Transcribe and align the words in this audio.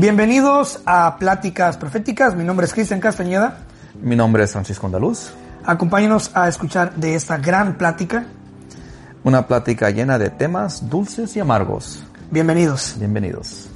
Bienvenidos 0.00 0.80
a 0.86 1.18
Pláticas 1.18 1.76
Proféticas. 1.76 2.36
Mi 2.36 2.44
nombre 2.44 2.66
es 2.66 2.72
Cristian 2.72 3.00
Castañeda. 3.00 3.66
Mi 4.00 4.14
nombre 4.14 4.44
es 4.44 4.52
Francisco 4.52 4.86
Andaluz. 4.86 5.32
Acompáñenos 5.64 6.30
a 6.36 6.46
escuchar 6.46 6.94
de 6.94 7.16
esta 7.16 7.36
gran 7.36 7.76
plática. 7.76 8.24
Una 9.24 9.48
plática 9.48 9.90
llena 9.90 10.16
de 10.16 10.30
temas 10.30 10.88
dulces 10.88 11.34
y 11.34 11.40
amargos. 11.40 12.04
Bienvenidos. 12.30 12.94
Bienvenidos. 12.96 13.70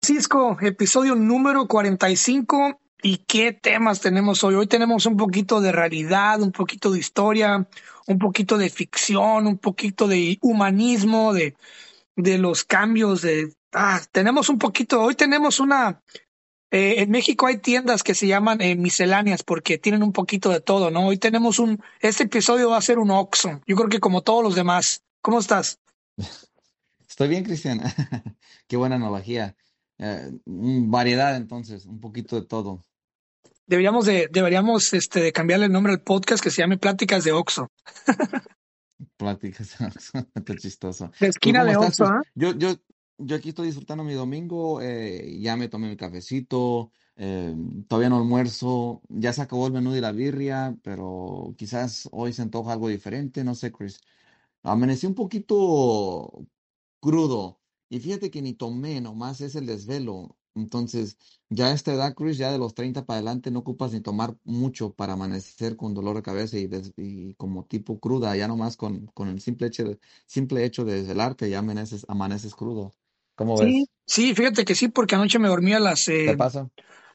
Francisco, 0.00 0.56
episodio 0.62 1.14
número 1.14 1.66
45. 1.68 2.80
¿Y 3.02 3.18
qué 3.18 3.52
temas 3.52 4.00
tenemos 4.00 4.42
hoy? 4.42 4.54
Hoy 4.54 4.66
tenemos 4.66 5.04
un 5.04 5.18
poquito 5.18 5.60
de 5.60 5.70
realidad, 5.70 6.40
un 6.40 6.52
poquito 6.52 6.92
de 6.92 6.98
historia, 6.98 7.68
un 8.06 8.18
poquito 8.18 8.56
de 8.56 8.70
ficción, 8.70 9.46
un 9.46 9.58
poquito 9.58 10.08
de 10.08 10.38
humanismo, 10.40 11.34
de, 11.34 11.54
de 12.16 12.38
los 12.38 12.64
cambios 12.64 13.22
de... 13.22 13.52
Ah, 13.72 14.00
tenemos 14.12 14.48
un 14.48 14.58
poquito, 14.58 15.02
hoy 15.02 15.14
tenemos 15.14 15.60
una... 15.60 16.02
Eh, 16.72 17.02
en 17.02 17.10
México 17.10 17.46
hay 17.46 17.58
tiendas 17.58 18.04
que 18.04 18.14
se 18.14 18.28
llaman 18.28 18.60
eh, 18.60 18.76
misceláneas 18.76 19.42
porque 19.42 19.78
tienen 19.78 20.04
un 20.04 20.12
poquito 20.12 20.50
de 20.50 20.60
todo, 20.60 20.90
¿no? 20.90 21.06
Hoy 21.06 21.18
tenemos 21.18 21.58
un... 21.58 21.82
Este 22.00 22.24
episodio 22.24 22.70
va 22.70 22.76
a 22.76 22.82
ser 22.82 22.98
un 22.98 23.10
Oxxo. 23.10 23.60
Yo 23.66 23.76
creo 23.76 23.88
que 23.88 23.98
como 23.98 24.22
todos 24.22 24.44
los 24.44 24.54
demás. 24.54 25.02
¿Cómo 25.20 25.40
estás? 25.40 25.80
Estoy 27.08 27.28
bien, 27.28 27.44
Cristian. 27.44 27.80
Qué 28.68 28.76
buena 28.76 28.96
analogía. 28.96 29.56
Eh, 29.98 30.30
variedad, 30.46 31.36
entonces, 31.36 31.86
un 31.86 32.00
poquito 32.00 32.40
de 32.40 32.46
todo. 32.46 32.84
Deberíamos 33.66 34.06
de, 34.06 34.28
deberíamos 34.32 34.92
este, 34.94 35.20
de 35.20 35.32
cambiarle 35.32 35.66
el 35.66 35.72
nombre 35.72 35.92
al 35.92 36.02
podcast 36.02 36.42
que 36.42 36.50
se 36.50 36.62
llame 36.62 36.78
Pláticas 36.78 37.24
de 37.24 37.32
Oxxo. 37.32 37.68
Pláticas 39.16 39.76
está 40.34 40.56
chistoso. 40.56 41.10
De 41.20 41.28
esquina 41.28 41.64
de 41.64 41.72
¿ah? 41.72 42.20
Yo, 42.34 42.52
yo, 42.52 42.74
yo 43.18 43.36
aquí 43.36 43.50
estoy 43.50 43.66
disfrutando 43.66 44.04
mi 44.04 44.14
domingo, 44.14 44.80
eh, 44.80 45.38
ya 45.40 45.56
me 45.56 45.68
tomé 45.68 45.88
mi 45.88 45.96
cafecito, 45.96 46.92
eh, 47.16 47.54
todavía 47.88 48.08
no 48.08 48.18
almuerzo, 48.18 49.02
ya 49.08 49.32
se 49.32 49.42
acabó 49.42 49.66
el 49.66 49.72
menú 49.72 49.92
de 49.92 50.00
la 50.00 50.12
birria, 50.12 50.76
pero 50.82 51.54
quizás 51.56 52.08
hoy 52.12 52.32
se 52.32 52.42
antoja 52.42 52.72
algo 52.72 52.88
diferente, 52.88 53.44
no 53.44 53.54
sé, 53.54 53.72
Chris. 53.72 54.00
Amanecí 54.62 55.06
un 55.06 55.14
poquito 55.14 56.46
crudo 57.00 57.60
y 57.88 58.00
fíjate 58.00 58.30
que 58.30 58.42
ni 58.42 58.54
tomé, 58.54 59.00
nomás 59.00 59.40
es 59.40 59.54
el 59.54 59.66
desvelo. 59.66 60.36
Entonces, 60.54 61.16
ya 61.48 61.66
a 61.68 61.72
esta 61.72 61.92
edad, 61.94 62.14
Chris, 62.14 62.38
ya 62.38 62.50
de 62.52 62.58
los 62.58 62.74
30 62.74 63.04
para 63.06 63.18
adelante, 63.18 63.50
no 63.50 63.60
ocupas 63.60 63.92
ni 63.92 64.00
tomar 64.00 64.36
mucho 64.44 64.92
para 64.94 65.14
amanecer 65.14 65.76
con 65.76 65.94
dolor 65.94 66.16
de 66.16 66.22
cabeza 66.22 66.58
y, 66.58 66.68
y 66.96 67.34
como 67.34 67.64
tipo 67.64 67.98
cruda, 68.00 68.36
ya 68.36 68.48
nomás 68.48 68.76
con, 68.76 69.06
con 69.08 69.28
el 69.28 69.40
simple 69.40 69.68
hecho 69.68 69.84
de, 69.84 69.98
simple 70.26 70.64
hecho 70.64 70.84
de 70.84 70.94
desvelarte, 70.94 71.48
ya 71.50 71.60
amaneces, 71.60 72.04
amaneces 72.08 72.54
crudo. 72.54 72.92
¿Cómo 73.36 73.56
Sí, 73.56 73.84
ves? 73.84 73.90
sí, 74.06 74.34
fíjate 74.34 74.64
que 74.64 74.74
sí, 74.74 74.88
porque 74.88 75.14
anoche 75.14 75.38
me 75.38 75.48
dormí 75.48 75.72
a 75.72 75.80
las... 75.80 76.08
¿Te 76.08 76.14
eh, 76.14 76.36
pasa? 76.36 76.68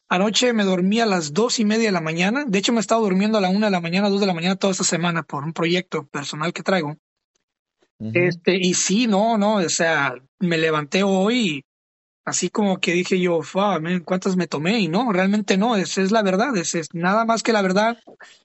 anoche 0.10 0.54
me 0.54 0.64
dormí 0.64 1.00
a 1.00 1.06
las 1.06 1.34
dos 1.34 1.60
y 1.60 1.66
media 1.66 1.86
de 1.88 1.92
la 1.92 2.02
mañana. 2.02 2.46
De 2.46 2.60
hecho, 2.60 2.72
me 2.72 2.80
he 2.80 2.82
estado 2.82 3.02
durmiendo 3.02 3.38
a 3.38 3.42
la 3.42 3.50
una 3.50 3.68
de 3.68 3.72
la 3.72 3.82
mañana, 3.82 4.10
dos 4.10 4.20
de 4.20 4.28
la 4.28 4.34
mañana 4.34 4.56
toda 4.56 4.72
esta 4.72 4.84
semana 4.84 5.24
por 5.24 5.44
un 5.44 5.54
proyecto 5.54 6.06
personal 6.08 6.54
que 6.54 6.64
traigo. 6.64 6.96
Ujú. 8.00 8.14
Este, 8.14 8.56
y 8.56 8.74
sí, 8.74 9.08
no, 9.08 9.38
no, 9.38 9.56
o 9.56 9.70
sea, 9.70 10.14
me 10.40 10.58
levanté 10.58 11.04
hoy 11.04 11.58
y 11.58 11.64
así 12.26 12.50
como 12.50 12.80
que 12.80 12.92
dije 12.94 13.20
yo, 13.20 13.42
"Fua, 13.44 13.80
man, 13.80 14.02
¿cuántas 14.02 14.36
me 14.36 14.48
tomé? 14.48 14.80
Y 14.80 14.88
no, 14.88 15.12
realmente 15.14 15.58
no, 15.58 15.76
es, 15.76 15.98
es 15.98 16.12
la 16.12 16.24
verdad, 16.24 16.58
es, 16.58 16.76
es 16.76 16.94
nada 16.94 17.24
más 17.24 17.44
que 17.44 17.54
la 17.54 17.62
verdad. 17.62 17.98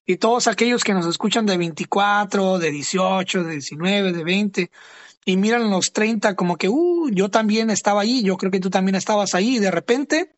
Y 0.06 0.16
todos 0.16 0.46
aquellos 0.46 0.84
que 0.84 0.94
nos 0.94 1.06
escuchan 1.06 1.46
de 1.46 1.56
24, 1.56 2.58
de 2.58 2.70
18, 2.70 3.42
de 3.44 3.52
19, 3.52 4.12
de 4.12 4.24
20, 4.24 4.70
y 5.24 5.36
miran 5.36 5.70
los 5.70 5.92
30 5.92 6.34
como 6.36 6.56
que, 6.56 6.68
uh, 6.68 7.08
yo 7.10 7.30
también 7.30 7.70
estaba 7.70 8.02
ahí, 8.02 8.22
yo 8.22 8.36
creo 8.36 8.50
que 8.52 8.60
tú 8.60 8.70
también 8.70 8.94
estabas 8.94 9.34
ahí, 9.34 9.56
y 9.56 9.58
de 9.58 9.70
repente 9.70 10.32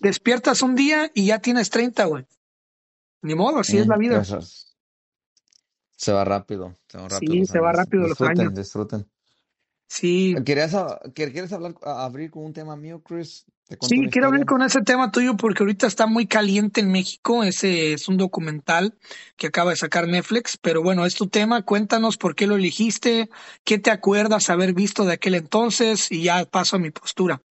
despiertas 0.00 0.62
un 0.62 0.74
día 0.74 1.10
y 1.14 1.26
ya 1.26 1.38
tienes 1.40 1.70
30, 1.70 2.04
güey. 2.06 2.24
Ni 3.22 3.34
modo, 3.34 3.60
así 3.60 3.78
es 3.78 3.86
la 3.86 3.96
Mm, 3.96 4.00
vida. 4.00 4.24
Se 5.96 6.12
va 6.12 6.24
rápido, 6.24 6.76
se 6.88 6.98
van 6.98 7.10
rápido 7.10 7.34
Sí, 7.34 7.46
se 7.46 7.60
va 7.60 7.72
rápido 7.72 8.02
los 8.02 8.10
Disfruten, 8.10 8.38
años. 8.38 8.54
disfruten. 8.54 9.06
Sí, 9.92 10.34
¿Querías, 10.46 10.74
¿Quieres 11.12 11.52
hablar, 11.52 11.74
abrir 11.82 12.30
con 12.30 12.46
un 12.46 12.54
tema 12.54 12.76
mío, 12.76 13.02
Chris? 13.02 13.44
Sí, 13.68 14.08
quiero 14.10 14.28
hablar 14.28 14.40
historia. 14.40 14.46
con 14.46 14.62
ese 14.62 14.80
tema 14.80 15.10
tuyo 15.10 15.36
porque 15.36 15.64
ahorita 15.64 15.86
está 15.86 16.06
muy 16.06 16.26
caliente 16.26 16.80
en 16.80 16.90
México. 16.90 17.44
Ese 17.44 17.92
es 17.92 18.08
un 18.08 18.16
documental 18.16 18.96
que 19.36 19.48
acaba 19.48 19.72
de 19.72 19.76
sacar 19.76 20.08
Netflix, 20.08 20.56
pero 20.56 20.82
bueno, 20.82 21.04
es 21.04 21.14
tu 21.14 21.28
tema. 21.28 21.66
Cuéntanos 21.66 22.16
por 22.16 22.34
qué 22.34 22.46
lo 22.46 22.56
elegiste, 22.56 23.28
qué 23.64 23.78
te 23.78 23.90
acuerdas 23.90 24.48
haber 24.48 24.72
visto 24.72 25.04
de 25.04 25.12
aquel 25.12 25.34
entonces 25.34 26.10
y 26.10 26.22
ya 26.22 26.42
paso 26.46 26.76
a 26.76 26.78
mi 26.78 26.90
postura. 26.90 27.42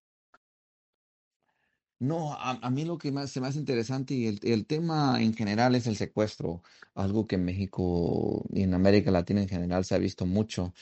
No, 2.00 2.34
a, 2.34 2.58
a 2.60 2.70
mí 2.72 2.86
lo 2.86 2.98
que 2.98 3.12
más 3.12 3.30
se 3.30 3.40
me 3.40 3.46
hace 3.46 3.60
interesante 3.60 4.16
y 4.16 4.26
el, 4.26 4.40
el 4.42 4.66
tema 4.66 5.22
en 5.22 5.36
general 5.36 5.76
es 5.76 5.86
el 5.86 5.96
secuestro, 5.96 6.64
algo 6.96 7.28
que 7.28 7.36
en 7.36 7.46
México 7.46 8.44
y 8.52 8.64
en 8.64 8.74
América 8.74 9.12
Latina 9.12 9.44
en 9.44 9.48
general 9.48 9.86
se 9.86 9.94
ha 9.94 10.00
visto 10.00 10.26
mucho 10.26 10.74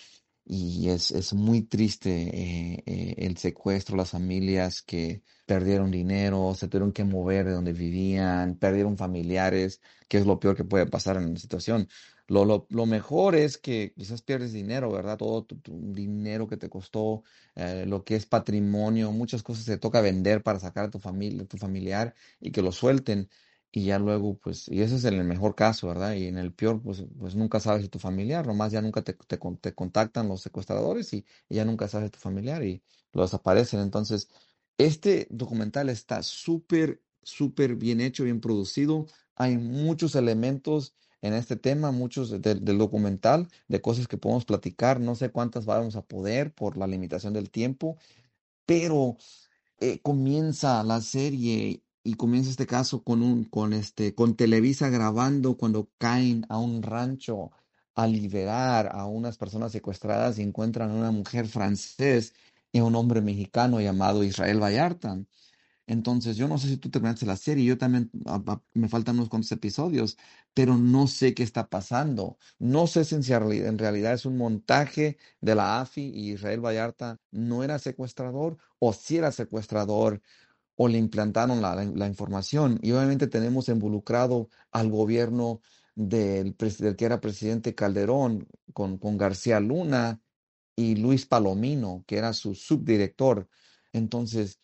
y 0.51 0.89
es, 0.89 1.11
es 1.11 1.33
muy 1.33 1.61
triste 1.61 2.09
eh, 2.11 2.83
eh, 2.87 3.15
el 3.19 3.37
secuestro, 3.37 3.95
las 3.95 4.09
familias 4.09 4.81
que 4.81 5.21
perdieron 5.45 5.91
dinero, 5.91 6.55
se 6.55 6.67
tuvieron 6.67 6.91
que 6.91 7.03
mover 7.03 7.45
de 7.45 7.51
donde 7.51 7.71
vivían, 7.71 8.55
perdieron 8.55 8.97
familiares, 8.97 9.79
que 10.07 10.17
es 10.17 10.25
lo 10.25 10.39
peor 10.39 10.55
que 10.55 10.63
puede 10.65 10.87
pasar 10.87 11.17
en 11.17 11.25
una 11.29 11.39
situación. 11.39 11.87
Lo, 12.27 12.45
lo, 12.45 12.65
lo 12.69 12.85
mejor 12.87 13.35
es 13.35 13.59
que 13.59 13.93
quizás 13.95 14.23
pierdes 14.23 14.51
dinero, 14.51 14.91
¿verdad? 14.91 15.17
Todo 15.17 15.43
tu, 15.45 15.57
tu 15.59 15.93
dinero 15.93 16.47
que 16.47 16.57
te 16.57 16.69
costó 16.69 17.23
eh, 17.55 17.85
lo 17.87 18.03
que 18.03 18.15
es 18.15 18.25
patrimonio, 18.25 19.11
muchas 19.11 19.43
cosas 19.43 19.65
te 19.65 19.77
toca 19.77 20.01
vender 20.01 20.41
para 20.41 20.59
sacar 20.59 20.85
a 20.85 20.89
tu 20.89 20.99
familia, 20.99 21.45
tu 21.45 21.57
familiar 21.57 22.15
y 22.39 22.51
que 22.51 22.63
lo 22.63 22.71
suelten 22.71 23.29
y 23.71 23.85
ya 23.85 23.99
luego 23.99 24.37
pues, 24.37 24.67
y 24.69 24.81
ese 24.81 24.95
es 24.95 25.05
el 25.05 25.23
mejor 25.23 25.55
caso, 25.55 25.87
¿verdad? 25.87 26.13
Y 26.15 26.25
en 26.27 26.37
el 26.37 26.53
peor 26.53 26.81
pues, 26.81 27.03
pues 27.19 27.35
nunca 27.35 27.59
sabes 27.59 27.83
de 27.83 27.89
tu 27.89 27.99
familiar, 27.99 28.47
nomás 28.47 28.71
ya 28.71 28.81
nunca 28.81 29.01
te, 29.03 29.13
te, 29.13 29.37
te 29.61 29.73
contactan 29.75 30.27
los 30.27 30.41
secuestradores 30.41 31.13
y, 31.13 31.25
ya 31.49 31.65
nunca 31.65 31.87
sabes 31.87 32.07
de 32.07 32.11
tu 32.11 32.19
familiar 32.19 32.63
y 32.63 32.81
lo 33.13 33.21
desaparecen. 33.23 33.79
Entonces, 33.81 34.29
este 34.77 35.27
documental 35.29 35.89
está 35.89 36.23
súper, 36.23 37.01
súper 37.23 37.75
bien 37.75 38.01
hecho, 38.01 38.23
bien 38.23 38.41
producido. 38.41 39.05
Hay 39.35 39.57
muchos 39.57 40.15
elementos 40.15 40.95
en 41.21 41.33
este 41.33 41.55
tema, 41.57 41.91
muchos 41.91 42.29
de- 42.31 42.39
del 42.39 42.63
del 42.65 42.77
documental, 42.77 43.47
de 43.67 43.81
cosas 43.81 44.07
que 44.07 44.17
podemos 44.17 44.45
platicar. 44.45 44.99
No 44.99 45.15
sé 45.15 45.29
cuántas 45.31 45.65
vamos 45.65 45.95
a 45.95 46.01
poder 46.05 46.53
por 46.53 46.77
la 46.77 46.87
limitación 46.87 47.33
del 47.33 47.49
tiempo, 47.51 47.97
pero 48.65 49.17
eh, 49.79 49.99
comienza 50.01 50.83
la 50.83 51.01
serie 51.01 51.83
y 52.03 52.15
comienza 52.15 52.49
este 52.49 52.67
caso 52.67 53.03
con 53.03 53.21
un, 53.23 53.45
con 53.45 53.73
este, 53.73 54.15
con 54.15 54.35
Televisa 54.35 54.89
grabando 54.89 55.57
cuando 55.57 55.89
caen 55.97 56.45
a 56.49 56.57
un 56.59 56.81
rancho 56.83 57.51
a 57.95 58.07
liberar 58.07 58.89
a 58.93 59.05
unas 59.07 59.37
personas 59.37 59.71
secuestradas 59.73 60.39
y 60.39 60.43
encuentran 60.43 60.91
a 60.91 60.95
una 60.95 61.11
mujer 61.11 61.47
francés 61.47 62.33
y 62.71 62.79
a 62.79 62.83
un 62.85 62.95
hombre 62.95 63.21
mexicano 63.21 63.81
llamado 63.81 64.23
Israel 64.23 64.61
Vallarta. 64.63 65.19
Entonces, 65.87 66.37
yo 66.37 66.47
no 66.47 66.57
sé 66.59 66.67
si 66.67 66.77
tú 66.77 66.89
terminaste 66.91 67.25
la 67.25 67.35
serie, 67.35 67.65
yo 67.65 67.77
también 67.77 68.11
a- 68.27 68.35
a- 68.45 68.61
me 68.73 68.87
faltan 68.89 69.15
unos 69.15 69.29
cuantos 69.29 69.51
episodios, 69.51 70.17
pero 70.53 70.77
no 70.77 71.07
sé 71.07 71.33
qué 71.33 71.41
está 71.43 71.67
pasando. 71.67 72.37
No 72.59 72.85
sé 72.87 73.05
si 73.05 73.15
en 73.15 73.77
realidad 73.79 74.13
es 74.13 74.25
un 74.25 74.37
montaje 74.37 75.17
de 75.41 75.55
la 75.55 75.81
AFI 75.81 76.03
y 76.13 76.31
Israel 76.33 76.61
Vallarta 76.63 77.19
no 77.31 77.63
era 77.63 77.79
secuestrador 77.79 78.57
o 78.79 78.93
si 78.93 79.17
era 79.17 79.31
secuestrador 79.31 80.21
o 80.81 80.87
le 80.87 80.97
implantaron 80.97 81.61
la, 81.61 82.07
información. 82.07 82.79
Y 82.81 82.93
obviamente 82.93 83.27
tenemos 83.27 83.67
involucrado 83.67 84.47
al 84.71 84.89
gobierno 84.89 85.61
del 85.93 86.55
que 86.55 87.03
era 87.03 87.19
presidente 87.19 87.75
Calderón 87.75 88.47
con, 88.71 88.97
con 88.97 89.17
García 89.17 89.59
Luna 89.59 90.21
y 90.77 90.95
Luis 90.95 91.25
Palomino, 91.25 92.05
que 92.07 92.15
era 92.15 92.31
su 92.31 92.55
subdirector. 92.55 93.49
Entonces, 93.91 94.61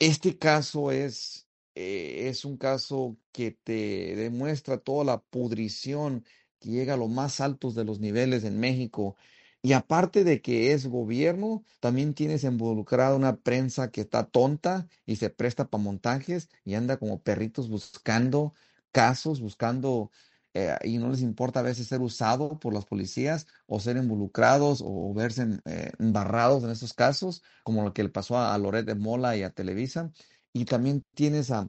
este 0.00 0.36
caso 0.36 0.90
es, 0.90 1.46
eh, 1.76 2.26
es 2.28 2.44
un 2.44 2.56
caso 2.56 3.16
que 3.30 3.52
te 3.52 4.16
demuestra 4.16 4.78
toda 4.78 5.04
la 5.04 5.20
pudrición 5.20 6.24
que 6.58 6.70
llega 6.70 6.94
a 6.94 6.96
los 6.96 7.10
más 7.10 7.40
altos 7.40 7.76
de 7.76 7.84
los 7.84 8.00
niveles 8.00 8.42
en 8.42 8.58
México. 8.58 9.16
Y 9.62 9.74
aparte 9.74 10.24
de 10.24 10.40
que 10.40 10.72
es 10.72 10.86
gobierno, 10.86 11.64
también 11.80 12.14
tienes 12.14 12.44
involucrada 12.44 13.14
una 13.14 13.36
prensa 13.36 13.90
que 13.90 14.00
está 14.00 14.24
tonta 14.24 14.88
y 15.04 15.16
se 15.16 15.28
presta 15.28 15.68
para 15.68 15.82
montajes 15.82 16.48
y 16.64 16.74
anda 16.74 16.96
como 16.98 17.22
perritos 17.22 17.68
buscando 17.68 18.54
casos, 18.90 19.40
buscando, 19.40 20.10
eh, 20.54 20.76
y 20.84 20.96
no 20.98 21.10
les 21.10 21.20
importa 21.20 21.60
a 21.60 21.62
veces 21.62 21.88
ser 21.88 22.00
usado 22.00 22.58
por 22.58 22.72
las 22.72 22.86
policías 22.86 23.46
o 23.66 23.80
ser 23.80 23.98
involucrados 23.98 24.82
o, 24.82 25.12
verse 25.14 25.46
eh, 25.66 25.92
embarrados 25.98 26.64
en 26.64 26.70
esos 26.70 26.94
casos 26.94 27.42
como 27.62 27.82
lo 27.84 27.92
que 27.92 28.02
le 28.02 28.08
pasó 28.08 28.38
a, 28.38 28.54
a 28.54 28.58
Loret 28.58 28.86
de 28.86 28.94
Mola 28.94 29.36
y 29.36 29.42
a 29.42 29.50
Televisa. 29.50 30.10
Y 30.54 30.64
también 30.64 31.04
tienes 31.14 31.50
a, 31.50 31.68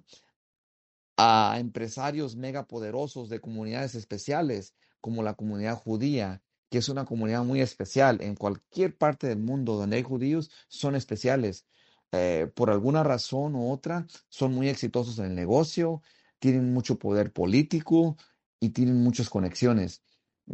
a 1.18 1.58
empresarios 1.60 2.36
megapoderosos 2.36 3.30
de 3.30 3.42
comunidades 3.42 3.96
especiales, 3.96 4.76
como 5.02 5.24
la 5.24 5.34
comunidad 5.36 5.76
judía, 5.78 6.42
que 6.72 6.80
es 6.80 6.90
una 6.90 7.06
comunidad 7.06 7.44
muy 7.44 7.62
especial. 7.62 8.22
En 8.22 8.36
cualquier 8.36 8.98
parte 8.98 9.28
del 9.28 9.40
mundo 9.40 9.76
donde 9.78 9.98
hay 9.98 10.04
judíos, 10.04 10.52
son 10.70 10.96
especiales. 10.96 11.68
Eh, 12.14 12.50
por 12.56 12.72
alguna 12.72 13.04
razón 13.04 13.56
u 13.56 13.72
otra, 13.72 14.08
son 14.30 14.54
muy 14.54 14.70
exitosos 14.70 15.20
en 15.20 15.26
el 15.26 15.36
negocio, 15.36 16.02
tienen 16.40 16.74
mucho 16.74 16.98
poder 17.00 17.34
político 17.34 18.18
y 18.62 18.70
tienen 18.72 19.04
muchas 19.04 19.30
conexiones. 19.30 20.04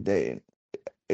Eh, 0.05 0.43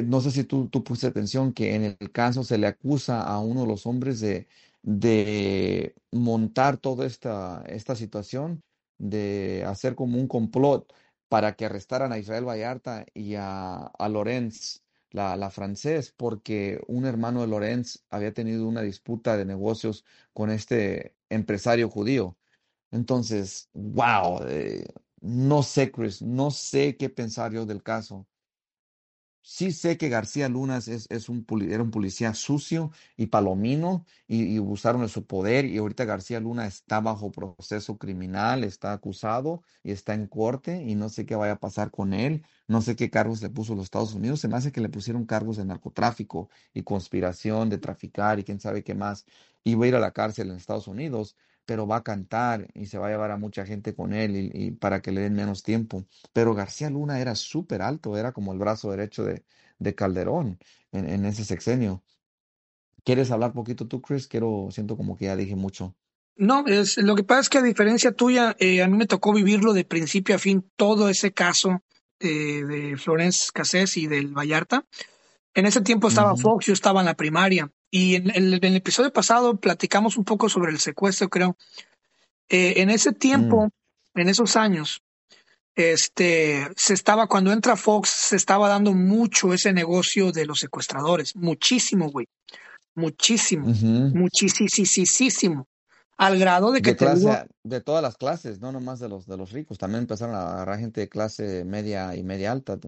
no 0.05 0.21
sé 0.21 0.31
si 0.31 0.45
tú, 0.45 0.69
pusiste 0.69 1.07
atención 1.07 1.53
que 1.53 1.75
en 1.75 1.97
el 1.99 2.11
caso 2.11 2.43
se 2.43 2.57
le 2.57 2.67
acusa 2.67 3.23
a 3.23 3.39
uno 3.39 3.61
de 3.63 3.67
los 3.67 3.85
hombres 3.85 4.19
de, 4.21 4.47
de 4.83 5.95
montar 6.11 6.77
toda 6.77 7.05
esta, 7.05 7.63
esta 7.67 7.95
situación, 7.95 8.63
de 8.97 9.65
hacer 9.67 9.95
como 9.95 10.17
un 10.19 10.27
complot 10.27 10.93
para 11.29 11.55
que 11.55 11.65
arrestaran 11.65 12.11
a 12.13 12.19
Israel 12.19 12.47
Vallarta 12.47 13.05
y 13.13 13.35
a, 13.35 13.75
a 13.77 14.09
Lorenz, 14.09 14.82
la, 15.13 15.37
la 15.37 15.51
francés, 15.51 16.13
porque 16.17 16.81
un 16.87 17.05
hermano 17.05 17.41
de 17.41 17.47
Lorenz 17.47 18.03
había 18.11 18.33
tenido 18.33 18.67
una 18.67 18.81
disputa 18.83 19.37
de 19.37 19.45
negocios 19.45 20.05
con 20.33 20.51
este 20.51 21.15
empresario 21.29 21.89
judío. 21.89 22.37
Entonces, 22.91 23.69
wow, 23.73 24.41
eh, 24.47 24.85
no 25.21 25.63
sé, 25.63 25.91
Chris, 25.91 26.21
no 26.21 26.51
sé 26.51 26.97
qué 26.97 27.09
pensar 27.09 27.53
yo 27.53 27.65
del 27.65 27.83
caso. 27.83 28.27
Sí 29.45 29.73
sé 29.73 29.97
que 29.97 30.07
García 30.07 30.47
Lunas 30.47 30.87
es, 30.87 31.05
es 31.11 31.27
un, 31.27 31.45
era 31.69 31.83
un 31.83 31.91
policía 31.91 32.33
sucio 32.33 32.91
y 33.17 33.27
palomino 33.27 34.05
y, 34.25 34.55
y 34.55 34.59
usaron 34.59 35.01
de 35.01 35.09
su 35.09 35.25
poder 35.25 35.65
y 35.65 35.77
ahorita 35.77 36.05
García 36.05 36.39
Luna 36.39 36.65
está 36.65 37.01
bajo 37.01 37.29
proceso 37.29 37.97
criminal, 37.97 38.63
está 38.63 38.93
acusado 38.93 39.61
y 39.83 39.91
está 39.91 40.13
en 40.13 40.27
corte 40.27 40.83
y 40.83 40.95
no 40.95 41.09
sé 41.09 41.25
qué 41.25 41.35
vaya 41.35 41.53
a 41.53 41.59
pasar 41.59 41.91
con 41.91 42.13
él, 42.13 42.45
no 42.69 42.81
sé 42.81 42.95
qué 42.95 43.09
cargos 43.09 43.41
le 43.41 43.49
puso 43.49 43.75
los 43.75 43.83
Estados 43.83 44.13
Unidos, 44.13 44.39
se 44.39 44.47
me 44.47 44.55
hace 44.55 44.71
que 44.71 44.79
le 44.79 44.87
pusieron 44.89 45.25
cargos 45.25 45.57
de 45.57 45.65
narcotráfico 45.65 46.49
y 46.73 46.83
conspiración 46.83 47.69
de 47.69 47.77
traficar 47.79 48.39
y 48.39 48.45
quién 48.45 48.61
sabe 48.61 48.83
qué 48.83 48.95
más, 48.95 49.25
y 49.65 49.75
va 49.75 49.85
a 49.85 49.87
ir 49.89 49.95
a 49.95 49.99
la 49.99 50.11
cárcel 50.11 50.51
en 50.51 50.55
Estados 50.57 50.87
Unidos 50.87 51.35
pero 51.65 51.87
va 51.87 51.97
a 51.97 52.03
cantar 52.03 52.67
y 52.73 52.85
se 52.87 52.97
va 52.97 53.07
a 53.07 53.09
llevar 53.11 53.31
a 53.31 53.37
mucha 53.37 53.65
gente 53.65 53.95
con 53.95 54.13
él 54.13 54.35
y, 54.35 54.51
y 54.53 54.71
para 54.71 55.01
que 55.01 55.11
le 55.11 55.21
den 55.21 55.33
menos 55.33 55.63
tiempo. 55.63 56.05
Pero 56.33 56.53
García 56.53 56.89
Luna 56.89 57.19
era 57.19 57.35
súper 57.35 57.81
alto, 57.81 58.17
era 58.17 58.31
como 58.31 58.53
el 58.53 58.59
brazo 58.59 58.91
derecho 58.91 59.23
de, 59.23 59.43
de 59.79 59.95
Calderón 59.95 60.59
en, 60.91 61.09
en 61.09 61.25
ese 61.25 61.45
sexenio. 61.45 62.03
¿Quieres 63.03 63.31
hablar 63.31 63.53
poquito 63.53 63.87
tú, 63.87 64.01
Chris? 64.01 64.27
Quiero, 64.27 64.69
siento 64.71 64.95
como 64.95 65.17
que 65.17 65.25
ya 65.25 65.35
dije 65.35 65.55
mucho. 65.55 65.95
No, 66.35 66.65
es, 66.65 66.97
lo 66.97 67.15
que 67.15 67.23
pasa 67.23 67.41
es 67.41 67.49
que 67.49 67.57
a 67.59 67.63
diferencia 67.63 68.11
tuya, 68.11 68.55
eh, 68.59 68.81
a 68.81 68.87
mí 68.87 68.97
me 68.97 69.05
tocó 69.05 69.33
vivirlo 69.33 69.73
de 69.73 69.83
principio 69.83 70.35
a 70.35 70.39
fin, 70.39 70.67
todo 70.75 71.09
ese 71.09 71.31
caso 71.31 71.83
eh, 72.19 72.63
de 72.63 72.97
Florence 72.97 73.49
Cassés 73.53 73.97
y 73.97 74.07
del 74.07 74.33
Vallarta. 74.33 74.85
En 75.53 75.65
ese 75.67 75.81
tiempo 75.81 76.07
estaba 76.07 76.35
Fox, 76.35 76.65
yo 76.65 76.73
estaba 76.73 77.01
en 77.01 77.05
la 77.05 77.13
primaria. 77.13 77.71
Y 77.95 78.15
en, 78.15 78.31
en 78.31 78.43
el, 78.45 78.53
en 78.55 78.63
el 78.63 78.75
episodio 78.77 79.13
pasado 79.13 79.57
platicamos 79.57 80.17
un 80.17 80.25
poco 80.25 80.49
sobre 80.49 80.71
el 80.71 80.79
secuestro, 80.79 81.29
creo. 81.29 81.55
Eh, 82.49 82.81
en 82.81 82.89
ese 82.89 83.11
mm, 83.11 83.13
tiempo, 83.13 83.69
en 84.15 84.29
esos 84.29 84.55
años, 84.55 85.03
este, 85.75 86.67
se 86.75 86.95
estaba, 86.95 87.27
cuando 87.27 87.51
entra 87.51 87.75
Fox, 87.75 88.09
se 88.09 88.35
estaba 88.35 88.67
dando 88.67 88.93
mucho 88.93 89.53
ese 89.53 89.73
negocio 89.73 90.31
de 90.31 90.47
los 90.47 90.57
secuestradores. 90.57 91.35
Muchísimo, 91.35 92.09
güey. 92.09 92.27
Muchísimo. 92.95 93.67
ujú. 93.67 94.17
Muchísimo. 94.17 95.67
Al 96.17 96.39
grado 96.39 96.71
de 96.71 96.81
que 96.81 96.91
De 96.91 96.97
clase, 96.97 97.45
de 97.61 97.81
todas 97.81 98.01
las 98.01 98.17
clases, 98.17 98.59
no 98.59 98.71
nomás 98.71 99.01
de 99.01 99.09
los 99.09 99.27
de 99.27 99.37
los 99.37 99.51
ricos, 99.51 99.77
también 99.77 100.01
empezaron 100.01 100.33
a 100.33 100.53
agarrar 100.53 100.79
gente 100.79 101.01
de 101.01 101.09
clase 101.09 101.63
media 101.63 102.15
y 102.15 102.23
media 102.23 102.51
alta, 102.51 102.79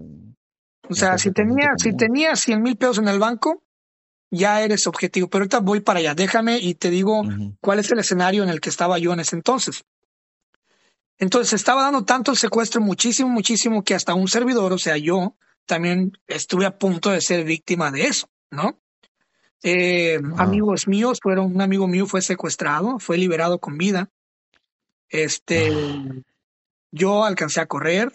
o 0.89 0.93
sea, 0.93 1.17
si 1.17 1.31
tenía, 1.31 1.73
si 1.77 1.95
tenía 1.95 2.35
100 2.35 2.61
mil 2.61 2.75
pesos 2.75 2.99
en 2.99 3.07
el 3.07 3.19
banco, 3.19 3.64
ya 4.35 4.61
eres 4.61 4.87
objetivo. 4.87 5.27
Pero 5.29 5.43
ahorita 5.43 5.59
voy 5.59 5.79
para 5.79 5.99
allá. 5.99 6.13
Déjame 6.15 6.57
y 6.59 6.75
te 6.75 6.89
digo 6.89 7.23
cuál 7.61 7.79
es 7.79 7.91
el 7.91 7.99
escenario 7.99 8.43
en 8.43 8.49
el 8.49 8.59
que 8.61 8.69
estaba 8.69 8.97
yo 8.99 9.13
en 9.13 9.19
ese 9.19 9.35
entonces. 9.35 9.83
Entonces 11.17 11.53
estaba 11.53 11.83
dando 11.83 12.03
tanto 12.03 12.31
el 12.31 12.37
secuestro, 12.37 12.81
muchísimo, 12.81 13.29
muchísimo, 13.29 13.83
que 13.83 13.95
hasta 13.95 14.13
un 14.13 14.27
servidor, 14.27 14.73
o 14.73 14.77
sea, 14.77 14.97
yo 14.97 15.35
también 15.65 16.11
estuve 16.27 16.65
a 16.65 16.77
punto 16.77 17.09
de 17.09 17.21
ser 17.21 17.45
víctima 17.45 17.89
de 17.91 18.07
eso, 18.07 18.29
¿no? 18.51 18.79
Eh, 19.63 20.19
Wow. 20.21 20.39
amigos 20.39 20.88
míos 20.88 21.19
fueron, 21.23 21.55
un 21.55 21.61
amigo 21.61 21.88
mío 21.88 22.05
fue 22.05 22.21
secuestrado, 22.21 22.99
fue 22.99 23.17
liberado 23.17 23.59
con 23.59 23.77
vida. 23.77 24.11
Este, 25.09 25.71
Ah, 25.71 26.21
yo 26.91 27.23
alcancé 27.23 27.61
a 27.61 27.65
correr. 27.65 28.11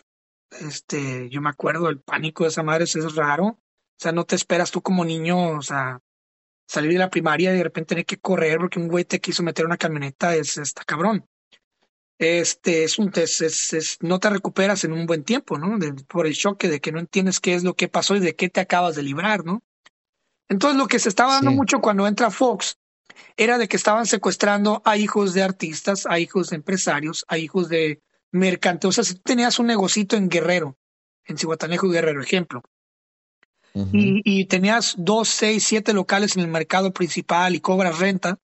Este, 0.50 1.28
yo 1.30 1.40
me 1.40 1.50
acuerdo 1.50 1.88
el 1.88 2.00
pánico 2.00 2.44
de 2.44 2.50
esa 2.50 2.62
madre, 2.62 2.84
eso 2.84 2.98
es 2.98 3.14
raro. 3.14 3.46
O 3.46 3.58
sea, 4.02 4.12
no 4.12 4.24
te 4.24 4.36
esperas 4.36 4.70
tú 4.70 4.82
como 4.82 5.04
niño, 5.04 5.56
o 5.56 5.62
sea, 5.62 6.00
salir 6.70 6.92
de 6.92 6.98
la 6.98 7.10
primaria 7.10 7.52
y 7.52 7.56
de 7.56 7.64
repente 7.64 7.88
tener 7.88 8.06
que 8.06 8.18
correr 8.18 8.58
porque 8.58 8.78
un 8.78 8.86
güey 8.88 9.04
te 9.04 9.20
quiso 9.20 9.42
meter 9.42 9.66
una 9.66 9.76
camioneta, 9.76 10.36
es, 10.36 10.56
está 10.56 10.84
cabrón. 10.84 11.26
Este, 12.18 12.84
es 12.84 12.98
un, 12.98 13.10
es, 13.16 13.40
es, 13.40 13.72
es- 13.72 13.96
no 14.02 14.18
te 14.20 14.28
recuperas 14.30 14.84
en 14.84 14.92
un 14.92 15.06
buen 15.06 15.24
tiempo, 15.24 15.58
¿no? 15.58 15.78
De- 15.78 15.94
por 16.04 16.26
el 16.26 16.34
choque 16.34 16.68
de 16.68 16.80
que 16.80 16.92
no 16.92 17.00
entiendes 17.00 17.40
qué 17.40 17.54
es 17.54 17.64
lo 17.64 17.74
que 17.74 17.88
pasó 17.88 18.14
y 18.14 18.20
de 18.20 18.36
qué 18.36 18.48
te 18.48 18.60
acabas 18.60 18.94
de 18.94 19.02
librar, 19.02 19.44
¿no? 19.44 19.62
Entonces 20.48 20.78
lo 20.78 20.86
que 20.86 20.98
se 20.98 21.08
estaba 21.08 21.34
dando 21.34 21.50
Sí. 21.50 21.56
mucho 21.56 21.80
cuando 21.80 22.06
entra 22.06 22.30
Fox 22.30 22.76
era 23.36 23.58
de 23.58 23.66
que 23.68 23.76
estaban 23.76 24.06
secuestrando 24.06 24.82
a 24.84 24.96
hijos 24.96 25.32
de 25.34 25.42
artistas, 25.42 26.06
a 26.06 26.18
hijos 26.20 26.50
de 26.50 26.56
empresarios, 26.56 27.24
a 27.28 27.38
hijos 27.38 27.68
de 27.68 28.00
mercantes. 28.32 28.88
O 28.88 28.92
sea, 28.92 29.02
si 29.04 29.14
tú 29.14 29.22
tenías 29.24 29.58
un 29.58 29.66
negocito 29.66 30.16
en 30.16 30.28
Guerrero, 30.28 30.76
en 31.24 31.36
Cihuatanejo 31.38 31.88
Guerrero, 31.88 32.22
ejemplo, 32.22 32.62
Y, 33.92 34.20
y 34.24 34.46
tenías 34.46 34.94
dos, 34.98 35.28
seis, 35.28 35.64
siete 35.64 35.92
locales 35.92 36.36
en 36.36 36.42
el 36.42 36.48
mercado 36.48 36.92
principal 36.92 37.54
y 37.54 37.60
cobras 37.60 37.98
renta, 37.98 38.38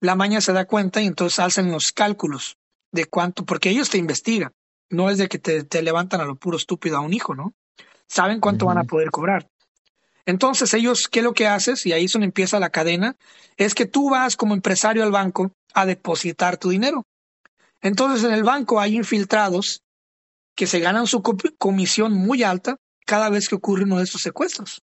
la 0.00 0.14
maña 0.14 0.40
se 0.40 0.52
da 0.52 0.66
cuenta 0.66 1.00
y 1.02 1.06
entonces 1.06 1.38
hacen 1.38 1.72
los 1.72 1.92
cálculos 1.92 2.56
de 2.92 3.06
cuánto, 3.06 3.44
porque 3.44 3.70
ellos 3.70 3.90
te 3.90 3.98
investigan. 3.98 4.52
No 4.90 5.10
es 5.10 5.18
de 5.18 5.28
que 5.28 5.38
te, 5.38 5.64
te 5.64 5.82
levantan 5.82 6.20
a 6.20 6.24
lo 6.24 6.36
puro 6.36 6.56
estúpido 6.56 6.96
a 6.96 7.00
un 7.00 7.12
hijo, 7.12 7.34
¿no? 7.34 7.54
Saben 8.06 8.40
cuánto 8.40 8.66
van 8.66 8.78
a 8.78 8.84
poder 8.84 9.10
cobrar. 9.10 9.48
Entonces 10.26 10.74
ellos, 10.74 11.08
¿qué 11.08 11.20
es 11.20 11.24
lo 11.24 11.32
que 11.32 11.46
haces? 11.46 11.86
Y 11.86 11.92
ahí 11.92 12.04
es 12.04 12.12
donde 12.12 12.26
empieza 12.26 12.60
la 12.60 12.70
cadena, 12.70 13.16
es 13.56 13.74
que 13.74 13.86
tú 13.86 14.10
vas 14.10 14.36
como 14.36 14.54
empresario 14.54 15.02
al 15.02 15.12
banco 15.12 15.52
a 15.72 15.86
depositar 15.86 16.56
tu 16.56 16.70
dinero. 16.70 17.04
Entonces 17.80 18.24
en 18.24 18.32
el 18.32 18.44
banco 18.44 18.80
hay 18.80 18.96
infiltrados 18.96 19.82
que 20.54 20.66
se 20.66 20.80
ganan 20.80 21.06
su 21.06 21.22
co- 21.22 21.36
comisión 21.58 22.12
muy 22.12 22.42
alta 22.42 22.76
cada 23.06 23.30
vez 23.30 23.48
que 23.48 23.54
ocurre 23.54 23.84
uno 23.84 23.98
de 23.98 24.04
estos 24.04 24.20
secuestros. 24.20 24.82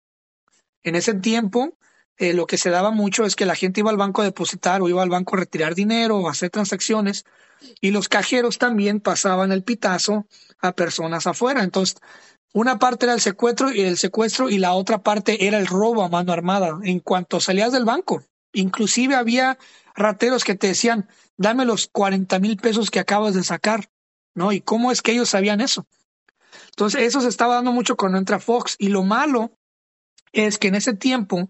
En 0.84 0.96
ese 0.96 1.14
tiempo, 1.16 1.78
eh, 2.18 2.34
lo 2.34 2.48
que 2.48 2.58
se 2.58 2.70
daba 2.70 2.92
mucho 2.92 3.26
es 3.26 3.36
que 3.36 3.46
la 3.46 3.56
gente 3.56 3.82
iba 3.82 3.90
al 3.90 3.98
banco 3.98 4.22
a 4.22 4.26
depositar 4.26 4.82
o 4.82 4.88
iba 4.88 5.04
al 5.04 5.10
banco 5.10 5.36
a 5.36 5.40
retirar 5.40 5.76
dinero 5.76 6.18
o 6.18 6.28
a 6.28 6.32
hacer 6.32 6.50
transacciones 6.50 7.26
y 7.80 7.92
los 7.92 8.10
cajeros 8.10 8.58
también 8.58 9.00
pasaban 9.00 9.52
el 9.52 9.64
pitazo 9.64 10.26
a 10.60 10.72
personas 10.72 11.28
afuera. 11.28 11.64
Entonces, 11.64 11.98
una 12.54 12.80
parte 12.80 13.06
era 13.06 13.14
el 13.14 13.22
secuestro 13.22 13.72
y 13.72 13.82
el 13.82 13.98
secuestro 13.98 14.50
y 14.50 14.58
la 14.58 14.74
otra 14.74 15.00
parte 15.00 15.48
era 15.48 15.58
el 15.58 15.68
robo 15.68 16.04
a 16.04 16.10
mano 16.10 16.34
armada 16.34 16.80
en 16.84 17.00
cuanto 17.00 17.40
salías 17.40 17.72
del 17.72 17.86
banco. 17.86 18.24
Inclusive 18.54 19.16
había 19.16 19.58
rateros 19.96 20.44
que 20.44 20.56
te 20.56 20.68
decían, 20.68 21.08
dame 21.38 21.66
los 21.66 21.88
40 21.88 22.40
mil 22.40 22.58
pesos 22.58 22.92
que 22.92 23.00
acabas 23.00 23.34
de 23.34 23.44
sacar, 23.44 23.90
¿no? 24.36 24.52
¿Y 24.52 24.62
cómo 24.62 24.92
es 24.92 25.02
que 25.02 25.14
ellos 25.14 25.30
sabían 25.30 25.62
eso? 25.62 25.88
Entonces, 26.72 27.02
eso 27.02 27.22
se 27.22 27.28
estaba 27.28 27.56
dando 27.56 27.72
mucho 27.72 27.96
cuando 27.96 28.18
entra 28.18 28.40
Fox 28.40 28.76
y 28.80 28.90
lo 28.90 29.04
malo 29.04 29.52
es 30.32 30.58
que 30.58 30.70
en 30.70 30.76
ese 30.76 30.94
tiempo 30.94 31.50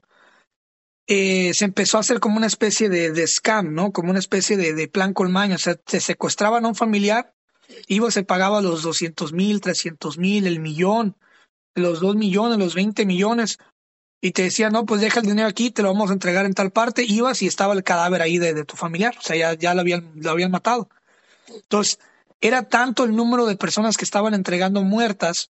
eh, 1.07 1.53
se 1.53 1.65
empezó 1.65 1.97
a 1.97 2.01
hacer 2.01 2.19
como 2.19 2.37
una 2.37 2.47
especie 2.47 2.89
de, 2.89 3.27
scam, 3.27 3.73
¿no? 3.73 3.91
Como 3.91 4.09
una 4.09 4.19
especie 4.19 4.57
de, 4.57 4.87
plan 4.87 5.13
colmaño. 5.13 5.55
O 5.55 5.59
sea, 5.59 5.75
te 5.75 5.99
secuestraban 5.99 6.65
a 6.65 6.69
un 6.69 6.75
familiar, 6.75 7.33
iba, 7.87 8.09
se 8.11 8.23
pagaba 8.23 8.61
los 8.61 8.81
200 8.81 9.33
mil, 9.33 9.61
300 9.61 10.17
mil, 10.17 10.47
el 10.47 10.59
millón, 10.59 11.17
los 11.75 11.99
2 11.99 12.15
millones, 12.15 12.57
los 12.57 12.75
20 12.75 13.05
millones, 13.05 13.59
y 14.21 14.31
te 14.31 14.43
decían, 14.43 14.73
no, 14.73 14.85
pues 14.85 15.01
deja 15.01 15.19
el 15.19 15.25
dinero 15.25 15.47
aquí, 15.47 15.71
te 15.71 15.81
lo 15.81 15.91
vamos 15.91 16.11
a 16.11 16.13
entregar 16.13 16.45
en 16.45 16.53
tal 16.53 16.71
parte. 16.71 17.03
Ibas 17.03 17.41
y 17.41 17.47
estaba 17.47 17.73
el 17.73 17.83
cadáver 17.83 18.21
ahí 18.21 18.37
de, 18.37 18.53
de 18.53 18.65
tu 18.65 18.75
familiar. 18.75 19.15
O 19.17 19.21
sea, 19.21 19.35
ya, 19.35 19.53
ya 19.53 19.73
lo, 19.73 19.81
habían, 19.81 20.11
lo 20.15 20.31
habían 20.31 20.51
matado. 20.51 20.89
Entonces, 21.47 21.99
era 22.41 22.63
tanto 22.63 23.03
el 23.03 23.15
número 23.15 23.45
de 23.45 23.55
personas 23.55 23.97
que 23.97 24.05
estaban 24.05 24.33
entregando 24.33 24.83
muertas 24.83 25.51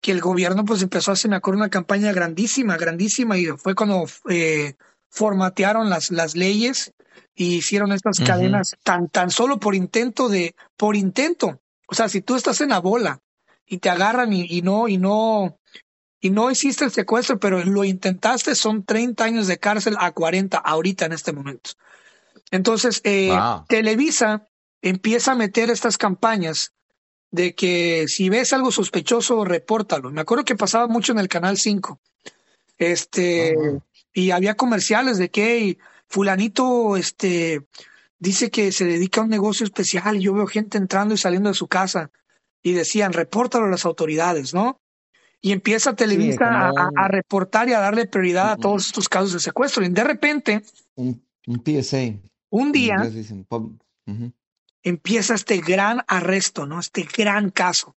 que 0.00 0.10
el 0.10 0.20
gobierno 0.20 0.64
pues 0.64 0.82
empezó 0.82 1.10
a 1.10 1.14
hacer, 1.14 1.30
me 1.30 1.36
acuerdo, 1.36 1.60
una 1.60 1.70
campaña 1.70 2.12
grandísima, 2.12 2.76
grandísima, 2.76 3.38
y 3.38 3.46
fue 3.46 3.74
cuando 3.74 4.04
eh, 4.28 4.74
formatearon 5.08 5.88
las, 5.88 6.10
las 6.10 6.34
leyes 6.34 6.92
y 7.34 7.56
hicieron 7.56 7.92
estas 7.92 8.20
cadenas 8.20 8.76
tan, 8.82 9.08
tan 9.08 9.30
solo 9.30 9.58
por 9.58 9.74
intento 9.74 10.28
de, 10.28 10.54
por 10.76 10.96
intento. 10.96 11.60
O 11.88 11.94
sea, 11.94 12.08
si 12.08 12.20
tú 12.20 12.36
estás 12.36 12.60
en 12.60 12.70
la 12.70 12.80
bola 12.80 13.20
y 13.66 13.78
te 13.78 13.88
agarran 13.88 14.32
y, 14.32 14.46
y 14.48 14.62
no, 14.62 14.88
y 14.88 14.98
no, 14.98 15.58
y 16.20 16.30
no 16.30 16.50
hiciste 16.50 16.84
el 16.84 16.90
secuestro, 16.90 17.38
pero 17.38 17.64
lo 17.64 17.84
intentaste, 17.84 18.54
son 18.54 18.84
30 18.84 19.24
años 19.24 19.46
de 19.46 19.58
cárcel 19.58 19.96
a 19.98 20.12
40 20.12 20.58
ahorita 20.58 21.06
en 21.06 21.12
este 21.12 21.32
momento. 21.32 21.70
Entonces, 22.50 23.00
eh, 23.04 23.30
Wow. 23.30 23.64
Televisa 23.68 24.48
empieza 24.84 25.32
a 25.32 25.34
meter 25.34 25.70
estas 25.70 25.96
campañas 25.96 26.72
de 27.30 27.54
que 27.54 28.04
si 28.06 28.28
ves 28.28 28.52
algo 28.52 28.70
sospechoso, 28.70 29.44
repórtalo. 29.44 30.10
Me 30.10 30.20
acuerdo 30.20 30.44
que 30.44 30.56
pasaba 30.56 30.86
mucho 30.86 31.12
en 31.12 31.18
el 31.18 31.28
Canal 31.28 31.56
5. 31.56 31.98
Este, 32.76 33.56
y 34.12 34.30
había 34.30 34.56
comerciales 34.56 35.16
de 35.16 35.30
que 35.30 35.78
fulanito, 36.06 36.98
este, 36.98 37.62
dice 38.18 38.50
que 38.50 38.72
se 38.72 38.84
dedica 38.84 39.22
a 39.22 39.24
un 39.24 39.30
negocio 39.30 39.64
especial 39.64 40.16
y 40.16 40.24
yo 40.24 40.34
veo 40.34 40.46
gente 40.46 40.76
entrando 40.76 41.14
y 41.14 41.18
saliendo 41.18 41.48
de 41.48 41.54
su 41.54 41.66
casa 41.66 42.10
y 42.62 42.72
decían, 42.72 43.14
repórtalo 43.14 43.64
a 43.64 43.70
las 43.70 43.86
autoridades, 43.86 44.52
¿no? 44.52 44.80
Y 45.40 45.52
empieza 45.52 45.96
Televisa 45.96 46.72
a, 46.96 47.08
reportar 47.08 47.68
y 47.70 47.72
a 47.72 47.80
darle 47.80 48.06
prioridad 48.06 48.52
a 48.52 48.56
todos 48.56 48.86
estos 48.86 49.08
casos 49.08 49.32
de 49.32 49.40
secuestro. 49.40 49.82
Y 49.84 49.88
de 49.88 50.04
repente... 50.04 50.62
Un, 50.94 51.22
PSA. 51.46 52.18
Un 52.50 52.70
día... 52.70 52.96
Empieza 54.84 55.34
este 55.34 55.58
gran 55.58 56.02
arresto, 56.06 56.66
¿no? 56.66 56.78
Este 56.78 57.02
gran 57.02 57.50
caso 57.50 57.96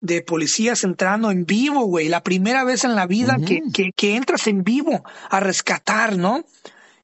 de 0.00 0.22
policías 0.22 0.82
entrando 0.82 1.30
en 1.30 1.44
vivo, 1.44 1.82
güey. 1.84 2.08
La 2.08 2.22
primera 2.22 2.64
vez 2.64 2.82
en 2.82 2.96
la 2.96 3.06
vida 3.06 3.36
que, 3.46 3.60
que, 3.72 3.92
que 3.92 4.16
entras 4.16 4.48
en 4.48 4.64
vivo 4.64 5.04
a 5.30 5.40
rescatar, 5.40 6.16
¿no? 6.16 6.44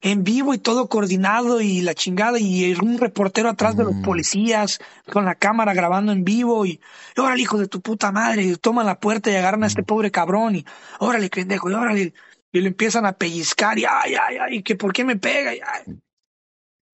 en 0.05 0.23
vivo 0.23 0.53
y 0.53 0.59
todo 0.59 0.87
coordinado 0.87 1.61
y 1.61 1.81
la 1.81 1.95
chingada 1.95 2.37
y 2.39 2.75
un 2.75 2.99
reportero 2.99 3.49
atrás 3.49 3.75
de 3.75 3.85
los 3.85 3.95
policías 4.03 4.79
con 5.11 5.25
la 5.25 5.33
cámara 5.33 5.73
grabando 5.73 6.11
en 6.11 6.23
vivo 6.23 6.63
y 6.67 6.79
órale 7.17 7.41
hijo 7.41 7.57
de 7.57 7.67
tu 7.67 7.81
puta 7.81 8.11
madre 8.11 8.43
y 8.43 8.55
toman 8.55 8.85
la 8.85 8.99
puerta 8.99 9.31
y 9.31 9.35
agarran 9.35 9.63
a 9.63 9.67
este 9.67 9.81
mm. 9.81 9.85
pobre 9.85 10.11
cabrón 10.11 10.57
y 10.57 10.65
órale 10.99 11.29
pendejo 11.29 11.71
y 11.71 11.73
órale 11.73 12.13
y 12.51 12.61
lo 12.61 12.67
empiezan 12.67 13.07
a 13.07 13.13
pellizcar 13.13 13.79
y 13.79 13.85
ay 13.85 14.13
ay 14.15 14.37
ay 14.37 14.61
que 14.61 14.75
por 14.75 14.93
qué 14.93 15.03
me 15.03 15.15
pega 15.15 15.53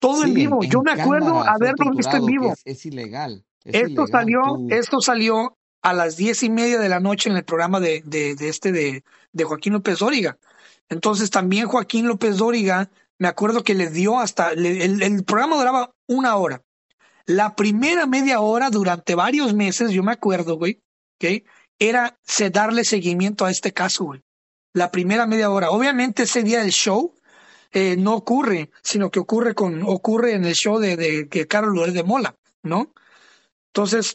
todo 0.02 0.24
en 0.24 0.34
vivo 0.34 0.62
yo 0.62 0.82
me 0.82 0.92
acuerdo 0.92 1.40
haberlo 1.40 1.92
visto 1.96 2.16
en 2.18 2.26
vivo 2.26 2.54
es, 2.64 2.84
ilegal 2.84 3.44
esto 3.64 4.06
salió 4.06 4.42
esto 4.68 5.00
salió 5.00 5.56
a 5.80 5.94
las 5.94 6.16
diez 6.16 6.42
y 6.42 6.50
media 6.50 6.78
de 6.78 6.90
la 6.90 7.00
noche 7.00 7.30
en 7.30 7.36
el 7.36 7.44
programa 7.44 7.80
de, 7.80 8.02
de, 8.04 8.34
de 8.34 8.48
este 8.48 8.70
de, 8.70 9.02
de 9.32 9.44
Joaquín 9.44 9.72
López 9.72 9.98
Dóriga 10.00 10.36
entonces 10.92 11.30
también 11.30 11.68
Joaquín 11.68 12.06
López 12.06 12.36
Dóriga, 12.36 12.90
me 13.18 13.26
acuerdo 13.26 13.64
que 13.64 13.74
le 13.74 13.88
dio 13.88 14.18
hasta, 14.18 14.50
el, 14.50 15.24
programa 15.24 15.56
duraba 15.56 15.94
una 16.06 16.36
hora. 16.36 16.62
La 17.24 17.56
primera 17.56 18.04
media 18.04 18.40
hora 18.40 18.68
durante 18.68 19.14
varios 19.14 19.54
meses, 19.54 19.90
yo 19.90 20.02
me 20.02 20.12
acuerdo, 20.12 20.56
güey, 20.58 20.82
¿okay? 21.16 21.44
era 21.78 22.18
darle 22.52 22.84
seguimiento 22.84 23.46
a 23.46 23.50
este 23.50 23.72
caso, 23.72 24.04
güey. 24.04 24.20
La 24.74 24.90
primera 24.90 25.26
media 25.26 25.50
hora. 25.50 25.70
Obviamente 25.70 26.24
ese 26.24 26.42
día 26.42 26.60
del 26.60 26.72
show 26.72 27.14
eh, 27.72 27.96
no 27.96 28.14
ocurre, 28.14 28.70
sino 28.82 29.10
que 29.10 29.20
ocurre 29.20 29.54
con, 29.54 29.82
ocurre 29.82 30.34
en 30.34 30.44
el 30.44 30.54
show 30.54 30.78
de, 30.78 30.96
de, 30.96 31.46
Carlos 31.46 31.74
López 31.74 31.94
de 31.94 32.02
Mola, 32.02 32.36
¿no? 32.62 32.92
Entonces, 33.68 34.14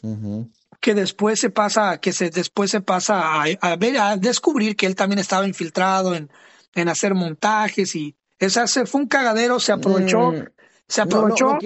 que 0.80 0.94
después 0.94 1.40
se 1.40 1.50
pasa, 1.50 1.98
que 1.98 2.12
se, 2.12 2.30
después 2.30 2.70
se 2.70 2.80
pasa 2.80 3.42
a, 3.42 3.44
a, 3.60 3.76
ver, 3.76 3.98
a 3.98 4.16
descubrir 4.16 4.76
que 4.76 4.86
él 4.86 4.94
también 4.94 5.18
estaba 5.18 5.46
infiltrado 5.46 6.14
en, 6.14 6.30
en 6.74 6.88
hacer 6.88 7.14
montajes 7.14 7.94
y 7.96 8.16
esa 8.38 8.66
se 8.66 8.86
fue 8.86 9.02
un 9.02 9.08
cagadero, 9.08 9.58
se 9.58 9.72
aprovechó, 9.72 10.32
mm, 10.32 10.44
se 10.86 11.00
aprovechó, 11.00 11.58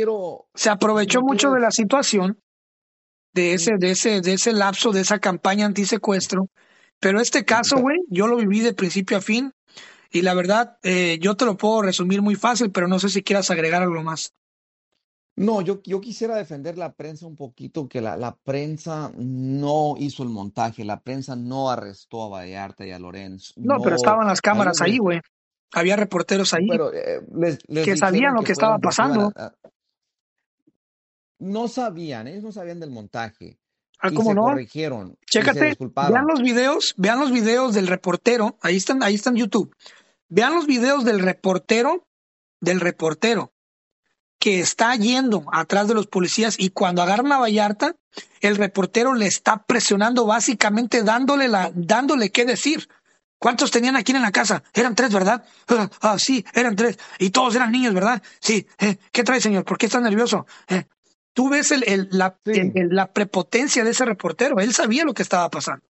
se 0.55 0.71
aprovechó 0.71 1.21
mucho 1.21 1.51
de 1.51 1.61
la 1.61 1.71
situación 1.71 2.39
de 3.35 3.55
ese, 3.55 3.73
de 3.79 3.91
ese, 3.91 4.21
de 4.21 4.35
ese 4.35 4.53
lapso, 4.53 4.93
de 4.93 5.03
esa 5.03 5.19
campaña 5.19 5.67
antisecuestro. 5.67 6.49
Pero 6.99 7.21
este 7.21 7.45
caso, 7.45 7.79
güey, 7.79 7.99
yo 8.09 8.27
lo 8.27 8.37
viví 8.37 8.61
de 8.61 8.75
principio 8.75 9.19
a 9.19 9.21
fin 9.21 9.53
y 10.13 10.23
la 10.23 10.35
verdad, 10.35 10.79
eh, 10.83 11.19
yo 11.21 11.37
te 11.37 11.45
lo 11.45 11.57
puedo 11.57 11.83
resumir 11.83 12.23
muy 12.23 12.37
fácil, 12.37 12.71
pero 12.71 12.87
no 12.87 12.99
sé 12.99 13.09
si 13.09 13.23
quieras 13.23 13.51
agregar 13.51 13.83
algo 13.83 14.03
más. 14.03 14.35
No, 15.35 15.63
yo, 15.63 15.81
yo 15.85 16.01
quisiera 16.01 16.37
defender 16.37 16.77
la 16.77 16.93
prensa 16.93 17.27
un 17.27 17.37
poquito, 17.37 17.89
que 17.89 18.03
la, 18.03 18.17
la 18.19 18.37
prensa 18.37 19.11
no 19.17 19.95
hizo 19.99 20.23
el 20.23 20.29
montaje, 20.29 20.85
la 20.85 21.01
prensa 21.01 21.35
no 21.35 21.71
arrestó 21.71 22.25
a 22.25 22.29
Vallarta 22.29 22.87
y 22.87 22.91
a 22.91 22.99
Lorenz. 22.99 23.55
No, 23.57 23.81
pero 23.81 23.97
estaban 23.97 24.27
las 24.27 24.43
cámaras 24.43 24.83
ahí, 24.83 24.99
güey. 24.99 25.21
Había 25.73 25.97
reporteros 25.97 26.53
ahí 26.53 26.69
pero, 26.69 26.93
eh, 26.93 27.23
que 27.83 27.97
sabían 27.97 28.35
lo 28.35 28.43
que, 28.43 28.53
estaba 28.53 28.79
pasando. 28.79 29.33
no 31.39 31.67
sabían, 31.67 32.29
ellos 32.29 32.43
no 32.43 32.53
sabían 32.53 32.79
del 32.79 32.91
montaje. 32.91 33.59
Ah, 33.99 34.11
¿cómo 34.11 34.31
se 34.31 34.35
no? 34.35 34.43
corrigieron. 34.43 35.17
Chécate, 35.31 35.79
vean 35.79 36.27
los 36.27 36.43
videos, 36.43 36.93
vean 36.99 37.21
los 37.21 37.31
videos 37.31 37.73
del 37.73 37.87
reportero, 37.87 38.59
ahí 38.61 38.77
están, 38.77 39.03
ahí 39.03 39.15
están 39.15 39.37
YouTube. 39.37 39.75
Vean 40.35 40.55
los 40.55 40.67
videos 40.67 41.05
del 41.05 41.21
reportero, 41.21 42.07
del 42.59 42.81
reportero 42.81 43.53
que 44.39 44.61
está 44.61 44.97
yendo 44.97 45.45
atrás 45.53 45.89
de 45.89 45.95
los 45.95 46.07
policías 46.07 46.59
y 46.59 46.71
cuando 46.71 47.03
agarran 47.03 47.31
a 47.33 47.39
Vallarta, 47.39 47.97
el 48.41 48.57
reportero 48.57 49.13
le 49.13 49.27
está 49.27 49.63
presionando 49.65 50.25
básicamente 50.25 51.03
dándole 51.03 51.49
la, 51.49 51.71
dándole 51.75 52.33
qué 52.33 52.47
decir. 52.47 52.89
¿Cuántos 53.39 53.71
tenían 53.71 53.95
aquí 53.95 54.13
en 54.13 54.23
la 54.23 54.33
casa? 54.33 54.63
Eran 54.73 54.95
tres, 54.95 55.13
¿verdad? 55.13 55.45
Ah, 55.69 55.91
ah 56.01 56.19
sí, 56.19 56.45
eran 56.55 56.77
tres. 56.77 56.99
Y 57.19 57.29
todos 57.29 57.55
eran 57.55 57.71
niños, 57.71 57.93
¿verdad? 57.93 58.23
Sí. 58.41 58.67
Eh, 58.79 58.97
¿Qué 59.13 59.25
trae, 59.25 59.41
señor? 59.41 59.65
¿Por 59.65 59.77
qué 59.77 59.87
está 59.87 60.01
nervioso? 60.01 60.47
Eh, 60.67 60.87
Tú 61.35 61.51
ves 61.51 61.71
el, 61.73 61.85
el, 61.87 62.09
la, 62.11 62.39
la 62.45 63.13
prepotencia 63.13 63.85
de 63.85 63.91
ese 63.91 64.05
reportero. 64.05 64.61
Él 64.61 64.73
sabía 64.73 65.05
lo 65.05 65.15
que 65.15 65.23
estaba 65.23 65.51
pasando. 65.51 65.85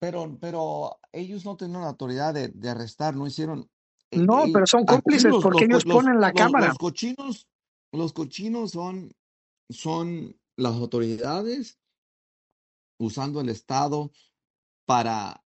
Pero, 0.00 0.36
pero 0.40 0.98
ellos 1.14 1.44
no 1.44 1.56
tenían 1.56 1.82
la 1.82 1.88
autoridad 1.88 2.34
de, 2.34 2.48
de 2.48 2.70
arrestar, 2.70 3.16
no 3.16 3.26
hicieron, 3.26 3.68
no, 4.10 4.44
pero 4.52 4.66
son 4.66 4.84
cómplices 4.84 5.32
porque 5.42 5.64
ellos 5.64 5.84
ponen 5.84 6.20
la 6.20 6.32
cámara. 6.32 6.68
Los 6.68 6.78
cochinos, 6.78 7.48
los 7.92 8.12
cochinos 8.12 8.72
son, 8.72 9.14
son 9.68 10.36
las 10.56 10.74
autoridades 10.74 11.78
usando 12.98 13.40
el 13.40 13.48
Estado 13.48 14.12
para 14.86 15.42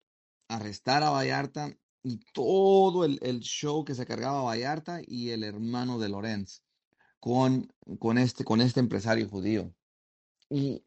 arrestar 0.49 1.03
a 1.03 1.11
Vallarta 1.11 1.75
y 2.03 2.21
todo 2.33 3.05
el, 3.05 3.41
show 3.41 3.85
que 3.85 3.95
se 3.95 4.07
cargaba 4.07 4.41
a 4.41 4.45
Vallarta 4.45 5.01
y 5.07 5.31
el 5.31 5.45
hermano 5.45 5.99
de 5.99 6.09
Lorenz 6.09 6.63
con, 7.21 7.73
con, 7.99 8.19
este, 8.19 8.45
con 8.45 8.61
este 8.61 8.81
empresario 8.81 9.29
judío. 9.29 9.75
Y, 10.51 10.83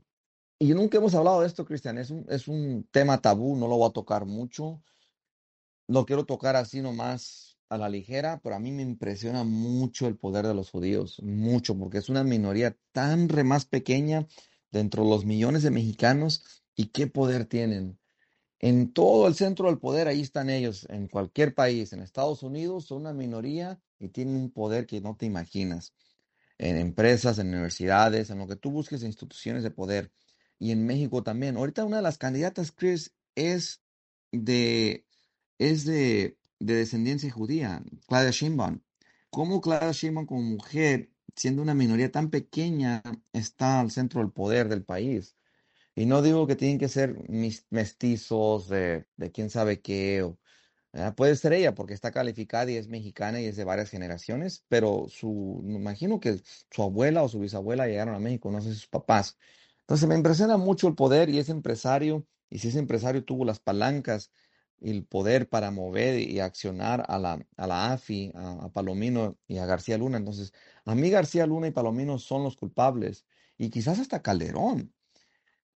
y 0.62 0.76
nunca 0.76 1.00
hemos 1.00 1.16
hablado 1.16 1.42
de 1.42 1.48
esto, 1.48 1.66
Cristian. 1.66 1.98
Es 1.98 2.12
un, 2.12 2.24
es 2.30 2.48
un 2.48 2.88
tema 2.92 3.20
tabú, 3.20 3.56
no 3.56 3.68
lo 3.68 3.78
voy 3.78 3.90
a 3.90 3.94
tocar 3.94 4.28
mucho. 4.28 4.84
Lo 5.88 6.06
quiero 6.06 6.24
tocar 6.24 6.56
así 6.56 6.82
nomás 6.82 7.58
a 7.68 7.80
la 7.80 7.90
ligera, 7.90 8.40
pero 8.44 8.54
a 8.54 8.60
mí 8.60 8.72
me 8.72 8.84
impresiona 8.84 9.44
mucho 9.44 10.06
el 10.06 10.18
poder 10.18 10.46
de 10.46 10.54
los 10.54 10.70
judíos, 10.70 11.20
mucho, 11.24 11.76
porque 11.76 11.98
es 11.98 12.10
una 12.10 12.24
minoría 12.24 12.78
tan 12.92 13.28
re 13.28 13.44
más 13.44 13.66
pequeña 13.66 14.28
dentro 14.70 15.04
de 15.04 15.10
los 15.10 15.26
millones 15.26 15.64
de 15.64 15.72
mexicanos 15.72 16.44
y 16.76 16.90
qué 16.90 17.08
poder 17.08 17.46
tienen. 17.46 17.98
En 18.60 18.94
todo 18.94 19.28
el 19.28 19.34
centro 19.34 19.66
del 19.66 19.80
poder, 19.80 20.08
ahí 20.08 20.22
están 20.22 20.52
ellos, 20.52 20.86
en 20.92 21.08
cualquier 21.08 21.56
país, 21.56 21.92
en 21.92 22.02
Estados 22.02 22.44
Unidos, 22.44 22.86
son 22.86 23.00
una 23.00 23.14
minoría 23.14 23.82
y 23.98 24.10
tienen 24.10 24.36
un 24.36 24.52
poder 24.52 24.86
que 24.86 25.02
no 25.02 25.16
te 25.16 25.26
imaginas. 25.26 25.96
En 26.60 26.78
empresas, 26.78 27.40
en 27.40 27.48
universidades, 27.48 28.30
en 28.30 28.38
lo 28.38 28.46
que 28.46 28.58
tú 28.58 28.70
busques, 28.70 29.02
en 29.02 29.08
instituciones 29.08 29.64
de 29.64 29.72
poder. 29.72 30.12
Y 30.62 30.72
en 30.72 30.86
México 30.86 31.24
también. 31.24 31.58
Ahorita 31.58 31.84
una 31.84 31.98
de 31.98 32.04
las 32.04 32.18
candidatas, 32.18 32.72
Chris, 32.72 33.14
es 33.36 33.82
de, 34.32 35.06
es 35.58 35.86
de 35.86 36.38
de 36.62 36.76
descendencia 36.76 37.32
judía, 37.32 37.84
Claudia 38.08 38.32
Sheinbaum. 38.32 38.82
¿Cómo 39.30 39.62
Claudia 39.62 39.92
Sheinbaum 39.92 40.26
como 40.28 40.42
mujer, 40.42 41.12
siendo 41.36 41.62
una 41.62 41.74
minoría 41.74 42.12
tan 42.12 42.30
pequeña, 42.30 43.02
está 43.34 43.80
al 43.80 43.92
centro 43.92 44.22
del 44.22 44.32
poder 44.32 44.70
del 44.70 44.84
país? 44.84 45.36
Y 45.96 46.06
no 46.06 46.22
digo 46.22 46.48
que 46.48 46.56
tienen 46.56 46.80
que 46.80 46.88
ser 46.88 47.18
mestizos 47.70 48.70
de, 48.70 49.08
de 49.18 49.32
quién 49.32 49.50
sabe 49.50 49.82
qué, 49.82 50.34
puede 51.16 51.36
ser 51.36 51.54
ella 51.54 51.74
porque 51.76 51.94
está 51.94 52.12
calificada 52.12 52.70
y 52.72 52.76
es 52.76 52.88
mexicana 52.88 53.42
y 53.42 53.46
es 53.46 53.56
de 53.56 53.64
varias 53.64 53.90
generaciones, 53.90 54.66
pero 54.70 55.08
su, 55.10 55.62
me 55.64 55.76
imagino 55.76 56.20
que 56.20 56.42
su 56.70 56.84
abuela 56.84 57.24
o 57.24 57.30
su 57.30 57.40
bisabuela 57.40 57.88
llegaron 57.88 58.16
a 58.16 58.20
México, 58.20 58.52
no 58.52 58.62
sé 58.62 58.74
sus 58.74 58.88
papás. 58.88 59.38
Entonces 59.82 60.08
me 60.08 60.16
impresiona 60.16 60.58
mucho 60.58 60.88
el 60.88 60.96
poder 60.96 61.30
y 61.30 61.40
ese 61.40 61.52
empresario, 61.52 62.26
y 62.50 62.60
si 62.60 62.70
ese 62.70 62.80
empresario 62.80 63.24
tuvo 63.24 63.46
las 63.46 63.60
palancas 63.60 64.32
el 64.82 65.06
poder 65.06 65.48
para 65.48 65.72
mover 65.72 66.20
y 66.20 66.40
accionar 66.40 67.06
a 67.08 67.20
la, 67.20 67.46
a 67.56 67.68
la 67.68 67.94
AFI, 67.94 68.32
a, 68.36 68.70
Palomino 68.70 69.38
y 69.48 69.60
a 69.60 69.66
García 69.66 69.98
Luna. 69.98 70.18
Entonces, 70.18 70.54
a 70.86 70.96
mí 70.96 71.10
García 71.10 71.46
Luna 71.46 71.68
y 71.68 71.72
Palomino 71.72 72.18
son 72.18 72.44
los 72.44 72.56
culpables 72.56 73.26
y 73.58 73.70
quizás 73.70 74.00
hasta 74.00 74.22
Calderón, 74.24 74.94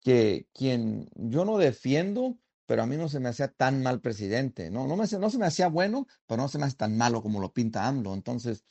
que 0.01 0.47
quien 0.53 1.09
yo 1.15 1.45
no 1.45 1.57
defiendo, 1.57 2.39
pero 2.65 2.83
a 2.83 2.87
mí 2.87 2.97
no 2.97 3.07
se 3.09 3.19
me 3.19 3.29
hacía 3.29 3.49
tan 3.49 3.83
mal 3.83 4.01
presidente, 4.01 4.71
¿no? 4.71 4.87
No, 4.87 4.95
me, 4.97 5.05
no 5.19 5.29
se 5.29 5.37
me 5.37 5.45
hacía 5.45 5.67
bueno, 5.67 6.07
pero 6.25 6.41
no 6.41 6.47
se 6.47 6.57
me 6.57 6.65
hace 6.65 6.75
tan 6.75 6.97
malo 6.97 7.21
como 7.21 7.39
lo 7.39 7.53
pinta 7.53 7.87
AMLO. 7.87 8.13
Entonces, 8.15 8.65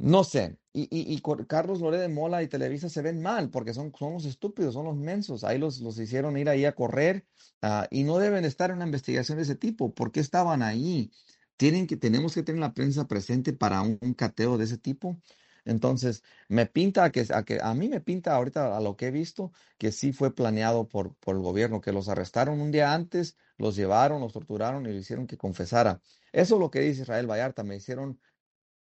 no 0.00 0.24
sé. 0.24 0.56
Y, 0.72 0.88
y, 0.90 1.20
Carlos 1.46 1.80
Loré 1.80 1.98
de 1.98 2.08
Mola 2.08 2.42
y 2.42 2.48
Televisa 2.48 2.88
se 2.88 3.02
ven 3.02 3.20
mal 3.20 3.50
porque 3.50 3.74
son, 3.74 3.92
son 3.98 4.14
los 4.14 4.24
estúpidos, 4.24 4.74
son 4.74 4.86
los 4.86 4.96
mensos. 4.96 5.44
Ahí 5.44 5.58
los, 5.58 5.80
los 5.80 5.98
hicieron 5.98 6.36
ir 6.38 6.48
ahí 6.48 6.64
a 6.64 6.74
correr 6.74 7.26
ah, 7.60 7.86
y 7.90 8.04
no 8.04 8.18
deben 8.18 8.44
estar 8.44 8.70
en 8.70 8.76
una 8.76 8.86
investigación 8.86 9.36
de 9.36 9.42
ese 9.42 9.56
tipo. 9.56 9.94
¿Por 9.94 10.10
qué 10.10 10.20
estaban 10.20 10.62
ahí? 10.62 11.10
Tienen 11.56 11.86
que, 11.86 11.96
tenemos 11.96 12.34
que 12.34 12.42
tener 12.42 12.60
la 12.60 12.72
prensa 12.72 13.06
presente 13.06 13.52
para 13.52 13.82
un, 13.82 13.98
cateo 14.14 14.56
de 14.56 14.64
ese 14.64 14.78
tipo. 14.78 15.20
Entonces, 15.66 16.22
me 16.48 16.64
pinta 16.66 17.04
a 17.04 17.10
que, 17.12 17.26
a 17.34 17.44
que 17.44 17.60
a 17.60 17.74
mí 17.74 17.88
me 17.88 18.00
pinta 18.00 18.34
ahorita 18.34 18.76
a 18.76 18.80
lo 18.80 18.96
que 18.96 19.08
he 19.08 19.10
visto 19.10 19.52
que 19.76 19.92
sí 19.92 20.12
fue 20.12 20.34
planeado 20.34 20.88
por, 20.88 21.14
por 21.16 21.36
el 21.36 21.42
gobierno, 21.42 21.82
que 21.82 21.92
los 21.92 22.08
arrestaron 22.08 22.60
un 22.60 22.70
día 22.70 22.94
antes, 22.94 23.36
los 23.58 23.76
llevaron, 23.76 24.20
los 24.22 24.32
torturaron 24.32 24.86
y 24.86 24.90
le 24.90 24.96
hicieron 25.00 25.26
que 25.26 25.36
confesara. 25.36 26.00
Eso 26.32 26.54
es 26.54 26.60
lo 26.60 26.70
que 26.70 26.80
dice 26.80 27.02
Israel 27.02 27.26
Vallarta, 27.26 27.64
me 27.64 27.76
hicieron 27.76 28.18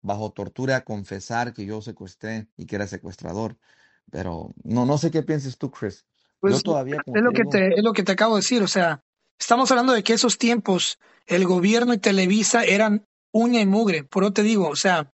bajo 0.05 0.31
tortura 0.31 0.83
confesar 0.83 1.53
que 1.53 1.65
yo 1.65 1.81
secuestré 1.81 2.47
y 2.55 2.65
que 2.65 2.75
era 2.75 2.87
secuestrador. 2.87 3.57
Pero 4.11 4.53
no, 4.63 4.85
no 4.85 4.97
sé 4.97 5.09
qué 5.09 5.23
pienses 5.23 5.57
tú, 5.57 5.71
Chris. 5.71 6.05
Yo 6.05 6.39
Pues 6.41 6.63
todavía, 6.63 6.97
como 7.03 7.17
es 7.17 7.23
lo 7.23 7.31
que 7.31 7.41
digo, 7.41 7.49
te, 7.49 7.67
es 7.69 7.83
lo 7.83 7.93
que 7.93 8.03
te 8.03 8.11
acabo 8.11 8.35
de 8.35 8.41
decir, 8.41 8.61
o 8.61 8.67
sea, 8.67 9.03
estamos 9.39 9.71
hablando 9.71 9.93
de 9.93 10.03
que 10.03 10.13
esos 10.13 10.37
tiempos 10.37 10.99
el 11.25 11.45
gobierno 11.45 11.93
y 11.93 11.97
Televisa 11.97 12.63
eran 12.63 13.07
uña 13.31 13.61
y 13.61 13.65
mugre, 13.65 14.03
por 14.03 14.23
eso 14.23 14.33
te 14.33 14.43
digo, 14.43 14.69
o 14.69 14.75
sea, 14.75 15.11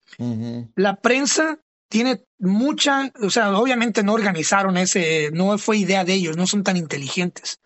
la 0.76 0.98
prensa 0.98 1.60
tiene 1.90 2.24
mucha, 2.38 3.12
o 3.24 3.32
sea, 3.32 3.58
obviamente 3.58 4.04
no 4.04 4.14
organizaron 4.14 4.78
ese, 4.78 5.32
no 5.34 5.58
fue 5.58 5.78
idea 5.78 6.06
de 6.06 6.14
ellos, 6.14 6.38
no 6.38 6.46
son 6.46 6.64
tan 6.64 6.78
inteligentes, 6.78 7.60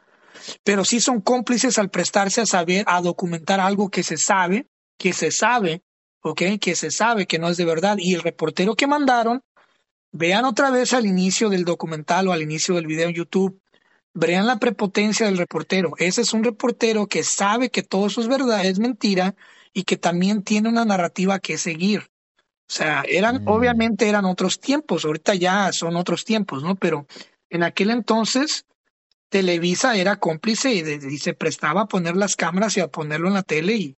pero 0.63 0.85
sí 0.85 1.01
son 1.01 1.19
cómplices 1.19 1.77
al 1.77 1.89
prestarse 1.89 2.39
a 2.39 2.45
saber, 2.45 2.85
a 2.88 3.01
documentar 3.01 3.59
algo 3.59 3.89
que 3.89 4.03
se 4.03 4.15
sabe, 4.15 4.67
que 4.97 5.11
se 5.11 5.31
sabe, 5.31 5.83
¿ok? 6.21 6.41
Que 6.59 6.75
se 6.75 6.91
sabe 6.91 7.25
que 7.27 7.39
no 7.39 7.49
es 7.49 7.57
de 7.57 7.65
verdad. 7.65 7.97
Y 7.99 8.15
el 8.15 8.21
reportero 8.21 8.75
que 8.75 8.88
mandaron, 8.88 9.41
vean 10.11 10.45
otra 10.45 10.71
vez 10.71 10.93
al 10.93 11.05
inicio 11.05 11.49
del 11.49 11.65
documental 11.65 12.27
o 12.27 12.33
al 12.33 12.41
inicio 12.41 12.75
del 12.75 12.88
video 12.88 13.09
en 13.09 13.15
YouTube, 13.15 13.61
vean 14.13 14.47
la 14.47 14.57
prepotencia 14.57 15.25
del 15.27 15.38
reportero. 15.38 15.93
Ese 15.97 16.21
es 16.21 16.33
un 16.33 16.43
reportero 16.43 17.07
que 17.07 17.23
sabe 17.23 17.69
que 17.69 17.83
todo 17.83 18.07
eso 18.07 18.21
es 18.21 18.27
verdad, 18.27 18.65
es 18.65 18.79
mentira 18.79 19.35
y 19.73 19.83
que 19.83 19.97
también 19.97 20.43
tiene 20.43 20.69
una 20.69 20.85
narrativa 20.85 21.39
que 21.39 21.57
seguir. 21.57 22.01
O 22.01 22.71
sea, 22.71 23.03
eran, 23.07 23.43
mm. 23.43 23.47
obviamente 23.47 24.09
eran 24.09 24.25
otros 24.25 24.59
tiempos, 24.59 25.05
ahorita 25.05 25.35
ya 25.35 25.71
son 25.71 25.95
otros 25.95 26.25
tiempos, 26.25 26.63
¿no? 26.63 26.75
Pero 26.75 27.07
en 27.49 27.63
aquel 27.63 27.89
entonces 27.89 28.65
Televisa 29.29 29.95
era 29.95 30.17
cómplice 30.17 30.73
y, 30.73 30.81
de- 30.81 30.99
y 31.11 31.17
se 31.19 31.33
prestaba 31.33 31.81
a 31.81 31.88
poner 31.88 32.15
las 32.15 32.35
cámaras 32.35 32.77
y 32.77 32.79
a 32.79 32.88
ponerlo 32.88 33.27
en 33.27 33.35
la 33.35 33.43
tele 33.43 33.75
y, 33.75 33.95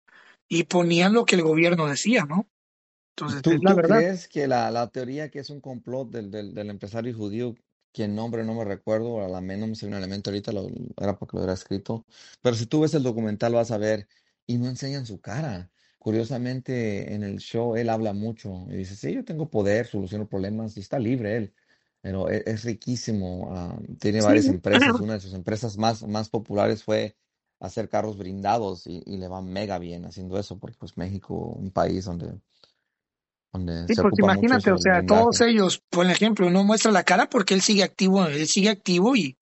y 0.51 0.65
ponían 0.65 1.15
lo 1.15 1.25
que 1.27 1.37
el 1.37 1.43
gobierno 1.45 1.89
decía, 1.89 2.27
¿no? 2.27 2.51
Entonces, 3.17 3.45
es 3.49 3.59
¿Tú, 3.59 3.63
la 3.63 3.75
tú 3.75 3.81
verdad. 3.83 3.83
crees 3.83 4.27
que 4.29 4.47
la, 4.49 4.71
la 4.71 4.89
teoría 4.91 5.31
que 5.31 5.39
es 5.39 5.51
un 5.51 5.61
complot 5.61 6.11
del, 6.11 6.31
del, 6.31 6.53
del 6.55 6.71
empresario 6.71 7.15
judío, 7.17 7.55
quien 7.93 8.15
nombre 8.15 8.45
no 8.45 8.55
me 8.55 8.65
recuerdo, 8.65 9.25
a 9.25 9.29
la 9.29 9.41
menos 9.41 9.69
me 9.69 9.75
sale 9.77 9.93
un 9.93 9.99
elemento 9.99 10.31
ahorita, 10.31 10.53
lo, 10.53 10.67
era 10.97 11.17
porque 11.19 11.37
lo 11.37 11.41
hubiera 11.43 11.55
escrito, 11.55 12.05
pero 12.43 12.57
si 12.57 12.67
tú 12.67 12.81
ves 12.81 12.95
el 12.95 13.03
documental 13.05 13.55
vas 13.55 13.71
a 13.71 13.79
ver 13.79 14.09
y 14.47 14.59
no 14.59 14.69
enseñan 14.69 15.07
su 15.07 15.21
cara. 15.21 15.71
Curiosamente, 15.99 17.15
en 17.15 17.23
el 17.23 17.39
show 17.39 17.77
él 17.77 17.89
habla 17.91 18.13
mucho 18.15 18.67
y 18.71 18.77
dice, 18.77 18.97
sí, 18.97 19.13
yo 19.15 19.25
tengo 19.25 19.51
poder, 19.51 19.87
soluciono 19.87 20.29
problemas 20.29 20.77
y 20.77 20.81
está 20.81 20.99
libre 20.99 21.37
él, 21.37 21.55
pero 22.01 22.29
e- 22.31 22.43
es, 22.47 22.65
riquísimo, 22.65 23.49
ah, 23.55 23.79
tiene 24.01 24.23
Sí, 24.27 24.33
varias 24.33 24.49
empresas, 24.49 24.99
una 24.99 25.15
de 25.15 25.21
sus 25.21 25.35
empresas 25.35 25.77
más, 25.77 26.03
más 26.09 26.29
populares 26.31 26.83
fue 26.85 27.17
hacer 27.61 27.89
carros 27.89 28.17
blindados 28.19 28.87
y, 28.87 29.03
y 29.07 29.19
le 29.19 29.29
va 29.29 29.41
mega 29.43 29.79
bien 29.79 30.05
haciendo 30.07 30.39
eso, 30.39 30.59
porque 30.59 30.77
pues 30.79 30.97
México, 30.97 31.35
un 31.37 31.71
país 31.71 32.05
donde 32.07 32.33
donde 33.53 33.87
sí, 33.89 33.95
se 33.95 34.03
pues 34.03 34.15
imagínate, 34.19 34.71
o 34.71 34.79
sea, 34.79 35.05
todos 35.05 35.41
ellos, 35.41 35.83
por 35.91 36.07
ejemplo, 36.07 36.51
no 36.51 36.63
muestra 36.65 36.93
la 36.93 37.03
cara 37.03 37.29
porque 37.29 37.55
él 37.55 37.63
sigue 37.63 37.83
activo, 37.83 38.25
él 38.27 38.47
sigue 38.47 38.69
activo 38.69 39.17
y, 39.17 39.37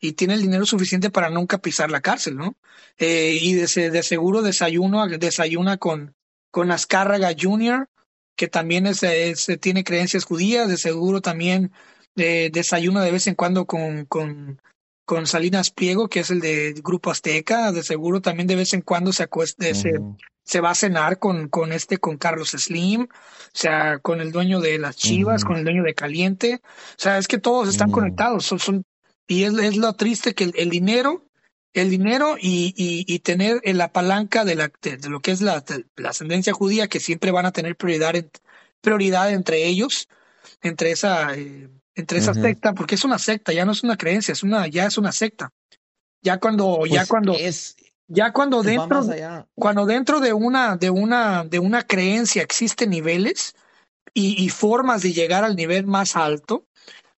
y 0.00 0.12
tiene 0.12 0.34
el 0.34 0.42
dinero 0.42 0.66
suficiente 0.66 1.10
para 1.10 1.30
nunca 1.30 1.58
pisar 1.58 1.90
la 1.90 2.00
cárcel, 2.00 2.36
¿no? 2.36 2.56
Eh, 2.98 3.38
y 3.40 3.54
de, 3.54 3.90
de 3.90 4.02
seguro 4.02 4.42
desayuno, 4.42 5.06
desayuna 5.06 5.76
con, 5.76 6.14
con 6.50 6.72
Azcárraga 6.72 7.30
Jr., 7.40 7.88
que 8.34 8.48
también 8.48 8.86
es, 8.86 9.02
es- 9.04 9.46
tiene 9.60 9.84
creencias 9.84 10.24
judías, 10.24 10.68
de 10.68 10.76
seguro 10.76 11.20
también 11.20 11.70
eh, 12.16 12.50
desayuna 12.52 13.02
de 13.04 13.12
vez 13.12 13.28
en 13.28 13.36
cuando 13.36 13.64
con, 13.66 14.06
con, 14.06 14.60
con 15.12 15.26
Salinas 15.26 15.68
Pliego, 15.70 16.08
que 16.08 16.20
es 16.20 16.30
el 16.30 16.40
de 16.40 16.72
Grupo 16.82 17.10
Azteca, 17.10 17.70
de 17.70 17.82
seguro 17.82 18.22
también 18.22 18.46
de 18.46 18.56
vez 18.56 18.72
en 18.72 18.80
cuando 18.80 19.12
se 19.12 19.22
acuesta, 19.24 19.66
se, 19.74 19.92
se 20.42 20.60
va 20.62 20.70
a 20.70 20.74
cenar 20.74 21.18
con, 21.18 21.48
con 21.50 21.70
este, 21.70 21.98
con 21.98 22.16
Carlos 22.16 22.52
Slim, 22.52 23.02
o 23.02 23.08
sea, 23.52 23.98
con 23.98 24.22
el 24.22 24.32
dueño 24.32 24.58
de 24.60 24.78
las 24.78 24.96
Chivas, 24.96 25.44
con 25.44 25.56
el 25.58 25.64
dueño 25.64 25.82
de 25.82 25.92
Caliente, 25.94 26.62
o 26.64 26.94
sea, 26.96 27.18
es 27.18 27.28
que 27.28 27.36
todos 27.36 27.68
están 27.68 27.90
conectados, 27.92 28.46
son, 28.46 28.58
son 28.58 28.84
y 29.28 29.42
es, 29.44 29.52
es 29.58 29.76
lo 29.76 29.92
triste 29.92 30.34
que 30.34 30.44
el, 30.44 30.54
el 30.56 30.70
dinero, 30.70 31.26
el 31.74 31.90
dinero 31.90 32.36
y, 32.40 32.72
y, 32.74 33.04
y 33.06 33.18
tener 33.18 33.60
en 33.64 33.76
la 33.76 33.92
palanca 33.92 34.46
de, 34.46 34.54
la, 34.54 34.72
de, 34.80 34.96
de 34.96 35.08
lo 35.10 35.20
que 35.20 35.32
es 35.32 35.42
la, 35.42 35.60
de 35.60 35.84
la 35.96 36.08
ascendencia 36.08 36.54
judía, 36.54 36.88
que 36.88 37.00
siempre 37.00 37.32
van 37.32 37.44
a 37.44 37.52
tener 37.52 37.76
prioridad, 37.76 38.16
en- 38.16 38.30
prioridad 38.80 39.30
entre 39.30 39.66
ellos, 39.66 40.08
entre 40.62 40.90
esa, 40.90 41.34
eh, 41.36 41.68
entre 41.94 42.18
esa 42.18 42.32
secta, 42.34 42.72
porque 42.74 42.94
es 42.94 43.04
una 43.04 43.18
secta, 43.18 43.52
ya 43.52 43.64
no 43.64 43.72
es 43.72 43.82
una 43.82 43.96
creencia, 43.96 44.32
es 44.32 44.42
una, 44.42 44.66
ya 44.66 44.86
es 44.86 44.96
una 44.98 45.12
secta. 45.12 45.50
Ya 46.22 46.38
cuando, 46.38 46.86
ya 46.86 47.00
Pues 47.00 47.08
cuando, 47.08 47.34
es, 47.34 47.76
ya 48.06 48.32
cuando 48.32 48.62
dentro, 48.62 49.02
cuando 49.54 49.86
dentro 49.86 50.20
de 50.20 50.32
una, 50.32 50.76
de 50.76 50.90
una, 50.90 51.44
de 51.44 51.58
una 51.58 51.82
creencia 51.82 52.42
existen 52.42 52.90
niveles 52.90 53.54
y, 54.14 54.42
y 54.44 54.48
formas 54.48 55.02
de 55.02 55.12
llegar 55.12 55.44
al 55.44 55.56
nivel 55.56 55.86
más 55.86 56.16
alto, 56.16 56.66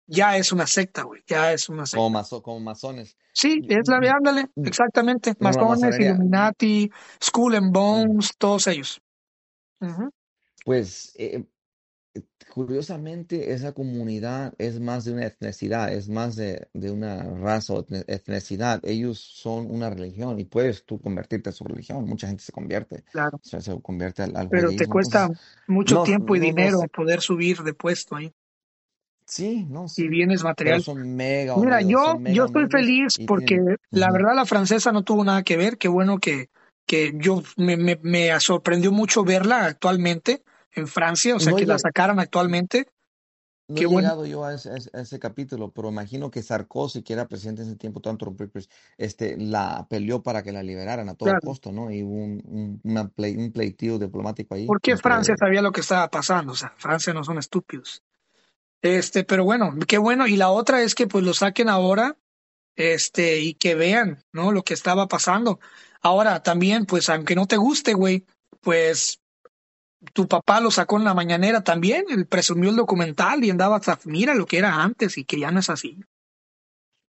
ya 0.07 0.37
es 0.37 0.53
una 0.53 0.67
secta, 0.67 1.03
güey, 1.03 1.23
ya 1.27 1.53
es 1.53 1.69
una 1.69 1.79
Como, 1.85 1.87
secta. 1.87 2.09
maso- 2.11 2.43
como 2.43 2.61
masones. 2.61 3.17
Sí, 3.35 3.61
Y- 3.63 3.75
es 3.75 3.89
la 3.89 3.99
de 3.99 4.09
y- 4.09 4.11
ándale, 4.11 4.47
exactamente. 4.57 5.35
Masones. 5.39 5.99
Illuminati, 5.99 6.91
Skull 7.23 7.55
and 7.57 7.69
mm, 7.69 7.73
Bones, 7.73 8.33
todos 8.39 8.67
ellos. 8.67 9.01
Pues 10.65 11.13
eh, 11.19 11.45
curiosamente 12.53 13.53
esa 13.53 13.73
comunidad 13.73 14.53
es 14.59 14.79
más 14.79 15.07
de 15.07 15.13
una 15.13 15.27
etnicidad, 15.27 15.93
es 15.93 16.09
más 16.11 16.37
de, 16.37 16.69
de 16.75 16.91
una 16.91 17.23
raza 17.23 17.73
o 17.73 17.87
etnicidad. 18.07 18.81
Ellos 18.85 19.19
son 19.19 19.71
una 19.71 19.89
religión 19.89 20.39
y 20.39 20.45
puedes 20.45 20.85
tú 20.85 21.01
convertirte 21.01 21.49
a 21.49 21.53
su 21.53 21.65
religión. 21.65 22.05
Mucha 22.05 22.27
gente 22.29 22.43
se 22.43 22.53
convierte, 22.53 23.05
Claro, 23.11 23.39
se, 23.43 23.61
se 23.63 23.81
convierte 23.81 24.23
al, 24.23 24.37
al 24.37 24.49
pero 24.51 24.71
te 24.71 24.87
cuesta 24.87 25.29
Entonces, 25.29 25.57
mucho 25.67 25.95
no, 25.95 26.05
tiempo 26.05 26.37
y 26.37 26.41
no, 26.41 26.45
no 26.47 26.47
dinero 26.47 26.79
sé. 26.81 26.89
poder 26.89 27.21
subir 27.23 27.63
de 27.63 27.73
puesto 27.73 28.17
ahí 28.17 28.31
Sí, 29.25 29.67
no, 29.71 29.89
y 29.89 29.95
sí. 30.03 30.09
bienes 30.09 30.43
Pero 30.43 30.49
material. 30.49 30.83
son 30.83 31.17
mega 31.17 31.57
Mira, 31.57 31.81
unidos, 31.81 31.91
yo, 31.91 32.05
son 32.05 32.25
yo 32.35 32.45
estoy 32.45 32.67
feliz 32.69 33.15
y 33.19 33.27
porque 33.27 33.57
tienen. 33.57 33.77
la 33.91 34.13
verdad 34.13 34.35
la 34.35 34.45
francesa 34.47 34.93
no 34.93 35.05
tuvo 35.05 35.25
nada 35.25 35.43
que 35.43 35.57
ver. 35.57 35.79
Qué 35.79 35.89
bueno 35.89 36.19
que, 36.19 36.51
que 36.87 37.13
yo 37.17 37.43
me, 37.57 37.77
me, 37.77 37.99
me 38.03 38.39
sorprendió 38.41 38.93
mucho 38.93 39.25
verla 39.25 39.65
actualmente 39.65 40.43
en 40.75 40.89
Francia, 40.89 41.37
o 41.37 41.41
sea, 41.41 41.53
No 41.53 41.57
que 41.57 41.67
la 41.67 41.79
sacaran 41.79 42.19
actualmente. 42.19 42.87
no 43.69 43.77
Qué 43.77 43.85
he 43.85 43.87
bueno. 43.87 44.01
llegado 44.01 44.27
yo 44.27 44.45
a 44.45 44.55
ese, 44.55 44.71
a 44.93 45.01
ese- 45.01 45.19
capítulo, 45.19 45.71
pero 45.71 45.89
imagino 45.89 46.31
que 46.31 46.43
Sarkozy, 46.43 47.03
que 47.03 47.13
era 47.13 47.29
presidente 47.29 47.63
en 47.63 47.69
ese 47.69 47.77
tiempo, 47.77 48.01
tanto 48.01 48.35
este, 48.99 49.37
la 49.39 49.87
peleó 49.89 50.23
para 50.23 50.43
que 50.43 50.53
la 50.53 50.63
liberaran 50.63 51.09
a 51.09 51.15
todo 51.15 51.29
Claro. 51.31 51.41
costo, 51.43 51.73
¿no? 51.73 51.91
Y 51.91 52.03
hubo 52.03 52.15
un, 52.15 52.81
un, 52.83 53.13
plei- 53.15 53.39
un 53.39 53.53
pleitío 53.53 53.99
diplomático 53.99 54.55
ahí 54.55 54.67
Porque 54.67 54.97
Francia 54.97 55.33
entre... 55.33 55.47
sabía 55.47 55.63
lo 55.63 55.73
que 55.73 55.81
estaba 55.81 56.09
pasando, 56.09 56.53
o 56.53 56.57
sea, 56.57 56.75
Francia 56.77 57.15
no 57.15 57.25
son 57.25 57.39
estúpidos. 57.39 58.03
Este, 58.83 59.23
pero 59.25 59.45
bueno, 59.45 59.75
qué 59.87 59.97
bueno. 59.99 60.27
Y 60.27 60.37
la 60.37 60.51
otra 60.51 60.83
es 60.83 60.95
que 60.95 61.07
pues 61.07 61.25
lo 61.25 61.33
saquen 61.35 61.69
ahora, 61.69 62.17
este, 62.75 63.39
y 63.41 63.55
que 63.55 63.75
vean, 63.77 64.25
¿no? 64.33 64.51
Lo 64.51 64.65
que 64.65 64.75
estaba 64.75 65.07
pasando. 65.07 65.61
Ahora 66.01 66.43
también, 66.43 66.85
pues, 66.85 67.09
aunque 67.09 67.37
no 67.37 67.47
te 67.47 67.57
guste, 67.57 67.95
güey, 67.95 68.27
pues 68.61 69.21
tu 70.13 70.29
papá 70.29 70.61
lo 70.61 70.71
sacó 70.71 70.99
en 70.99 71.05
la 71.05 71.15
mañanera 71.15 71.63
también, 71.63 72.05
él 72.11 72.27
presumió 72.27 72.71
el 72.71 72.77
documental 72.77 73.45
y 73.45 73.51
andaba 73.51 73.77
hasta, 73.77 73.99
mira 74.05 74.35
lo 74.35 74.47
que 74.47 74.59
era 74.59 74.83
antes 74.83 75.19
y 75.19 75.25
que 75.25 75.39
ya 75.41 75.51
no 75.51 75.61
es 75.61 75.71
así. 75.71 76.01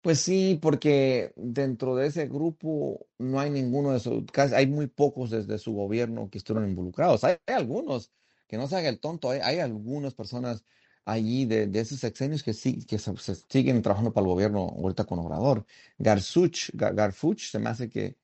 Pues 0.00 0.20
sí, 0.20 0.58
porque 0.62 1.32
dentro 1.36 1.96
de 1.96 2.06
ese 2.06 2.28
grupo 2.28 3.06
no 3.18 3.40
hay 3.40 3.50
ninguno 3.50 3.92
de 3.92 4.00
su, 4.00 4.24
casi, 4.26 4.54
hay 4.54 4.66
muy 4.66 4.86
pocos 4.86 5.30
desde 5.30 5.58
su 5.58 5.72
gobierno 5.72 6.30
que 6.30 6.38
estuvieron 6.38 6.70
involucrados. 6.70 7.24
Hay, 7.24 7.36
algunos, 7.46 8.12
que 8.46 8.56
no 8.56 8.68
se 8.68 8.76
haga 8.76 8.88
el 8.88 9.00
tonto, 9.00 9.30
hay, 9.30 9.40
hay 9.40 9.58
algunas 9.58 10.14
personas 10.14 10.64
allí 11.04 11.46
de, 11.46 11.68
esos 11.74 11.98
sexenios 11.98 12.42
que 12.42 12.54
sí, 12.54 12.84
que 12.86 12.98
se, 12.98 13.12
siguen 13.48 13.82
trabajando 13.82 14.12
para 14.12 14.24
el 14.24 14.32
gobierno 14.32 14.60
ahorita 14.78 15.04
con 15.04 15.18
Obrador. 15.18 15.66
Garzuch, 15.98 16.70
Ga- 16.74 16.94
Garfuch, 16.94 17.50
se 17.50 17.58
me 17.58 17.68
hace 17.70 17.90
que, 17.90 18.16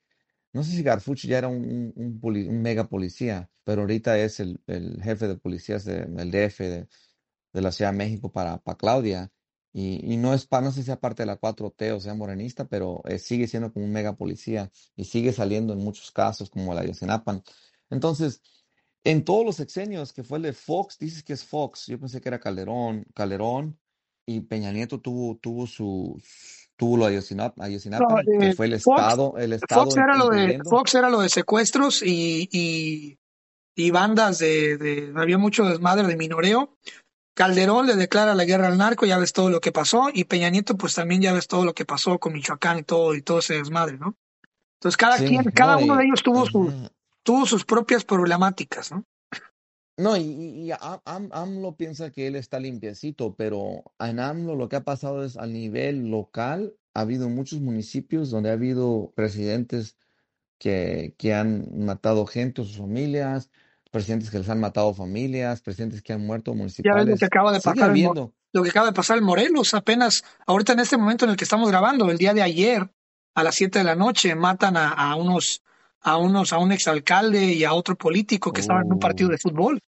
no 0.53 0.63
sé 0.65 0.73
si 0.73 0.83
Garfuch 0.83 1.27
ya 1.27 1.39
era 1.39 1.49
un, 1.49 1.93
un 1.97 2.63
mega 2.63 2.89
policía, 2.89 3.51
pero 3.65 3.83
ahorita 3.83 4.19
es 4.19 4.41
el, 4.41 4.61
el 4.67 5.03
jefe 5.03 5.27
de 5.29 5.37
policías 5.37 5.85
del 5.85 6.31
DF 6.31 6.61
de 7.53 7.61
la 7.61 7.73
Ciudad 7.73 7.93
de 7.93 7.99
México 7.99 8.31
para, 8.31 8.59
para 8.59 8.77
Claudia. 8.79 9.31
Y, 9.73 10.13
y 10.13 10.17
no 10.19 10.35
es 10.35 10.47
pa- 10.47 10.61
no 10.61 10.71
sé 10.71 10.81
si 10.81 10.87
sea 10.87 11.01
parte 11.01 11.23
de 11.23 11.27
la 11.27 11.41
4T 11.41 11.93
o 11.97 12.01
sea 12.01 12.15
morenista, 12.15 12.65
pero 12.69 13.03
eh, 13.07 13.19
sigue 13.19 13.49
siendo 13.49 13.73
como 13.73 13.85
un 13.85 13.93
mega 13.93 14.15
policía 14.15 14.71
y 14.95 15.05
sigue 15.05 15.33
saliendo 15.33 15.73
en 15.73 15.81
muchos 15.81 16.13
casos 16.13 16.49
como 16.49 16.73
la 16.75 16.81
de 16.81 16.87
Ayotzinapa. 16.87 17.43
Entonces, 17.91 18.41
en 19.03 19.25
todos 19.25 19.45
los 19.45 19.57
sexenios 19.57 20.13
que 20.13 20.23
fue 20.23 20.39
el 20.39 20.45
de 20.45 20.53
Fox, 20.53 20.97
dices 20.99 21.25
que 21.25 21.33
es 21.33 21.45
Fox. 21.45 21.87
Yo 21.87 21.99
pensé 21.99 22.21
que 22.21 22.29
era 22.29 22.39
Calderón, 22.39 23.05
Calderón 23.15 23.77
y 24.27 24.41
Peña 24.43 24.71
Nieto 24.73 25.01
tuvo, 25.01 25.37
tuvo 25.39 25.67
su, 25.67 26.23
tuvo 26.77 26.97
lo 26.97 27.07
de 27.07 27.13
Ayotzinapa, 27.17 27.67
No, 28.09 28.39
que 28.41 28.47
eh, 28.51 28.55
fue 28.55 28.67
el 28.67 28.81
Fox, 28.81 29.01
Estado, 29.01 29.35
el 29.39 29.53
Estado 29.55 29.83
Fox 29.85 29.97
era 29.97 30.17
lo 30.17 30.29
de. 30.29 30.61
Fox 30.65 30.95
era 30.95 31.11
lo 31.11 31.21
de 31.21 31.29
secuestros 31.29 32.01
y, 32.03 32.49
y, 32.53 33.19
y 33.75 33.91
bandas 33.91 34.39
de, 34.39 34.77
de, 34.79 35.13
había 35.17 35.39
mucho 35.39 35.65
desmadre 35.65 36.07
de 36.07 36.17
minoreo 36.17 36.77
Calderón 37.35 37.87
le 37.87 37.97
declara 37.97 38.35
la 38.35 38.45
guerra 38.45 38.69
al 38.69 38.79
narco, 38.79 39.07
ya 39.07 39.19
ves 39.19 39.33
todo 39.33 39.51
lo 39.51 39.61
que 39.61 39.73
pasó, 39.73 40.09
y 40.13 40.25
Peña 40.25 40.51
Nieto, 40.51 40.77
pues 40.77 40.95
también 40.95 41.21
ya 41.21 41.33
ves 41.33 41.49
todo 41.49 41.65
lo 41.65 41.75
que 41.75 41.85
pasó 41.85 42.19
con 42.21 42.33
Michoacán 42.33 42.79
y 42.79 42.83
todo, 42.85 43.15
y 43.15 43.23
todo 43.23 43.41
ese 43.41 43.55
desmadre, 43.55 43.99
¿no? 43.99 44.17
Entonces 44.79 44.97
cada 44.97 45.19
Sí, 45.19 45.27
quien, 45.27 45.43
cada 45.51 45.77
no, 45.77 45.85
uno 45.85 45.97
de 45.97 46.05
ellos 46.05 46.23
tuvo 46.23 46.47
sus, 46.47 46.53
ujú. 46.53 46.89
tuvo 47.25 47.47
sus 47.47 47.65
propias 47.65 48.05
problemáticas, 48.05 48.93
¿no? 48.93 49.05
No, 49.97 50.17
y, 50.17 50.23
y- 50.23 50.71
Am- 50.73 51.01
Am- 51.05 51.31
AMLO 51.33 51.77
piensa 51.77 52.11
que 52.11 52.27
él 52.27 52.37
está 52.37 52.61
limpiecito, 52.61 53.35
pero 53.35 53.83
en 53.99 54.21
AMLO 54.21 54.55
lo 54.55 54.69
que 54.69 54.77
ha 54.77 54.85
pasado 54.85 55.25
es 55.25 55.37
a 55.37 55.47
nivel 55.47 56.11
local, 56.11 56.75
ha 56.95 57.01
habido 57.01 57.29
muchos 57.29 57.61
municipios 57.61 58.31
donde 58.31 58.51
ha 58.51 58.55
habido 58.55 59.13
presidentes 59.17 59.97
que, 60.59 61.15
que 61.19 61.35
han 61.35 61.85
matado 61.85 62.27
gente 62.27 62.63
sus 62.63 62.79
familias, 62.79 63.51
presidentes 63.95 64.31
que 64.31 64.39
les 64.39 64.49
han 64.49 64.61
matado 64.61 64.93
familias, 64.93 65.61
presidentes 65.63 66.03
que 66.03 66.13
han 66.13 66.27
muerto 66.27 66.53
Ya 66.83 66.95
ves 66.95 67.07
lo 67.07 67.17
que 67.17 67.23
municipales. 67.23 67.23
acaba 67.25 67.53
de 67.53 67.61
pasar 67.61 67.97
en 67.97 68.05
lo 68.53 68.63
que 68.63 68.71
acaba 68.71 68.87
de 68.89 68.93
pasar 68.93 69.19
en 69.19 69.25
Morelos, 69.25 69.75
apenas 69.75 70.25
ahorita 70.47 70.73
en 70.75 70.81
este 70.81 70.97
momento 70.97 71.25
en 71.25 71.31
el 71.33 71.37
que 71.37 71.45
estamos 71.45 71.69
grabando, 71.71 72.11
el 72.11 72.19
día 72.19 72.35
de 72.35 72.43
ayer, 72.43 72.91
a 73.35 73.43
las 73.43 73.55
7 73.55 73.79
de 73.79 73.85
la 73.85 73.95
noche, 73.95 74.35
matan 74.35 74.77
a, 74.77 74.91
a 74.91 75.17
unos, 75.17 75.63
a 76.01 76.17
unos, 76.17 76.53
a 76.53 76.59
un 76.59 76.73
exalcalde 76.73 77.45
y 77.53 77.65
a 77.65 77.73
otro 77.73 77.97
político 77.97 78.53
que 78.53 78.61
estaban 78.61 78.85
en 78.87 78.93
un 78.93 78.99
partido 78.99 79.29
Oh, 79.29 79.33
de 79.33 79.39
fútbol. 79.39 79.81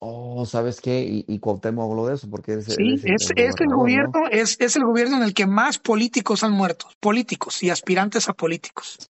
oh, 0.00 0.46
¿sabes 0.46 0.80
qué? 0.80 1.00
Y, 1.02 1.24
y 1.28 1.38
Cuauhtémoc 1.38 1.90
habló 1.90 2.06
de 2.06 2.14
eso 2.14 2.30
porque 2.30 2.54
es, 2.54 2.66
Sí, 2.66 2.94
es 2.94 3.04
es, 3.04 3.30
el 3.30 3.38
es 3.38 3.54
el 3.60 3.68
gobierno, 3.68 4.28
es, 4.30 4.56
es 4.60 4.76
el 4.76 4.84
gobierno 4.84 5.16
en 5.18 5.22
el 5.24 5.34
que 5.34 5.46
más 5.46 5.78
políticos 5.78 6.42
han 6.42 6.52
muerto, 6.52 6.86
políticos 7.00 7.62
y 7.62 7.70
aspirantes 7.70 8.28
a 8.28 8.32
políticos. 8.32 9.09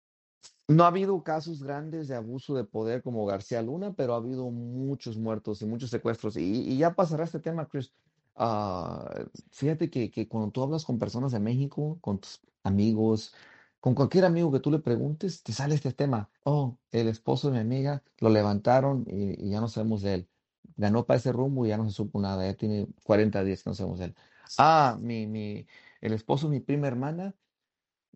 No 0.68 0.84
ha 0.84 0.88
habido 0.88 1.24
casos 1.24 1.64
grandes 1.64 2.08
de 2.10 2.16
abuso 2.16 2.54
de 2.56 2.66
poder 2.66 3.02
como 3.02 3.26
García 3.26 3.62
Luna, 3.62 3.94
pero 3.96 4.14
ha 4.14 4.18
habido 4.18 4.50
muchos 4.52 5.18
muertos 5.18 5.62
y 5.62 5.66
muchos 5.66 5.90
secuestros. 5.90 6.36
Y, 6.36 6.42
y 6.44 6.78
ya 6.78 6.94
pasará 6.94 7.24
este 7.24 7.40
tema, 7.40 7.68
Chris. 7.70 7.94
Ah, 8.36 9.26
fíjate 9.52 9.90
que, 9.90 10.12
que 10.12 10.28
cuando 10.28 10.52
tú 10.52 10.62
hablas 10.64 10.84
con 10.86 11.00
personas 11.00 11.32
de 11.32 11.40
México, 11.40 11.98
con 12.02 12.20
tus 12.20 12.42
amigos, 12.64 13.34
con 13.80 13.96
cualquier 13.96 14.26
amigo 14.26 14.52
que 14.52 14.60
tú 14.60 14.70
le 14.72 14.80
preguntes, 14.80 15.42
te 15.42 15.54
sale 15.54 15.74
este 15.76 15.94
tema. 15.94 16.30
Oh, 16.44 16.78
el 16.92 17.08
esposo 17.08 17.48
de 17.48 17.54
mi 17.54 17.60
amiga 17.62 18.04
lo 18.20 18.30
levantaron 18.30 19.06
y, 19.08 19.42
y 19.48 19.52
ya 19.52 19.62
no 19.62 19.70
sabemos 19.70 20.02
de 20.02 20.14
él. 20.16 20.30
Ganó 20.76 21.06
para 21.06 21.18
ese 21.18 21.32
rumbo 21.32 21.66
y 21.66 21.70
ya 21.70 21.78
no 21.78 21.86
se 21.90 21.96
supo 21.96 22.20
nada. 22.20 22.46
Ya 22.46 22.56
tiene 22.58 22.88
40 23.04 23.42
días 23.44 23.64
que 23.64 23.70
no 23.70 23.74
sabemos 23.74 24.00
de 24.00 24.06
él. 24.06 24.16
Ah, 24.58 24.98
mi, 25.02 25.28
mi, 25.28 25.66
el 26.02 26.14
esposo 26.14 26.48
de 26.50 26.56
mi 26.56 26.60
prima 26.60 26.88
hermana 26.88 27.36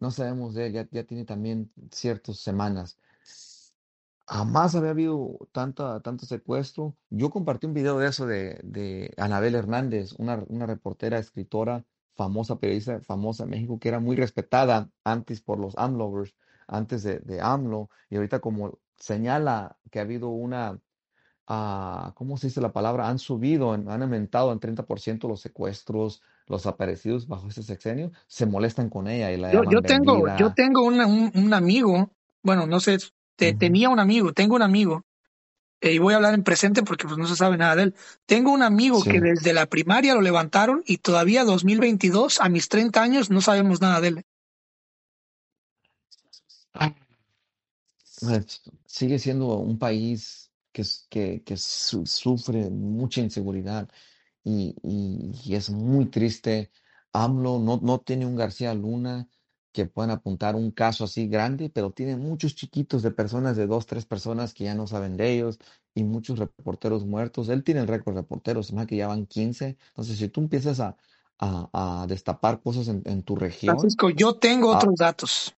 no 0.01 0.11
sabemos 0.11 0.53
de 0.55 0.67
él, 0.67 0.73
ya, 0.73 0.87
ya 0.91 1.03
tiene 1.05 1.25
también 1.25 1.71
ciertas 1.91 2.37
semanas. 2.37 2.97
Jamás 4.27 4.75
había 4.75 4.91
habido 4.91 5.37
tanta, 5.51 5.99
tanto 6.01 6.25
secuestro. 6.25 6.95
Yo 7.09 7.29
compartí 7.29 7.67
un 7.67 7.73
video 7.73 7.99
de 7.99 8.07
eso 8.09 8.25
de, 8.25 8.59
de 8.63 9.13
Anabel 9.17 9.55
Hernández, 9.55 10.13
una, 10.17 10.43
una 10.47 10.65
reportera, 10.65 11.19
escritora, 11.19 11.85
famosa, 12.15 12.59
periodista 12.59 12.99
famosa 13.01 13.43
en 13.43 13.51
México, 13.51 13.79
que 13.79 13.89
era 13.89 13.99
muy 13.99 14.15
respetada 14.15 14.89
antes 15.03 15.41
por 15.41 15.59
los 15.59 15.77
AMLovers, 15.77 16.35
antes 16.67 17.03
de, 17.03 17.19
de 17.19 17.41
AMLO, 17.41 17.89
y 18.09 18.15
ahorita 18.15 18.39
como 18.39 18.79
señala 18.97 19.77
que 19.91 19.99
ha 19.99 20.03
habido 20.03 20.29
una, 20.29 20.79
ah, 21.47 22.13
¿cómo 22.15 22.37
se 22.37 22.47
dice 22.47 22.61
la 22.61 22.73
palabra? 22.73 23.07
Han 23.07 23.19
subido, 23.19 23.73
han 23.73 24.01
aumentado 24.01 24.51
en 24.51 24.59
30% 24.59 25.27
los 25.27 25.41
secuestros, 25.41 26.23
los 26.51 26.65
aparecidos 26.65 27.27
bajo 27.27 27.47
este 27.47 27.63
sexenio, 27.63 28.11
se 28.27 28.45
molestan 28.45 28.89
con 28.89 29.07
ella 29.07 29.31
y 29.31 29.37
la 29.37 29.51
Yo, 29.53 29.81
tengo, 29.81 30.27
yo 30.37 30.53
tengo 30.53 30.83
una- 30.83 31.07
un, 31.07 31.31
un 31.33 31.53
amigo, 31.53 32.11
bueno, 32.43 32.67
no 32.67 32.79
sé, 32.81 32.97
te- 33.37 33.53
tenía 33.53 33.89
un 33.89 33.99
amigo, 33.99 34.33
tengo 34.33 34.55
un 34.55 34.61
amigo, 34.61 35.05
eh, 35.79 35.93
y 35.93 35.97
voy 35.99 36.13
a 36.13 36.17
hablar 36.17 36.33
en 36.33 36.43
presente 36.43 36.83
porque 36.83 37.07
pues 37.07 37.17
no 37.17 37.25
se 37.25 37.37
sabe 37.37 37.57
nada 37.57 37.75
de 37.77 37.83
él. 37.83 37.95
Tengo 38.25 38.51
un 38.51 38.63
amigo 38.63 39.01
que 39.01 39.19
desde 39.21 39.53
la 39.53 39.65
primaria 39.65 40.13
lo 40.13 40.21
levantaron 40.21 40.83
y 40.85 40.97
todavía 40.97 41.45
2022, 41.45 42.41
a 42.41 42.49
mis 42.49 42.67
30 42.67 43.01
años, 43.01 43.29
no 43.29 43.39
sabemos 43.41 43.79
nada 43.81 44.01
de 44.01 44.07
él. 44.09 44.25
Pues, 48.19 48.61
sigue 48.85 49.17
siendo 49.19 49.57
un 49.57 49.79
país 49.79 50.51
que, 50.73 50.83
que, 51.09 51.41
que 51.43 51.57
su- 51.57 52.05
sufre 52.05 52.69
mucha 52.69 53.21
inseguridad 53.21 53.89
y, 54.43 54.75
y- 54.83 55.31
y 55.45 55.55
es 55.55 55.69
muy 55.71 56.07
triste. 56.07 56.71
AMLO 57.13 57.59
no, 57.59 57.79
no 57.83 57.99
tiene 58.01 58.25
un 58.27 58.35
García 58.37 58.73
Luna 58.75 59.29
que 59.73 59.85
puedan 59.87 60.11
apuntar 60.11 60.55
un 60.55 60.71
caso 60.71 61.05
así 61.05 61.27
grande, 61.29 61.69
pero 61.69 61.91
tiene 61.91 62.17
muchos 62.17 62.55
chiquitos 62.55 63.03
de 63.03 63.11
personas, 63.11 63.57
de 63.57 63.67
dos, 63.67 63.85
tres 63.87 64.05
personas 64.05 64.53
que 64.53 64.65
ya 64.65 64.75
no 64.75 64.87
saben 64.87 65.17
de 65.17 65.31
ellos 65.33 65.59
y 65.95 66.03
muchos 66.03 66.39
reporteros 66.39 67.05
muertos. 67.05 67.49
Él 67.49 67.63
tiene 67.63 67.81
el 67.81 67.87
récord 67.87 68.15
de 68.15 68.21
reporteros, 68.21 68.73
más 68.73 68.87
que 68.87 68.97
ya 68.97 69.07
van 69.07 69.27
15. 69.27 69.77
Entonces, 69.89 70.17
si 70.19 70.29
tú 70.29 70.41
empiezas 70.41 70.79
a, 70.81 70.97
a, 71.39 72.03
a 72.03 72.07
destapar 72.07 72.61
cosas 72.61 72.87
en, 72.89 73.03
en 73.05 73.23
tu 73.23 73.35
región, 73.37 73.97
Francisco, 73.97 74.09
yo 74.11 74.35
tengo 74.35 74.69
ah, 74.69 74.81
otros 74.81 74.95
datos. 74.97 75.55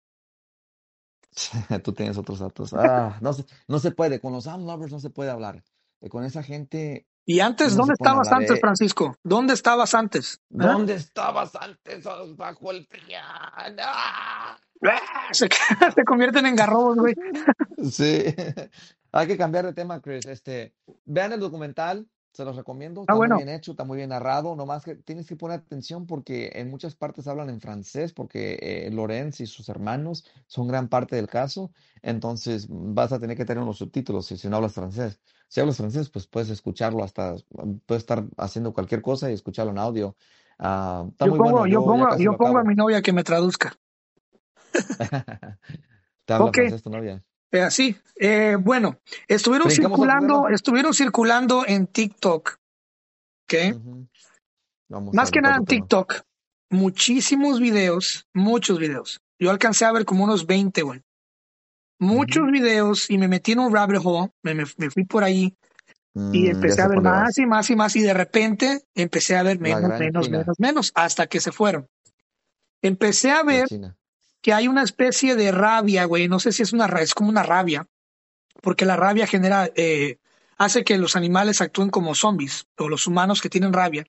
Tú 1.83 1.93
tienes 1.93 2.17
otros 2.17 2.39
datos. 2.39 2.73
Ah, 2.73 3.19
no 3.21 3.33
se, 3.33 3.45
no 3.67 3.79
se 3.79 3.91
puede. 3.91 4.19
Con 4.21 4.33
los 4.33 4.47
Am 4.47 4.65
Lovers 4.65 4.91
no 4.91 4.99
se 4.99 5.09
puede 5.09 5.31
hablar. 5.31 5.63
Eh, 6.01 6.09
Con 6.09 6.23
esa 6.25 6.43
gente 6.43 7.07
Y 7.31 7.39
antes, 7.39 7.77
¿dónde 7.77 7.93
estabas 7.93 8.29
antes, 8.29 8.59
Francisco? 8.59 9.15
¿Dónde 9.23 9.53
estabas 9.53 9.95
antes? 9.95 10.41
¿Eh? 10.49 10.57
¿dónde 10.57 10.95
estabas 10.95 11.55
antes 11.55 12.03
bajo 12.35 12.71
el 12.71 12.85
piano? 12.87 13.83
Se, 15.31 15.47
se 15.95 16.03
convierten 16.03 16.45
en 16.47 16.55
garrobos, 16.57 16.97
güey. 16.97 17.13
Sí. 17.89 18.25
Hay 19.13 19.27
que 19.27 19.37
cambiar 19.37 19.65
de 19.65 19.73
tema, 19.73 20.01
Chris. 20.01 20.25
Este, 20.25 20.73
vean 21.05 21.31
el 21.31 21.39
documental, 21.39 22.05
se 22.33 22.45
los 22.45 22.55
recomiendo. 22.55 23.03
Ah, 23.07 23.13
Está 23.13 23.19
muy 23.19 23.33
bien 23.33 23.49
hecho, 23.49 23.71
está 23.71 23.83
muy 23.83 23.97
bien 23.97 24.09
narrado. 24.09 24.55
Nomás 24.55 24.83
que 24.83 24.95
tienes 24.95 25.27
que 25.27 25.35
poner 25.35 25.59
atención 25.59 26.05
porque 26.07 26.51
en 26.55 26.69
muchas 26.69 26.95
partes 26.95 27.27
hablan 27.27 27.49
en 27.49 27.59
francés, 27.61 28.13
porque 28.13 28.57
eh, 28.61 28.89
Lorenz 28.91 29.39
y 29.41 29.45
sus 29.47 29.69
hermanos 29.69 30.25
son 30.47 30.67
gran 30.67 30.87
parte 30.87 31.15
del 31.15 31.27
caso. 31.27 31.71
Entonces 32.01 32.67
vas 32.69 33.11
a 33.11 33.19
tener 33.19 33.37
que 33.37 33.45
tener 33.45 33.63
unos 33.63 33.77
subtítulos 33.77 34.25
si, 34.27 34.37
si 34.37 34.47
no 34.49 34.57
hablas 34.57 34.73
francés. 34.73 35.19
Si 35.47 35.59
hablas 35.59 35.77
francés, 35.77 36.09
pues 36.09 36.27
puedes 36.27 36.49
escucharlo 36.49 37.03
hasta, 37.03 37.35
puedes 37.85 38.03
estar 38.03 38.23
haciendo 38.37 38.73
cualquier 38.73 39.01
cosa 39.01 39.29
y 39.29 39.33
escucharlo 39.33 39.71
en 39.71 39.77
audio. 39.79 40.15
Ah, 40.59 41.05
está 41.11 41.25
yo 41.25 41.31
muy 41.31 41.39
pongo, 41.39 41.51
bueno, 41.53 41.67
yo 41.67 41.83
pongo, 41.83 42.17
yo 42.17 42.37
pongo 42.37 42.59
a 42.59 42.63
mi 42.63 42.75
novia 42.75 43.01
que 43.01 43.13
me 43.13 43.23
traduzca. 43.23 43.73
¿Te 46.25 46.33
habla 46.33 46.47
Ok, 46.47 46.53
francés 46.53 46.83
tu 46.83 46.89
novia? 46.89 47.23
Eh, 47.51 47.61
así. 47.61 47.95
Eh, 48.15 48.55
bueno, 48.59 48.99
estuvieron 49.27 49.67
Brincamos 49.67 49.97
circulando, 49.99 50.47
estuvieron 50.49 50.93
circulando 50.93 51.65
en 51.67 51.87
TikTok, 51.87 52.57
¿ok? 53.45 53.75
Ujú. 53.75 54.07
Vamos 54.89 55.13
Más 55.15 55.31
que 55.31 55.41
nada 55.41 55.55
en 55.57 55.65
tema. 55.65 55.81
TikTok, 55.81 56.21
muchísimos 56.69 57.59
videos, 57.59 58.27
muchos 58.33 58.77
videos. 58.77 59.21
Yo 59.39 59.49
alcancé 59.49 59.85
a 59.85 59.91
ver 59.91 60.05
como 60.05 60.23
unos 60.23 60.45
20, 60.45 60.81
güey. 60.83 61.01
Muchos 61.99 62.49
videos 62.51 63.09
y 63.09 63.17
me 63.17 63.27
metí 63.27 63.51
en 63.51 63.59
un 63.59 63.73
rabbit 63.73 64.01
hole, 64.03 64.31
me, 64.43 64.55
me- 64.55 64.65
me 64.77 64.89
fui 64.89 65.05
por 65.05 65.23
ahí 65.23 65.55
y 66.33 66.47
Mm, 66.47 66.51
empecé 66.51 66.81
a 66.81 66.87
ver 66.87 66.99
más 67.01 67.23
vas. 67.23 67.37
y 67.37 67.45
más 67.45 67.69
y 67.69 67.75
más 67.75 67.95
y 67.95 68.01
de 68.01 68.13
repente 68.13 68.81
empecé 68.95 69.37
a 69.37 69.43
ver 69.43 69.59
menos, 69.59 69.97
menos, 69.97 70.25
China 70.25 70.37
menos, 70.39 70.59
menos, 70.59 70.91
hasta 70.95 71.27
que 71.27 71.39
se 71.39 71.51
fueron. 71.51 71.87
Empecé 72.81 73.31
a 73.31 73.43
ver. 73.43 73.67
Que 74.41 74.53
hay 74.53 74.67
una 74.67 74.83
especie 74.83 75.35
de 75.35 75.51
rabia, 75.51 76.05
güey, 76.05 76.27
no 76.27 76.39
sé 76.39 76.51
si 76.51 76.63
es 76.63 76.73
una 76.73 76.87
ra- 76.87 77.01
es 77.01 77.13
como 77.13 77.29
una 77.29 77.43
rabia, 77.43 77.87
porque 78.61 78.85
la 78.85 78.95
rabia 78.95 79.27
genera, 79.27 79.69
eh, 79.75 80.17
hace 80.57 80.83
que 80.83 80.97
los 80.97 81.15
animales 81.15 81.61
actúen 81.61 81.89
como 81.89 82.15
zombies, 82.15 82.65
o 82.77 82.89
los 82.89 83.07
humanos 83.07 83.41
que 83.41 83.49
tienen 83.49 83.73
rabia. 83.73 84.05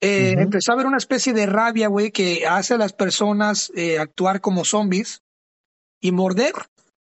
Eh, 0.00 0.34
empezó 0.38 0.72
a 0.72 0.74
haber 0.74 0.86
una 0.86 0.98
especie 0.98 1.32
de 1.32 1.46
rabia, 1.46 1.88
güey, 1.88 2.10
que 2.10 2.46
hace 2.46 2.74
a 2.74 2.78
las 2.78 2.92
personas 2.92 3.72
eh, 3.74 3.98
actuar 3.98 4.40
como 4.40 4.64
zombies 4.64 5.22
y 6.00 6.12
morder, 6.12 6.52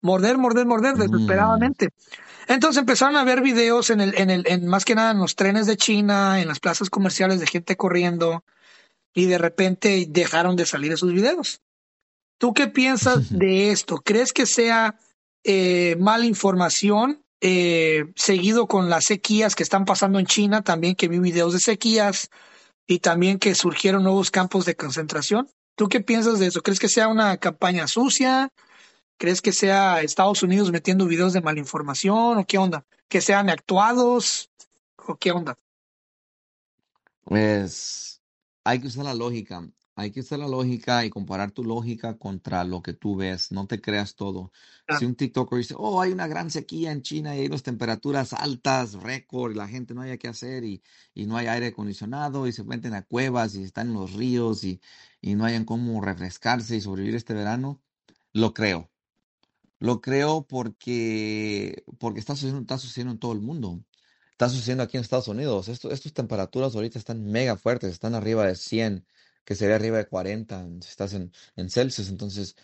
morder, 0.02 0.38
morder, 0.38 0.66
morder 0.66 0.94
Mm, 0.94 1.00
desesperadamente. 1.00 1.88
Entonces 2.46 2.78
empezaron 2.78 3.16
a 3.16 3.24
ver 3.24 3.40
videos 3.42 3.90
en 3.90 4.00
el, 4.00 4.16
en 4.16 4.30
el, 4.30 4.44
en 4.46 4.66
más 4.68 4.84
que 4.84 4.94
nada 4.94 5.10
en 5.10 5.18
los 5.18 5.34
trenes 5.34 5.66
de 5.66 5.76
China, 5.76 6.40
en 6.40 6.46
las 6.46 6.60
plazas 6.60 6.90
comerciales 6.90 7.40
de 7.40 7.46
gente 7.48 7.76
corriendo, 7.76 8.44
y 9.12 9.26
de 9.26 9.38
repente 9.38 10.06
dejaron 10.08 10.54
de 10.54 10.66
salir 10.66 10.92
esos 10.92 11.12
videos. 11.12 11.60
¿Tú 12.38 12.52
qué 12.52 12.66
piensas 12.68 13.36
de 13.36 13.70
esto? 13.70 13.96
¿Crees 14.04 14.32
que 14.32 14.46
sea 14.46 14.98
eh, 15.44 15.96
mala 15.98 16.26
información? 16.26 17.22
eh, 17.40 18.12
seguido 18.16 18.66
con 18.66 18.88
las 18.88 19.04
sequías 19.04 19.54
que 19.54 19.62
están 19.62 19.84
pasando 19.84 20.18
en 20.18 20.26
China, 20.26 20.62
también 20.62 20.94
que 20.94 21.08
vi 21.08 21.18
videos 21.18 21.52
de 21.52 21.60
sequías 21.60 22.30
y 22.86 23.00
también 23.00 23.38
que 23.38 23.54
surgieron 23.54 24.04
nuevos 24.04 24.30
campos 24.30 24.64
de 24.64 24.76
concentración. 24.76 25.48
¿Tú 25.76 25.88
qué 25.88 26.00
piensas 26.00 26.38
de 26.38 26.46
eso? 26.46 26.62
¿Crees 26.62 26.80
que 26.80 26.88
sea 26.88 27.08
una 27.08 27.36
campaña 27.36 27.86
sucia? 27.88 28.48
¿Crees 29.18 29.42
que 29.42 29.52
sea 29.52 30.02
Estados 30.02 30.42
Unidos 30.42 30.70
metiendo 30.70 31.06
videos 31.06 31.32
de 31.32 31.40
malinformación 31.40 32.38
o 32.38 32.46
qué 32.46 32.58
onda? 32.58 32.84
¿Que 33.08 33.20
sean 33.20 33.50
actuados 33.50 34.50
o 34.96 35.16
qué 35.16 35.32
onda? 35.32 35.58
Es, 37.30 38.20
hay 38.64 38.80
que 38.80 38.86
usar 38.86 39.04
la 39.04 39.14
lógica. 39.14 39.68
Hay 39.96 40.12
que 40.12 40.20
usar 40.20 40.38
la 40.38 40.48
lógica 40.48 41.04
y 41.06 41.10
comparar 41.10 41.52
tu 41.52 41.64
lógica 41.64 42.18
contra 42.18 42.64
lo 42.64 42.82
que 42.82 42.92
tú 42.92 43.16
ves. 43.16 43.50
No 43.52 43.66
te 43.66 43.80
creas 43.80 44.14
todo. 44.14 44.52
Ah, 44.88 44.98
Si 44.98 45.06
un 45.06 45.16
TikToker 45.16 45.58
dice, 45.58 45.74
oh, 45.76 46.00
hay 46.02 46.12
una 46.12 46.26
gran 46.28 46.50
sequía 46.50 46.92
en 46.92 47.02
China 47.02 47.34
y 47.34 47.40
hay 47.40 47.46
unas 47.46 47.62
temperaturas 47.62 48.32
altas, 48.34 48.92
récord, 48.94 49.52
y 49.52 49.54
la 49.56 49.68
gente 49.68 49.94
no 49.94 50.02
haya 50.02 50.18
qué 50.18 50.28
hacer 50.28 50.64
y, 50.64 50.82
y 51.14 51.26
no 51.26 51.36
hay 51.38 51.46
aire 51.46 51.68
acondicionado 51.68 52.46
y 52.46 52.52
se 52.52 52.62
meten 52.64 52.94
a 52.94 53.02
cuevas 53.02 53.54
y 53.56 53.64
están 53.64 53.88
en 53.88 53.94
los 53.94 54.12
ríos 54.12 54.64
y, 54.64 54.80
y 55.22 55.34
no 55.34 55.44
hayan 55.46 55.64
cómo 55.64 56.00
refrescarse 56.02 56.76
y 56.76 56.80
sobrevivir 56.82 57.16
este 57.16 57.34
verano, 57.34 57.82
lo 58.32 58.52
creo. 58.54 58.90
Lo 59.78 60.00
creo 60.00 60.46
porque, 60.46 61.84
porque 61.98 62.20
está 62.20 62.34
sucediendo, 62.34 62.60
está 62.62 62.78
sucediendo 62.78 63.12
en 63.12 63.18
todo 63.18 63.32
el 63.32 63.40
mundo. 63.40 63.84
Está 64.32 64.48
sucediendo 64.48 64.82
aquí 64.84 64.96
en 64.96 65.02
Estados 65.02 65.28
Unidos. 65.28 65.68
Esto, 65.68 65.90
estas 65.90 66.12
temperaturas 66.14 66.74
ahorita 66.74 66.98
están 66.98 67.24
mega 67.24 67.56
fuertes, 67.56 67.92
están 67.92 68.14
arriba 68.14 68.46
de 68.46 68.54
100, 68.56 69.06
que 69.46 69.54
sería 69.54 69.76
arriba 69.76 69.98
de 69.98 70.06
40 70.08 70.66
si 70.82 70.88
estás 70.90 71.14
en, 71.14 71.32
en 71.56 71.70
Celsius. 71.70 72.10
Entonces, 72.10 72.56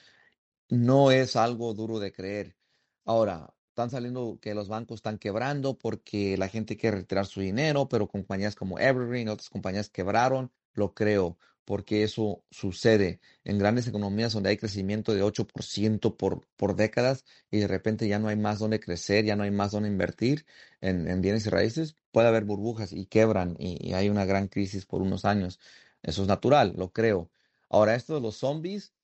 no 0.69 1.11
es 1.13 1.37
algo 1.37 1.75
duro 1.75 2.01
de 2.01 2.13
creer. 2.13 2.57
Ahora, 3.05 3.55
están 3.71 3.91
saliendo 3.91 4.39
que 4.43 4.55
los 4.55 4.69
bancos 4.69 4.97
están 4.97 5.19
quebrando 5.19 5.79
porque 5.79 6.37
la 6.37 6.49
gente 6.49 6.77
quiere 6.77 6.99
retirar 6.99 7.27
su 7.27 7.41
dinero, 7.41 7.89
pero 7.89 8.09
compañías 8.09 8.57
como 8.57 8.79
Evergreen, 8.79 9.29
otras 9.29 9.49
compañías 9.51 9.91
quebraron. 9.91 10.53
Lo 10.75 10.95
creo, 10.95 11.39
porque 11.65 12.03
eso 12.03 12.45
sucede 12.51 13.21
en 13.45 13.59
grandes 13.59 13.87
economías 13.87 14.33
donde 14.33 14.51
hay 14.51 14.57
crecimiento 14.57 15.15
de 15.15 15.23
8% 15.23 16.17
por, 16.17 16.47
por 16.57 16.75
décadas 16.77 17.25
y 17.51 17.59
de 17.61 17.69
repente 17.69 18.09
ya 18.09 18.19
no 18.19 18.29
hay 18.29 18.37
más 18.37 18.59
donde 18.59 18.81
crecer, 18.81 19.25
ya 19.25 19.37
no 19.37 19.45
hay 19.45 19.51
más 19.51 19.73
donde 19.73 19.89
invertir 19.89 20.47
en, 20.81 21.09
en 21.09 21.21
bienes 21.23 21.47
y 21.47 21.51
raíces. 21.51 21.97
Puede 22.11 22.29
haber 22.29 22.45
burbujas 22.45 22.93
y 22.93 23.07
quebran 23.07 23.57
y, 23.59 23.89
y 23.89 23.95
hay 23.95 24.09
una 24.09 24.25
gran 24.25 24.49
crisis 24.49 24.87
por 24.87 25.03
unos 25.03 25.25
años. 25.25 25.61
Eso 26.03 26.23
es 26.23 26.29
natural, 26.29 26.75
lo 26.77 26.93
creo. 26.93 27.31
Ahora, 27.71 27.95
esto 27.95 28.15
de 28.15 28.21
los 28.21 28.37
zombies 28.37 28.95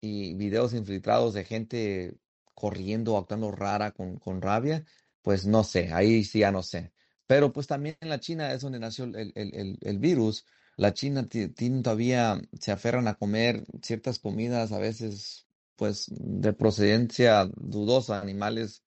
y 0.00 0.34
videos 0.34 0.74
infiltrados 0.74 1.34
de 1.34 1.44
gente 1.44 2.18
corriendo, 2.54 3.16
actuando 3.16 3.50
rara 3.52 3.92
con, 3.92 4.18
con 4.18 4.42
rabia, 4.42 4.84
pues 5.22 5.46
no 5.46 5.64
sé, 5.64 5.92
ahí 5.92 6.24
sí 6.24 6.40
ya 6.40 6.52
no 6.52 6.62
sé. 6.62 6.92
Pero 7.26 7.52
pues 7.52 7.66
también 7.66 7.96
en 8.00 8.08
la 8.08 8.20
China 8.20 8.52
es 8.52 8.62
donde 8.62 8.78
nació 8.78 9.04
el, 9.04 9.32
el- 9.34 9.78
el- 9.82 9.98
virus. 9.98 10.46
La 10.76 10.94
China 10.94 11.28
ti- 11.28 11.48
tiene 11.48 11.82
todavía, 11.82 12.40
se 12.60 12.72
aferran 12.72 13.08
a 13.08 13.14
comer 13.14 13.64
ciertas 13.82 14.18
comidas 14.18 14.72
a 14.72 14.78
veces 14.78 15.46
pues 15.76 16.06
de 16.10 16.52
procedencia 16.52 17.44
dudosa, 17.56 18.20
animales 18.20 18.82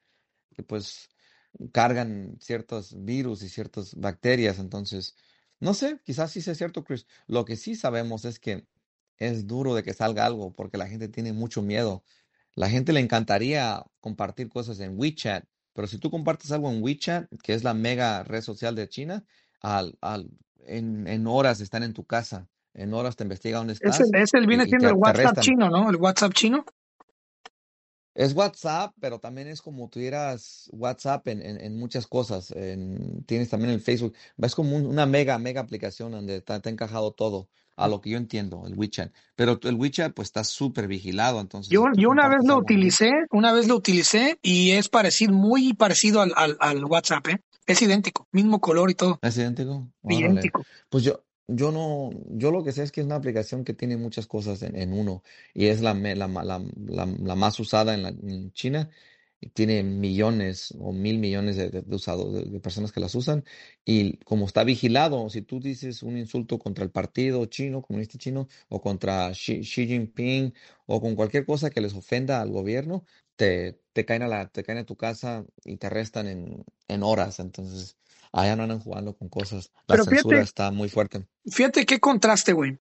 que 0.56 0.64
pues 0.64 1.10
cargan 1.72 2.38
ciertos 2.40 2.96
virus 3.04 3.44
y 3.44 3.50
ciertas 3.50 3.96
bacterias. 3.96 4.60
Entonces, 4.60 5.16
no 5.62 5.74
sé, 5.74 6.00
quizás 6.04 6.32
sí 6.32 6.42
sea 6.42 6.56
cierto, 6.56 6.84
Chris. 6.84 7.06
Lo 7.28 7.46
que 7.46 7.56
sí 7.56 7.76
sabemos 7.76 8.26
es 8.26 8.40
que 8.40 8.66
es 9.18 9.46
duro 9.46 9.76
de 9.76 9.84
que 9.84 9.94
salga 9.94 10.26
algo 10.26 10.52
porque 10.52 10.78
la 10.78 10.88
gente 10.88 11.08
tiene 11.08 11.32
mucho 11.32 11.62
miedo. 11.62 12.04
La 12.56 12.68
gente 12.68 12.92
le 12.92 13.00
encantaría 13.00 13.86
compartir 14.00 14.50
cosas 14.50 14.80
en 14.80 15.00
WeChat, 15.00 15.46
pero 15.74 15.88
si 15.88 16.00
tú 16.00 16.10
compartes 16.10 16.52
algo 16.52 16.70
en 16.72 16.84
WeChat, 16.84 17.30
que 17.44 17.54
es 17.54 17.64
la 17.64 17.76
mega 17.76 18.24
red 18.24 18.42
social 18.42 18.76
de 18.76 18.90
China, 18.90 19.24
al, 19.62 19.98
al, 20.02 20.32
en, 20.66 21.08
en 21.08 21.28
horas 21.28 21.62
están 21.62 21.84
en 21.84 21.94
tu 21.94 22.06
casa, 22.06 22.50
en 22.74 22.94
horas 22.96 23.16
te 23.16 23.24
investiga 23.24 23.60
dónde 23.60 23.74
estás 23.74 24.00
ese 24.00 24.40
viene 24.48 24.66
siendo 24.66 24.90
el 24.90 24.96
WhatsApp 24.96 25.40
chino, 25.40 25.70
¿no? 25.70 25.90
El 25.92 25.98
WhatsApp 25.98 26.34
chino. 26.34 26.66
Es 28.14 28.34
WhatsApp, 28.34 28.94
pero 29.00 29.20
también 29.20 29.48
es 29.48 29.62
como 29.62 29.90
tuvieras 29.90 30.70
WhatsApp 30.74 31.28
en, 31.30 31.42
en, 31.42 31.62
en 31.62 31.78
muchas 31.78 32.08
cosas. 32.08 32.52
En- 32.52 33.24
tienes 33.26 33.50
también 33.50 33.72
el 33.72 33.82
Facebook. 33.82 34.14
Es 34.38 34.54
como 34.56 34.76
un- 34.76 34.86
una 34.86 35.06
mega, 35.06 35.38
mega 35.40 35.62
aplicación 35.62 36.12
donde 36.12 36.38
está, 36.38 36.58
está 36.58 36.70
encajado 36.70 37.12
todo, 37.14 37.48
a 37.78 37.88
lo 37.88 38.02
que 38.02 38.10
yo 38.12 38.18
entiendo, 38.18 38.64
el 38.68 38.78
WeChat. 38.78 39.12
Pero 39.36 39.60
el 39.64 39.76
WeChat 39.76 40.14
pues 40.14 40.28
está 40.28 40.44
súper 40.44 40.88
vigilado, 40.88 41.40
entonces 41.40 41.72
Yo, 41.72 41.86
yo 41.96 42.10
una 42.10 42.28
vez 42.28 42.40
lo 42.46 42.58
utilicé, 42.58 43.12
una 43.32 43.54
vez 43.54 43.68
lo 43.68 43.76
utilicé 43.78 44.38
y 44.42 44.72
es 44.72 44.90
parecido, 44.90 45.34
muy 45.34 45.74
parecido 45.74 46.22
al, 46.22 46.34
al, 46.36 46.58
al 46.60 46.84
WhatsApp, 46.86 47.28
¿eh? 47.30 47.42
Es 47.66 47.82
idéntico, 47.82 48.28
mismo 48.32 48.60
color 48.60 48.92
y 48.92 48.96
todo, 48.96 49.20
¿es 49.22 49.38
idéntico? 49.38 49.88
Órale. 50.02 50.20
idéntico. 50.26 50.66
Pues 50.90 51.04
yo, 51.06 51.24
yo 51.56 51.72
no, 51.72 52.12
yo 52.30 52.52
lo 52.52 52.64
que 52.64 52.72
sé 52.72 52.84
es 52.84 52.92
que 52.92 53.02
es 53.02 53.06
una 53.06 53.16
aplicación 53.16 53.64
que 53.64 53.74
tiene 53.74 53.98
muchas 53.98 54.28
cosas 54.28 54.62
en, 54.64 54.76
en 54.76 54.94
uno 54.94 55.24
y 55.54 55.68
es 55.68 55.82
la, 55.82 55.94
la, 55.94 56.28
la, 56.28 56.62
la, 56.88 57.36
más 57.36 57.60
usada 57.60 57.94
en, 57.96 58.52
China 58.54 58.90
y 59.40 59.50
tiene 59.50 59.84
millones 59.84 60.74
o 60.80 60.94
mil 60.94 61.18
millones 61.20 61.56
de, 61.58 61.70
de, 61.70 61.96
usados, 61.96 62.34
de, 62.34 62.44
de 62.46 62.60
personas 62.60 62.92
que 62.92 63.00
las 63.00 63.16
usan 63.16 63.44
y 63.86 64.18
como 64.20 64.46
está 64.46 64.64
vigilado, 64.64 65.30
si 65.30 65.42
tú 65.42 65.60
dices 65.60 66.04
un 66.04 66.18
insulto 66.18 66.60
contra 66.60 66.84
el 66.84 66.92
partido 66.92 67.46
chino, 67.48 67.82
comunista 67.82 68.18
chino 68.18 68.48
o 68.70 68.82
contra 68.82 69.32
Xi, 69.34 69.62
Xi 69.64 69.88
Jinping 69.88 70.54
o 70.86 71.02
con 71.02 71.16
cualquier 71.16 71.46
cosa 71.46 71.70
que 71.70 71.82
les 71.82 71.94
ofenda 71.94 72.42
al 72.42 72.52
gobierno, 72.52 73.06
te, 73.36 73.80
te 73.94 74.06
caen 74.06 74.22
a 74.24 74.28
la, 74.28 74.48
te 74.50 74.64
caen 74.64 74.80
a 74.80 74.86
tu 74.86 74.96
casa 74.96 75.46
y 75.66 75.78
te 75.78 75.88
arrestan 75.88 76.28
en, 76.28 76.64
en 76.88 77.04
horas, 77.04 77.40
entonces 77.40 77.98
allá 78.32 78.56
no 78.56 78.64
andan 78.64 78.80
jugando 78.80 79.16
con 79.16 79.30
cosas. 79.30 79.72
La 79.88 79.96
Pero 79.96 80.06
censura 80.06 80.38
fíjate, 80.38 80.50
está 80.50 80.72
muy 80.72 80.90
fuerte. 80.90 81.28
fíjate 81.46 81.86
qué 81.86 82.00
contraste, 82.00 82.54
güey. 82.54 82.78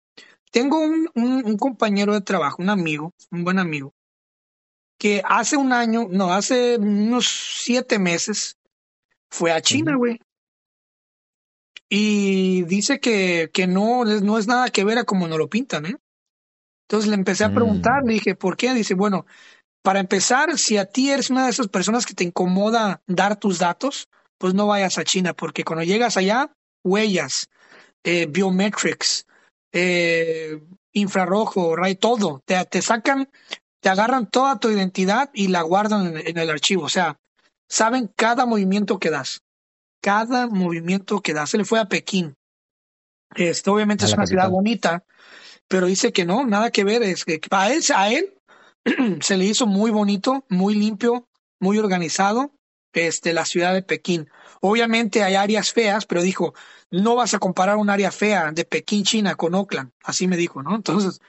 Tengo 0.52 0.80
un, 0.80 1.10
un, 1.16 1.46
un 1.46 1.58
compañero 1.58 2.14
de 2.14 2.22
trabajo, 2.22 2.62
un 2.62 2.70
amigo, 2.70 3.14
un 3.32 3.44
buen 3.44 3.60
amigo, 3.60 3.94
que 4.98 5.22
hace 5.28 5.58
un 5.58 5.74
año, 5.74 6.08
no, 6.10 6.34
hace 6.34 6.78
unos 6.78 7.28
siete 7.28 8.00
meses 8.00 8.58
fue 9.30 9.52
a 9.52 9.62
China, 9.62 9.96
güey. 9.96 10.20
Y 11.90 12.64
dice 12.64 13.00
que, 13.00 13.50
que 13.54 13.68
no, 13.68 14.04
es- 14.10 14.22
no 14.22 14.38
es 14.38 14.48
nada 14.48 14.70
que 14.70 14.84
ver 14.84 14.98
a 14.98 15.04
como 15.06 15.28
nos 15.28 15.38
lo 15.38 15.50
pintan, 15.50 15.86
¿eh? 15.86 15.96
Entonces 16.88 17.10
le 17.10 17.16
empecé 17.16 17.44
a 17.44 17.54
preguntar, 17.54 18.04
Mm, 18.04 18.08
le 18.08 18.14
dije, 18.14 18.36
¿por 18.36 18.56
qué? 18.58 18.74
Dice, 18.74 18.94
bueno, 18.94 19.26
para 19.82 20.00
empezar, 20.00 20.58
si 20.58 20.78
a 20.78 20.86
ti 20.86 21.12
eres 21.12 21.30
una 21.30 21.46
de 21.46 21.52
esas 21.52 21.68
personas 21.68 22.06
que 22.06 22.14
te 22.14 22.24
incomoda 22.24 23.02
dar 23.08 23.38
tus 23.38 23.60
datos, 23.60 24.08
pues 24.38 24.54
no 24.54 24.67
vayas 24.67 24.97
a 24.97 25.04
China, 25.04 25.34
porque 25.34 25.63
cuando 25.63 25.84
llegas 25.84 26.17
allá, 26.17 26.52
huellas, 26.84 27.50
eh, 28.04 28.28
biometrics, 28.28 29.26
eh, 29.71 30.62
infrarrojo, 30.93 31.76
ray, 31.76 31.95
todo, 31.95 32.41
te, 32.45 32.63
te 32.65 32.82
sacan, 32.82 33.30
te 33.82 33.89
agarran 33.89 34.30
toda 34.30 34.60
tu 34.60 34.69
identidad 34.69 35.30
y 35.34 35.47
la 35.47 35.62
guardan 35.62 36.17
en, 36.17 36.28
en 36.28 36.38
el 36.38 36.50
archivo. 36.50 36.84
O 36.84 36.89
sea, 36.89 37.17
saben 37.69 38.12
cada 38.15 38.45
movimiento 38.45 39.00
que 39.00 39.10
das, 39.10 39.41
cada 40.02 40.47
movimiento 40.47 41.21
que 41.21 41.34
das. 41.34 41.50
Se 41.50 41.58
le 41.58 41.65
fue 41.65 41.80
a 41.80 41.86
Pekín. 41.86 42.36
Este, 43.36 43.69
obviamente 43.69 44.06
es 44.06 44.13
una 44.13 44.26
ciudad 44.26 44.50
bonita, 44.50 45.04
pero 45.67 45.88
dice 45.88 46.13
que 46.13 46.26
no, 46.26 46.45
nada 46.45 46.71
que 46.71 46.84
ver. 46.84 47.04
Es 47.04 47.26
que 47.26 47.39
a 47.52 47.71
él, 47.71 47.84
a 47.93 48.12
él 48.12 48.34
se 49.21 49.38
le 49.38 49.45
hizo 49.45 49.67
muy 49.67 49.91
bonito, 49.91 50.45
muy 50.50 50.76
limpio, 50.76 51.28
muy 51.60 51.78
organizado, 51.78 52.52
este, 52.98 53.34
la 53.34 53.46
ciudad 53.46 53.74
de 53.74 53.84
Pekín. 53.84 54.30
Obviamente 54.62 55.24
hay 55.24 55.36
áreas 55.36 55.72
feas, 55.72 56.06
pero 56.06 56.22
dijo, 56.24 56.54
no 56.90 57.16
vas 57.16 57.34
a 57.34 57.40
comparar 57.40 57.78
un 57.78 57.90
área 57.90 58.12
fea 58.12 58.52
de 58.52 58.66
Pekín, 58.66 59.04
China, 59.04 59.36
con 59.36 59.54
Oakland. 59.54 59.92
Así 60.04 60.28
me 60.28 60.38
dijo, 60.38 60.64
¿no? 60.64 60.76
Entonces, 60.76 61.20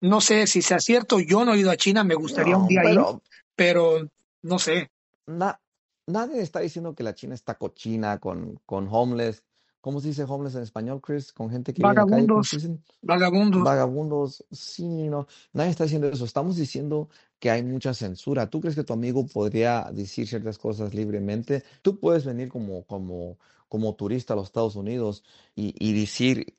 no 0.00 0.20
sé 0.20 0.46
si 0.46 0.62
sea 0.62 0.78
cierto, 0.78 1.18
yo 1.18 1.44
no 1.44 1.54
he 1.54 1.58
ido 1.58 1.70
a 1.70 1.76
China, 1.76 2.04
me 2.04 2.14
gustaría 2.14 2.56
un 2.56 2.68
día 2.68 2.84
ir, 2.84 2.90
pero 3.00 3.22
pero 3.56 4.08
no 4.42 4.58
sé. 4.60 4.90
na- 5.26 5.60
nadie 6.06 6.40
está 6.40 6.60
diciendo 6.60 6.94
que 6.94 7.02
la 7.02 7.14
China 7.14 7.34
está 7.34 7.56
cochina 7.56 8.18
con, 8.18 8.60
con 8.64 8.88
homeless. 8.90 9.42
¿Cómo 9.80 10.00
se 10.00 10.08
dice 10.08 10.24
homeless 10.24 10.56
en 10.56 10.62
español, 10.62 11.00
Chris? 11.00 11.32
Con 11.32 11.50
gente 11.50 11.72
que 11.72 11.82
vive 11.82 11.90
en 11.90 11.96
la 11.96 12.06
calle, 12.06 12.26
¿cómo 12.26 12.42
se 12.42 12.56
Vagabundos, 12.56 12.82
vagabundos. 13.02 13.64
Vagabundos, 13.64 14.44
sí, 14.50 15.08
no, 15.08 15.28
nadie 15.52 15.70
está 15.70 15.84
diciendo 15.84 16.08
eso. 16.08 16.24
Estamos 16.24 16.56
diciendo 16.56 17.08
que 17.38 17.50
hay 17.50 17.62
mucha 17.62 17.94
censura. 17.94 18.50
¿Tú 18.50 18.60
crees 18.60 18.74
que 18.74 18.82
tu 18.82 18.92
amigo 18.92 19.26
podría 19.26 19.88
decir 19.92 20.26
ciertas 20.26 20.58
cosas 20.58 20.94
libremente? 20.94 21.62
Tú 21.82 22.00
puedes 22.00 22.24
venir 22.24 22.48
como, 22.48 22.84
como, 22.86 23.38
como 23.68 23.94
turista 23.94 24.34
a 24.34 24.36
los 24.36 24.46
Estados 24.46 24.74
Unidos 24.74 25.22
y, 25.54 25.74
y 25.78 25.98
decir 25.98 26.56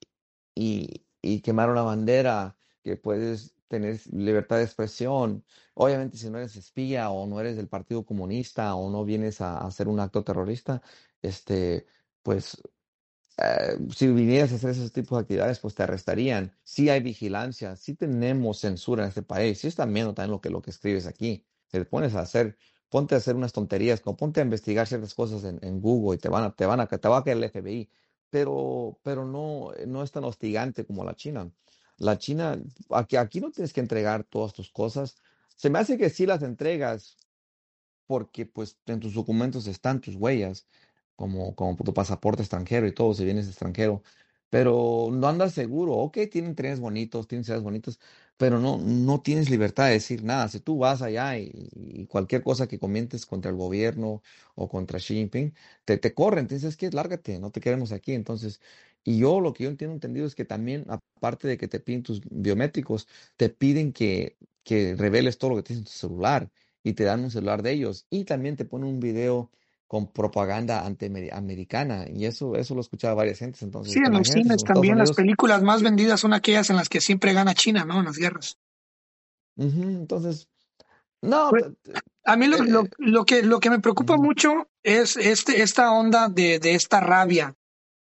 y, 0.55 1.03
y 1.21 1.41
quemar 1.41 1.69
una 1.69 1.81
bandera, 1.81 2.55
que 2.83 2.95
puedes 2.95 3.53
tener 3.67 3.99
libertad 4.11 4.57
de 4.57 4.63
expresión. 4.63 5.43
Obviamente, 5.73 6.17
si 6.17 6.29
no 6.29 6.37
eres 6.37 6.55
espía 6.55 7.09
o 7.09 7.27
no 7.27 7.39
eres 7.39 7.57
del 7.57 7.67
Partido 7.67 8.05
Comunista 8.05 8.75
o 8.75 8.89
no 8.89 9.03
vienes 9.03 9.41
a, 9.41 9.57
a 9.57 9.67
hacer 9.67 9.87
un 9.87 9.99
acto 9.99 10.23
terrorista, 10.23 10.81
este, 11.21 11.85
pues 12.23 12.61
eh, 13.41 13.77
si 13.95 14.07
vinieras 14.07 14.51
a 14.51 14.55
hacer 14.55 14.71
esos 14.71 14.91
tipos 14.91 15.17
de 15.17 15.21
actividades, 15.21 15.59
pues 15.59 15.73
te 15.75 15.83
arrestarían. 15.83 16.51
Sí 16.63 16.89
hay 16.89 17.01
vigilancia, 17.01 17.75
sí 17.77 17.95
tenemos 17.95 18.59
censura 18.59 19.03
en 19.03 19.09
este 19.09 19.21
país, 19.23 19.59
sí 19.59 19.67
están 19.67 19.93
viendo 19.93 20.13
también 20.13 20.31
lo 20.31 20.41
que, 20.41 20.49
lo 20.49 20.61
que 20.61 20.71
escribes 20.71 21.07
aquí. 21.07 21.45
Te 21.69 21.85
pones 21.85 22.15
a 22.15 22.21
hacer, 22.21 22.57
ponte 22.89 23.15
a 23.15 23.19
hacer 23.19 23.35
unas 23.35 23.53
tonterías, 23.53 24.01
como 24.01 24.17
ponte 24.17 24.41
a 24.41 24.43
investigar 24.43 24.87
ciertas 24.87 25.13
cosas 25.13 25.43
en, 25.45 25.59
en 25.61 25.79
Google 25.81 26.17
y 26.17 26.19
te 26.19 26.27
van 26.29 26.43
a, 26.43 26.55
te 26.55 26.65
van 26.65 26.79
a, 26.81 26.87
te 26.87 27.07
va 27.07 27.17
a 27.19 27.23
caer 27.23 27.37
el 27.37 27.43
FBI, 27.45 27.89
pero, 28.29 28.99
pero 29.03 29.25
no, 29.25 29.71
no 29.87 30.03
es 30.03 30.11
tan 30.11 30.23
hostigante 30.25 30.85
como 30.85 31.05
la 31.05 31.15
China. 31.15 31.51
La 31.97 32.17
China, 32.17 32.59
aquí, 32.91 33.15
aquí 33.15 33.39
no 33.41 33.51
tienes 33.51 33.73
que 33.73 33.81
entregar 33.81 34.23
todas 34.25 34.53
tus 34.53 34.69
cosas. 34.71 35.17
Se 35.55 35.69
me 35.69 35.79
hace 35.79 35.97
que 35.97 36.09
sí 36.09 36.25
las 36.25 36.43
entregas, 36.43 37.17
porque 38.07 38.45
pues 38.45 38.79
en 38.87 38.99
tus 38.99 39.13
documentos 39.13 39.67
están 39.67 40.01
tus 40.01 40.15
huellas, 40.15 40.67
como, 41.19 41.53
como 41.55 41.75
tu 41.75 41.93
pasaporte 41.93 42.41
extranjero 42.43 42.87
y 42.87 42.93
todo, 42.93 43.13
si 43.13 43.25
vienes 43.25 43.47
extranjero. 43.47 44.01
pero 44.49 45.09
no 45.11 45.27
andas 45.27 45.53
seguro. 45.53 45.93
Ok, 45.95 46.17
tienen 46.31 46.55
trenes 46.55 46.79
bonitos, 46.79 47.27
tienen 47.27 47.43
ciudades 47.43 47.63
bonitas, 47.63 47.99
pero 48.37 48.59
no, 48.59 48.77
no 48.79 49.21
tienes 49.21 49.49
libertad 49.49 49.87
de 49.87 49.93
decir 49.93 50.23
nada. 50.23 50.47
Si 50.47 50.59
tú 50.61 50.77
vas 50.79 51.01
allá 51.01 51.37
y, 51.37 52.05
cualquier 52.07 52.41
cosa 52.43 52.67
que 52.67 52.79
comentes 52.79 53.25
contra 53.25 53.51
el 53.51 53.57
gobierno 53.57 54.21
o 54.55 54.69
contra 54.69 54.99
Xi 54.99 55.15
Jinping, 55.15 55.53
te, 55.85 55.97
te 55.97 56.13
corren, 56.13 56.41
entonces 56.45 56.69
es 56.69 56.77
que 56.77 56.89
lárgate, 56.89 57.39
no 57.39 57.51
te 57.51 57.59
queremos 57.61 57.91
aquí. 57.91 58.13
Entonces, 58.13 58.61
y 59.03 59.19
yo 59.19 59.41
lo 59.41 59.53
que 59.53 59.65
yo 59.65 59.69
entiendo 59.69 59.93
entendido 59.95 60.25
es 60.25 60.35
que 60.35 60.45
también, 60.45 60.85
aparte 60.87 61.47
de 61.49 61.57
que 61.57 61.67
te 61.67 61.79
piden 61.81 62.03
tus 62.03 62.21
biométricos, 62.29 63.07
te 63.35 63.49
piden 63.49 63.91
que, 63.93 64.37
que 64.63 64.95
reveles 64.95 65.37
todo 65.37 65.51
lo 65.51 65.55
que 65.57 65.63
tienes 65.63 65.81
en 65.81 65.85
tu 65.85 65.91
celular 65.91 66.49
y 66.83 66.93
te 66.93 67.03
dan 67.03 67.23
un 67.23 67.31
celular 67.31 67.61
de 67.61 67.71
ellos 67.73 68.07
y 68.09 68.23
también 68.25 68.55
te 68.55 68.65
ponen 68.65 68.89
un 68.89 68.99
video 68.99 69.51
con 69.89 70.05
propaganda 70.05 70.85
antiamericana 70.85 72.05
y 72.07 72.25
eso 72.25 72.55
eso 72.55 72.75
lo 72.75 72.81
escuchaba 72.81 73.15
varias 73.15 73.39
gentes 73.39 73.63
entonces 73.63 73.91
Sí, 73.91 73.99
en 74.05 74.13
los 74.13 74.27
cines 74.27 74.63
también 74.63 74.99
las 74.99 75.13
películas 75.13 75.63
más 75.63 75.81
vendidas 75.81 76.19
son 76.19 76.33
aquellas 76.33 76.69
en 76.69 76.75
las 76.75 76.89
que 76.89 77.01
siempre 77.01 77.33
gana 77.33 77.55
China, 77.55 77.85
¿no? 77.85 77.97
En 77.97 78.05
las 78.05 78.17
guerras. 78.17 78.59
entonces 79.57 80.47
no 81.23 81.49
Pues, 81.49 81.65
a 82.23 82.37
mí 82.37 82.45
lo, 82.45 82.59
lo, 82.59 82.83
eh, 82.83 82.89
lo 82.99 83.25
que, 83.25 83.41
lo 83.41 83.59
que 83.59 83.71
me 83.71 83.79
preocupa 83.79 84.15
mucho 84.15 84.69
es 84.83 85.17
este, 85.17 85.63
esta 85.63 85.91
onda 85.91 86.29
de, 86.29 86.59
de 86.59 86.75
esta 86.75 86.99
rabia 86.99 87.55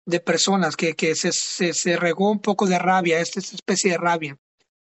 de 0.06 0.20
personas, 0.20 0.76
que, 0.76 0.94
que 0.94 1.16
se, 1.16 1.32
se, 1.32 1.74
se 1.74 1.98
regó 1.98 2.30
un 2.30 2.42
poco 2.42 2.68
de 2.68 2.78
rabia, 2.78 3.20
esta, 3.20 3.40
esta 3.40 3.56
especie 3.56 3.94
de 3.94 3.98
rabia, 3.98 4.38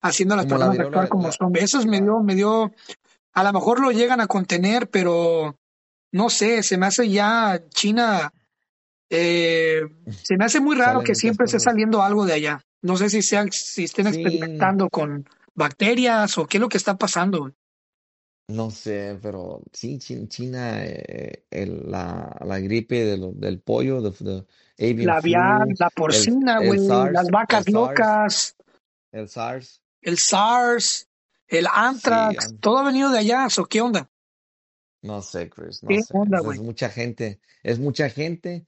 haciendo 0.03 0.35
a 0.35 0.37
las 0.37 0.47
como 0.47 0.59
la 0.59 0.66
personas 0.66 0.87
actuar 0.87 1.09
como 1.09 1.33
zombies. 1.33 1.64
Eso 1.64 1.79
es 1.79 1.87
la 1.87 1.92
medio, 1.92 2.20
medio, 2.20 2.73
a 3.33 3.42
lo 3.42 3.53
mejor 3.55 3.81
lo 3.81 3.90
llegan 3.90 4.20
a 4.20 4.27
contener, 4.27 4.90
pero 4.90 5.57
no 6.14 6.31
sé, 6.31 6.62
se 6.62 6.79
me 6.79 6.87
hace 6.87 7.09
ya 7.11 7.61
China, 7.70 8.33
eh, 9.11 9.83
se 10.22 10.37
me 10.37 10.44
hace 10.44 10.61
muy 10.61 10.77
raro 10.77 11.00
salen 11.00 11.07
que 11.07 11.14
siempre 11.16 11.46
esté 11.46 11.59
saliendo 11.59 12.05
algo 12.05 12.24
de 12.24 12.35
allá. 12.35 12.64
No 12.83 12.96
sé 12.96 13.11
si 13.11 13.20
sean, 13.20 13.50
si 13.50 13.83
estén 13.83 14.05
sí 14.07 14.11
experimentando 14.11 14.88
con 14.90 15.29
bacterias 15.57 16.38
o 16.38 16.46
qué 16.46 16.59
es 16.59 16.61
lo 16.61 16.68
que 16.68 16.77
está 16.77 16.96
pasando. 16.96 17.53
no 18.46 18.70
sé 18.70 19.18
pero 19.20 19.62
sí 19.72 19.98
Chi- 19.98 20.29
China 20.29 20.85
eh, 20.85 21.46
el- 21.50 21.90
la, 21.90 22.37
la 22.44 22.61
gripe 22.61 23.05
de 23.05 23.33
del 23.35 23.59
pollo 23.61 24.00
the 24.03 24.44
avian 24.79 25.07
La 25.07 25.16
aviar, 25.16 25.66
la 25.79 25.90
porcina, 25.90 26.59
el 26.62 26.77
las 27.12 27.27
SARS 27.27 27.31
vacas 27.33 27.72
locas, 27.72 28.57
el 29.11 29.29
SARS 29.29 29.83
el 30.00 30.18
SARS, 30.18 31.09
el 31.48 31.64
sí 31.64 31.70
anthrax, 31.74 32.55
todo 32.61 32.79
ha 32.79 32.85
venido 32.85 33.11
de 33.11 33.18
allá, 33.18 33.48
¿o 33.59 33.64
qué 33.64 33.81
onda? 33.81 34.09
No 35.05 35.21
sé, 35.21 35.51
Chris, 35.51 35.83
no 35.83 35.90
¿Qué 35.90 36.03
sé. 36.03 36.14
onda, 36.14 36.38
Es, 36.38 36.45
güey? 36.45 36.59
mucha 36.61 36.88
gente, 36.88 37.40
es 37.62 37.79
mucha 37.79 38.09
gente 38.09 38.64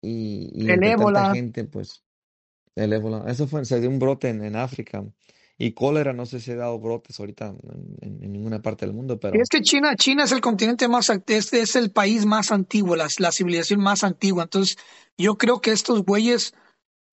y, 0.00 0.50
y 0.54 0.70
El 0.70 0.70
entre 0.74 0.90
tanta 0.92 1.02
ébola. 1.02 1.34
gente, 1.34 1.64
pues, 1.64 2.04
el 2.76 2.92
ébola. 2.92 3.24
Eso 3.26 3.48
fue, 3.48 3.64
se 3.64 3.80
dio 3.80 3.90
un 3.90 3.98
brote 3.98 4.28
en, 4.28 4.44
en 4.44 4.54
África. 4.54 5.04
Y 5.58 5.72
cólera, 5.72 6.12
no 6.12 6.24
sé 6.26 6.38
si 6.38 6.52
ha 6.52 6.56
dado 6.56 6.78
brotes 6.78 7.18
ahorita 7.18 7.46
en, 7.48 7.96
en- 8.00 8.24
en 8.24 8.32
ninguna 8.32 8.62
parte 8.62 8.86
del 8.86 8.94
mundo, 8.94 9.16
Y 9.16 9.18
es 9.18 9.32
pero 9.32 9.44
que 9.50 9.60
China, 9.60 9.96
China 9.96 10.22
es 10.24 10.30
el 10.32 10.40
continente 10.40 10.86
más, 10.86 11.10
act- 11.10 11.28
es, 11.30 11.52
es 11.52 11.74
el 11.74 11.90
país 11.90 12.24
más 12.24 12.52
antiguo, 12.52 12.94
la, 12.94 13.08
la 13.18 13.32
civilización 13.32 13.80
más 13.80 14.04
antigua. 14.04 14.44
Entonces, 14.44 14.76
yo 15.18 15.36
creo 15.36 15.60
que 15.60 15.72
estos 15.72 16.04
güeyes, 16.04 16.54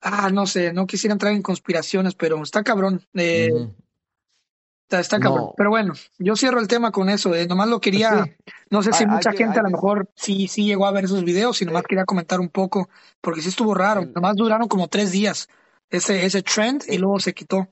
ah, 0.02 0.30
no 0.32 0.46
sé, 0.46 0.72
no 0.72 0.86
quisiera 0.86 1.14
entrar 1.14 1.34
en 1.34 1.42
conspiraciones, 1.42 2.14
pero 2.14 2.44
está 2.44 2.64
cabrón, 2.64 3.02
eh, 3.16 3.50
ujú. 3.52 3.74
Está, 4.86 5.00
está 5.00 5.20
cabrón. 5.20 5.46
No, 5.46 5.54
Pero 5.58 5.70
bueno, 5.70 5.94
yo 6.18 6.36
cierro 6.36 6.60
el 6.60 6.68
tema 6.68 6.92
con 6.92 7.10
eso. 7.10 7.34
eh, 7.36 7.48
nomás 7.48 7.68
lo 7.68 7.82
quería, 7.82 8.24
sí, 8.24 8.32
no 8.70 8.82
sé 8.84 8.94
si 8.94 9.04
hay, 9.04 9.10
hay 9.10 9.16
mucha 9.16 9.32
gente 9.32 9.54
hay 9.54 9.60
a 9.60 9.64
lo 9.64 9.70
mejor 9.70 10.10
sí, 10.16 10.48
sí 10.48 10.66
llegó 10.66 10.86
a 10.86 10.92
ver 10.92 11.06
esos 11.06 11.24
videos 11.24 11.62
y 11.62 11.66
nomás 11.66 11.84
quería 11.84 12.06
comentar 12.06 12.40
un 12.40 12.50
poco, 12.50 12.90
porque 13.22 13.42
sí 13.42 13.50
estuvo 13.50 13.74
raro. 13.74 14.02
el, 14.02 14.14
Nomás 14.14 14.36
duraron 14.36 14.68
como 14.68 14.88
tres 14.88 15.12
días 15.12 15.48
ese, 15.90 16.26
ese 16.26 16.42
trend 16.42 16.84
y 16.88 16.98
luego 16.98 17.20
se 17.20 17.34
quitó. 17.34 17.68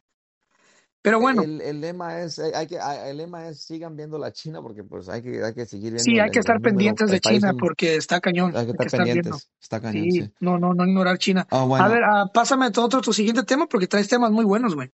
Pero 1.02 1.20
bueno, 1.20 1.42
el, 1.42 1.60
el 1.60 1.82
lema 1.82 2.22
es, 2.22 2.40
hay 2.40 2.54
hay 2.54 2.66
que, 2.66 2.80
hay- 2.80 3.10
el 3.10 3.18
lema 3.18 3.50
es 3.50 3.62
sigan 3.62 3.98
viendo 3.98 4.18
la 4.18 4.32
China 4.32 4.62
porque 4.62 4.86
pues 4.86 5.10
hay 5.10 5.22
que, 5.22 5.44
hay 5.44 5.54
que 5.54 5.66
seguir 5.66 6.00
sí, 6.00 6.12
viendo 6.12 6.22
hay 6.22 6.28
el, 6.28 6.34
que 6.34 6.40
estar 6.40 6.56
número, 6.56 6.70
pendientes 6.74 7.10
de 7.10 7.20
China 7.20 7.54
porque 7.60 7.96
está 7.98 8.22
cañón, 8.22 8.56
hay 8.56 8.66
que 8.68 8.72
hay 8.72 8.78
que 8.78 8.84
estar 8.84 8.86
estar 8.88 9.04
viendo. 9.04 9.32
pendientes, 9.32 9.50
está 9.62 9.82
cañón, 9.82 10.04
Sí, 10.06 10.12
sí. 10.12 10.32
no, 10.40 10.58
no, 10.58 10.74
no 10.74 10.88
ignorar 10.88 11.18
China. 11.18 11.46
Ah, 11.52 11.68
A 11.78 11.88
ver, 11.90 12.04
ah, 12.06 12.26
pásame 12.34 12.72
todo 12.72 12.86
otro, 12.86 13.02
tu 13.02 13.12
siguiente 13.12 13.44
tema 13.44 13.68
porque 13.68 13.88
traes 13.88 14.08
temas 14.08 14.32
muy 14.32 14.46
buenos, 14.46 14.76
güey. 14.76 14.92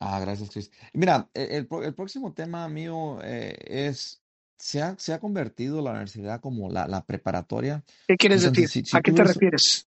Ah, 0.00 0.18
gracias, 0.20 0.50
Chris. 0.50 0.70
Mira, 0.94 1.28
e- 1.34 1.56
el, 1.58 1.66
pro- 1.66 1.84
el 1.84 1.94
próximo 1.94 2.32
tema 2.32 2.66
mío 2.68 3.18
eh, 3.22 3.54
es, 3.66 4.22
se 4.58 4.80
ha, 4.82 4.96
se 4.98 5.12
ha 5.12 5.20
convertido 5.20 5.82
la 5.82 5.90
universidad 5.90 6.40
como 6.40 6.70
la, 6.70 6.88
la 6.88 7.04
preparatoria. 7.04 7.84
¿Qué 8.08 8.16
quieres 8.16 8.42
decir? 8.42 8.64
Entonces, 8.64 8.88
si, 8.88 8.96
¿A 8.96 9.02
qué 9.02 9.10
tú 9.10 9.18
te 9.18 9.22
ves, 9.24 9.34
refieres? 9.34 9.86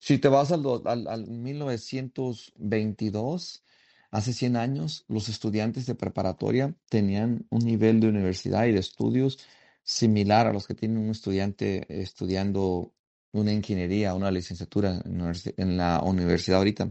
si 0.00 0.18
te 0.18 0.26
vas 0.28 0.50
al, 0.50 0.64
do- 0.64 0.82
al, 0.84 1.06
al 1.06 1.28
1922, 1.28 3.62
hace 4.10 4.32
100 4.32 4.56
años, 4.56 5.04
los 5.06 5.28
estudiantes 5.28 5.86
de 5.86 5.94
preparatoria 5.94 6.74
tenían 6.88 7.46
un 7.50 7.64
nivel 7.64 8.00
de 8.00 8.08
universidad 8.08 8.66
y 8.66 8.72
de 8.72 8.80
estudios 8.80 9.38
similar 9.84 10.48
a 10.48 10.52
los 10.52 10.66
que 10.66 10.74
tiene 10.74 10.98
un 10.98 11.10
estudiante 11.10 11.86
estudiando 12.02 12.92
una 13.32 13.52
ingeniería, 13.52 14.12
una 14.14 14.32
licenciatura 14.32 15.00
en, 15.04 15.20
universi- 15.20 15.54
en 15.56 15.76
la 15.76 16.00
universidad 16.02 16.58
ahorita. 16.58 16.90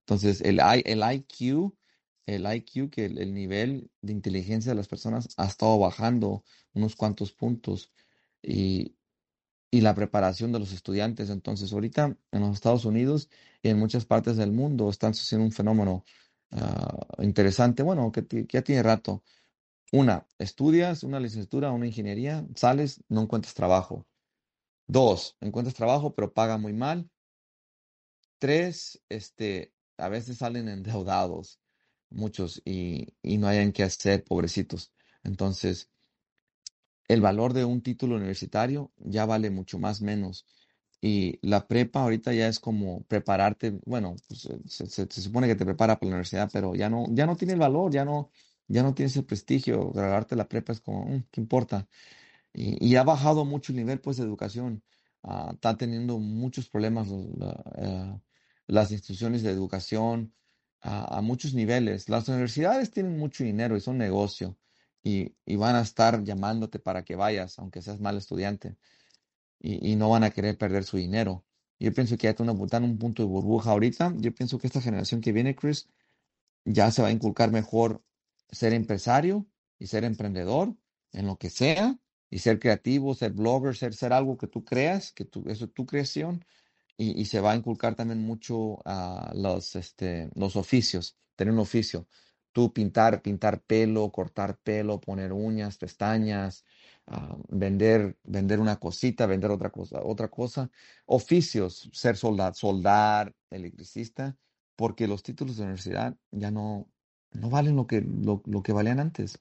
Entonces, 0.00 0.40
el, 0.42 0.56
I- 0.60 0.82
el 0.84 1.02
IQ, 1.02 1.72
el 2.26 2.46
IQ, 2.52 2.90
que 2.90 3.06
el, 3.06 3.18
el 3.18 3.34
nivel 3.34 3.90
de 4.02 4.12
inteligencia 4.12 4.72
de 4.72 4.76
las 4.76 4.88
personas 4.88 5.28
ha 5.36 5.46
estado 5.46 5.78
bajando 5.78 6.44
unos 6.74 6.96
cuantos 6.96 7.32
puntos 7.32 7.92
y, 8.42 8.96
y 9.70 9.80
la 9.80 9.94
preparación 9.94 10.52
de 10.52 10.58
los 10.58 10.72
estudiantes. 10.72 11.30
Entonces, 11.30 11.72
ahorita 11.72 12.16
en 12.32 12.40
los 12.40 12.54
Estados 12.54 12.84
Unidos 12.84 13.30
y 13.62 13.68
en 13.68 13.78
muchas 13.78 14.04
partes 14.04 14.36
del 14.36 14.52
mundo 14.52 14.90
están 14.90 15.14
sucediendo 15.14 15.46
un 15.46 15.52
fenómeno 15.52 16.04
ah, 16.50 16.98
interesante, 17.18 17.82
bueno, 17.82 18.10
que 18.12 18.46
ya 18.48 18.62
tiene 18.62 18.82
rato. 18.82 19.22
Una, 19.92 20.26
estudias 20.38 21.02
una 21.02 21.20
licenciatura, 21.20 21.72
una 21.72 21.86
ingeniería, 21.86 22.46
sales, 22.54 23.02
no 23.08 23.22
encuentras 23.22 23.54
trabajo. 23.54 24.06
Dos, 24.86 25.36
encuentras 25.40 25.74
trabajo, 25.74 26.14
pero 26.14 26.32
paga 26.32 26.58
muy 26.58 26.72
mal. 26.72 27.10
Tres, 28.38 29.02
este, 29.08 29.72
a 29.98 30.08
veces 30.08 30.38
salen 30.38 30.68
endeudados, 30.68 31.59
muchos, 32.10 32.62
y, 32.64 33.14
y 33.22 33.38
no 33.38 33.48
hayan 33.48 33.72
qué 33.72 33.82
hacer, 33.84 34.24
pobrecitos. 34.24 34.92
Entonces, 35.24 35.90
el 37.08 37.20
valor 37.20 37.52
de 37.54 37.64
un 37.64 37.82
título 37.82 38.16
universitario 38.16 38.92
ya 38.98 39.26
vale 39.26 39.50
mucho 39.50 39.78
más 39.78 40.00
menos. 40.00 40.46
Y 41.00 41.38
la 41.42 41.66
prepa 41.66 42.02
ahorita 42.02 42.32
ya 42.34 42.46
es 42.48 42.60
como 42.60 43.02
prepararte, 43.04 43.80
bueno, 43.86 44.16
pues, 44.28 44.44
eh, 44.46 44.60
se, 44.66 45.08
supone 45.10 45.48
que 45.48 45.54
te 45.56 45.64
prepara 45.64 45.96
para 45.98 46.08
la 46.10 46.16
universidad, 46.16 46.50
pero 46.52 46.74
ya 46.74 46.90
no, 46.90 47.06
ya 47.10 47.26
no 47.26 47.36
tiene 47.36 47.54
el 47.54 47.58
valor, 47.58 47.90
ya 47.90 48.04
no, 48.04 48.30
ya 48.68 48.82
no 48.82 48.94
tienes 48.94 49.16
el 49.16 49.24
prestigio. 49.24 49.90
Graduarte 49.92 50.36
la 50.36 50.48
prepa 50.48 50.72
es 50.72 50.80
como, 50.80 51.06
"Mm, 51.06 51.24
¿qué 51.30 51.40
importa? 51.40 51.88
Y, 52.52 52.96
ha 52.96 53.04
bajado 53.04 53.44
mucho 53.44 53.72
el 53.72 53.76
nivel 53.78 54.00
pues 54.00 54.16
de 54.18 54.24
educación. 54.24 54.82
Ah, 55.22 55.50
está 55.54 55.76
teniendo 55.76 56.18
muchos 56.18 56.68
problemas 56.68 57.08
eh, 57.78 58.20
las 58.66 58.90
instituciones 58.92 59.42
de 59.42 59.50
educación 59.50 60.34
a, 60.82 61.20
muchos 61.20 61.54
niveles. 61.54 62.08
Las 62.08 62.28
universidades 62.28 62.90
tienen 62.90 63.18
mucho 63.18 63.44
dinero 63.44 63.76
y 63.76 63.80
son 63.80 63.98
negocio 63.98 64.56
y, 65.02 65.34
y 65.44 65.56
van 65.56 65.76
a 65.76 65.82
estar 65.82 66.24
llamándote 66.24 66.78
para 66.78 67.04
que 67.04 67.16
vayas, 67.16 67.58
aunque 67.58 67.82
seas 67.82 68.00
mal 68.00 68.16
estudiante, 68.16 68.76
y, 69.58 69.92
y 69.92 69.96
no 69.96 70.10
van 70.10 70.24
a 70.24 70.30
querer 70.30 70.56
perder 70.58 70.84
su 70.84 70.96
dinero. 70.96 71.44
Yo 71.78 71.92
pienso 71.94 72.16
que 72.16 72.24
ya 72.24 72.30
están 72.30 72.84
en 72.84 72.90
un 72.90 72.98
punto 72.98 73.22
de 73.22 73.28
burbuja 73.28 73.70
ahorita. 73.70 74.12
Yo 74.18 74.34
pienso 74.34 74.58
que 74.58 74.66
esta 74.66 74.82
generación 74.82 75.22
que 75.22 75.32
viene, 75.32 75.54
Chris, 75.54 75.88
ya 76.64 76.90
se 76.90 77.00
va 77.00 77.08
a 77.08 77.12
inculcar 77.12 77.50
mejor 77.50 78.04
ser 78.50 78.74
empresario 78.74 79.46
y 79.78 79.86
ser 79.86 80.04
emprendedor 80.04 80.76
en 81.12 81.26
lo 81.26 81.38
que 81.38 81.48
sea 81.48 81.98
y 82.28 82.40
ser 82.40 82.58
creativo, 82.58 83.14
ser 83.14 83.32
blogger, 83.32 83.76
ser, 83.76 83.94
ser 83.94 84.12
algo 84.12 84.36
que 84.36 84.46
tú 84.46 84.62
creas, 84.62 85.12
que 85.12 85.24
tú, 85.24 85.44
eso 85.48 85.64
es 85.64 85.72
tu 85.72 85.86
creación 85.86 86.44
y, 87.00 87.24
se 87.24 87.40
va 87.40 87.52
a 87.52 87.56
inculcar 87.56 87.94
también 87.94 88.20
mucho 88.20 88.80
a 88.84 89.32
los, 89.34 89.74
este, 89.76 90.30
los 90.34 90.56
oficios, 90.56 91.16
tener 91.34 91.54
un 91.54 91.60
oficio. 91.60 92.06
Tú 92.52 92.72
pintar, 92.72 93.22
pintar 93.22 93.62
pelo, 93.62 94.10
cortar 94.12 94.58
pelo, 94.58 95.00
poner 95.00 95.32
uñas, 95.32 95.78
pestañas, 95.78 96.64
ah, 97.06 97.36
vender, 97.48 98.18
vender 98.24 98.60
una 98.60 98.76
cosita, 98.76 99.26
vender 99.26 99.50
otra 99.50 99.70
cosa, 99.70 100.00
otra 100.02 100.28
cosa. 100.28 100.70
Oficios, 101.06 101.88
ser 101.92 102.16
soldado, 102.16 102.54
soldar, 102.54 103.34
electricista, 103.50 104.36
porque 104.76 105.08
los 105.08 105.22
títulos 105.22 105.56
de 105.56 105.62
universidad 105.62 106.16
ya 106.32 106.50
no, 106.50 106.90
no 107.32 107.50
valen 107.50 107.76
lo 107.76 107.86
que, 107.86 108.02
lo, 108.02 108.42
lo 108.46 108.62
que 108.62 108.72
valían 108.72 109.00
antes. 109.00 109.38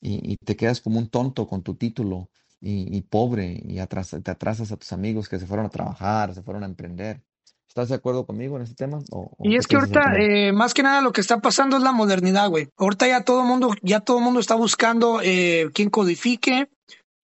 Y 0.00 0.36
te 0.38 0.56
quedas 0.56 0.80
como 0.80 0.98
un 0.98 1.08
tonto 1.10 1.46
con 1.48 1.62
tu 1.62 1.74
título 1.76 2.30
y, 2.60 2.96
y 2.96 3.00
pobre 3.02 3.60
y 3.64 3.78
atrasa- 3.78 4.20
te 4.20 4.30
atrasas 4.30 4.72
a 4.72 4.76
tus 4.76 4.92
amigos 4.92 5.28
que 5.28 5.38
se 5.38 5.46
fueron 5.46 5.66
a 5.66 5.70
trabajar, 5.70 6.34
se 6.34 6.42
fueron 6.42 6.62
a 6.62 6.66
emprender. 6.66 7.22
¿Estás 7.68 7.90
de 7.90 7.96
acuerdo 7.96 8.24
conmigo 8.26 8.56
en 8.56 8.62
este 8.62 8.74
tema? 8.74 8.98
¿O, 9.10 9.30
o 9.36 9.48
Y 9.48 9.56
es 9.56 9.66
que 9.66 9.76
ahorita, 9.76 10.14
eh, 10.18 10.52
más 10.52 10.74
que 10.74 10.82
nada, 10.82 11.00
lo 11.00 11.12
que 11.12 11.20
está 11.20 11.40
pasando 11.40 11.76
es 11.76 11.82
la 11.82 11.92
modernidad, 11.92 12.48
güey. 12.48 12.68
Ahorita 12.76 13.06
ya 13.06 13.22
todo 13.22 13.42
el 13.42 13.46
mundo, 13.46 13.74
ya 13.82 14.00
todo 14.00 14.20
mundo 14.20 14.40
está 14.40 14.54
buscando 14.54 15.20
eh, 15.22 15.68
quién 15.74 15.90
codifique, 15.90 16.70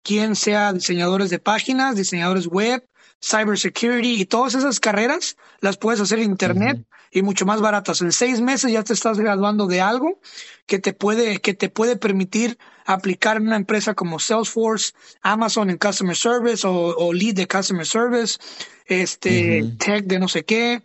quién 0.02 0.36
sea 0.36 0.72
diseñadores 0.72 1.30
de 1.30 1.38
páginas, 1.38 1.96
diseñadores 1.96 2.46
web, 2.46 2.86
cybersecurity 3.24 4.20
y 4.20 4.24
todas 4.26 4.54
esas 4.54 4.80
carreras 4.80 5.36
las 5.60 5.76
puedes 5.76 6.00
hacer 6.00 6.18
en 6.18 6.30
internet 6.30 6.84
y 7.10 7.22
mucho 7.22 7.46
más 7.46 7.60
baratas. 7.60 8.02
En 8.02 8.12
seis 8.12 8.40
meses 8.40 8.72
ya 8.72 8.82
te 8.82 8.92
estás 8.92 9.18
graduando 9.18 9.66
de 9.66 9.80
algo 9.80 10.20
que 10.66 10.78
te 10.78 10.92
puede, 10.92 11.40
que 11.40 11.54
te 11.54 11.68
puede 11.68 11.96
permitir 11.96 12.58
aplicar 12.84 13.36
en 13.36 13.46
una 13.46 13.56
empresa 13.56 13.94
como 13.94 14.18
Salesforce, 14.18 14.92
Amazon 15.22 15.70
en 15.70 15.78
Customer 15.78 16.16
Service 16.16 16.66
o, 16.66 17.12
Lead 17.12 17.34
de 17.34 17.46
Customer 17.46 17.86
Service, 17.86 18.38
este, 18.86 19.64
Tech 19.78 20.04
de 20.04 20.18
no 20.18 20.28
sé 20.28 20.44
qué. 20.44 20.82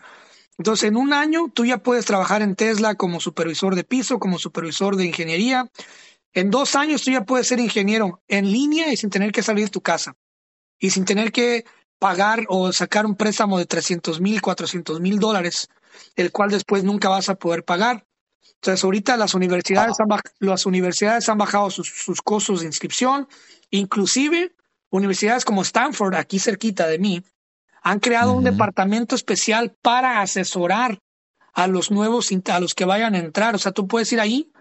Entonces, 0.57 0.89
en 0.89 0.97
un 0.97 1.13
año 1.13 1.51
tú 1.53 1.65
ya 1.65 1.79
puedes 1.79 2.05
trabajar 2.05 2.41
en 2.41 2.55
Tesla 2.55 2.95
como 2.95 3.19
supervisor 3.19 3.75
de 3.75 3.83
piso, 3.83 4.19
como 4.19 4.37
supervisor 4.37 4.95
de 4.97 5.05
ingeniería. 5.05 5.69
En 6.33 6.51
dos 6.51 6.75
años 6.75 7.03
tú 7.03 7.11
ya 7.11 7.25
puedes 7.25 7.47
ser 7.47 7.59
ingeniero 7.59 8.21
en 8.27 8.51
línea 8.51 8.91
y 8.93 8.97
sin 8.97 9.09
tener 9.09 9.31
que 9.31 9.41
salir 9.41 9.65
de 9.65 9.71
tu 9.71 9.81
casa 9.81 10.15
y 10.77 10.91
sin 10.91 11.05
tener 11.05 11.31
que 11.31 11.65
pagar 11.99 12.45
o 12.47 12.71
sacar 12.71 13.05
un 13.05 13.15
préstamo 13.15 13.57
de 13.57 13.65
300 13.65 14.21
mil, 14.21 14.41
400 14.41 14.99
mil 15.01 15.19
dólares, 15.19 15.69
el 16.15 16.31
cual 16.31 16.49
después 16.49 16.83
nunca 16.83 17.09
vas 17.09 17.29
a 17.29 17.35
poder 17.35 17.63
pagar. 17.63 18.05
Entonces, 18.55 18.83
ahorita 18.83 19.17
las 19.17 19.35
universidades, 19.35 19.99
han, 19.99 20.07
las 20.39 20.65
universidades 20.65 21.29
han 21.29 21.37
bajado 21.37 21.69
sus, 21.69 21.89
sus, 21.89 22.21
costos 22.21 22.61
de 22.61 22.67
inscripción, 22.67 23.27
inclusive 23.69 24.55
universidades 24.89 25.45
como 25.45 25.61
Stanford, 25.61 26.15
aquí 26.15 26.39
cerquita 26.39 26.87
de 26.87 26.99
mí, 26.99 27.23
han 27.81 27.99
creado 27.99 28.33
un 28.33 28.43
departamento 28.43 29.15
especial 29.15 29.75
para 29.81 30.21
asesorar 30.21 30.99
a 31.53 31.67
los 31.67 31.91
nuevos, 31.91 32.29
a 32.47 32.59
los 32.59 32.73
que 32.73 32.85
vayan 32.85 33.15
a 33.15 33.19
entrar. 33.19 33.55
O 33.55 33.57
sea, 33.57 33.71
tú 33.71 33.87
puedes 33.87 34.11
ir 34.11 34.19
ahí, 34.19 34.51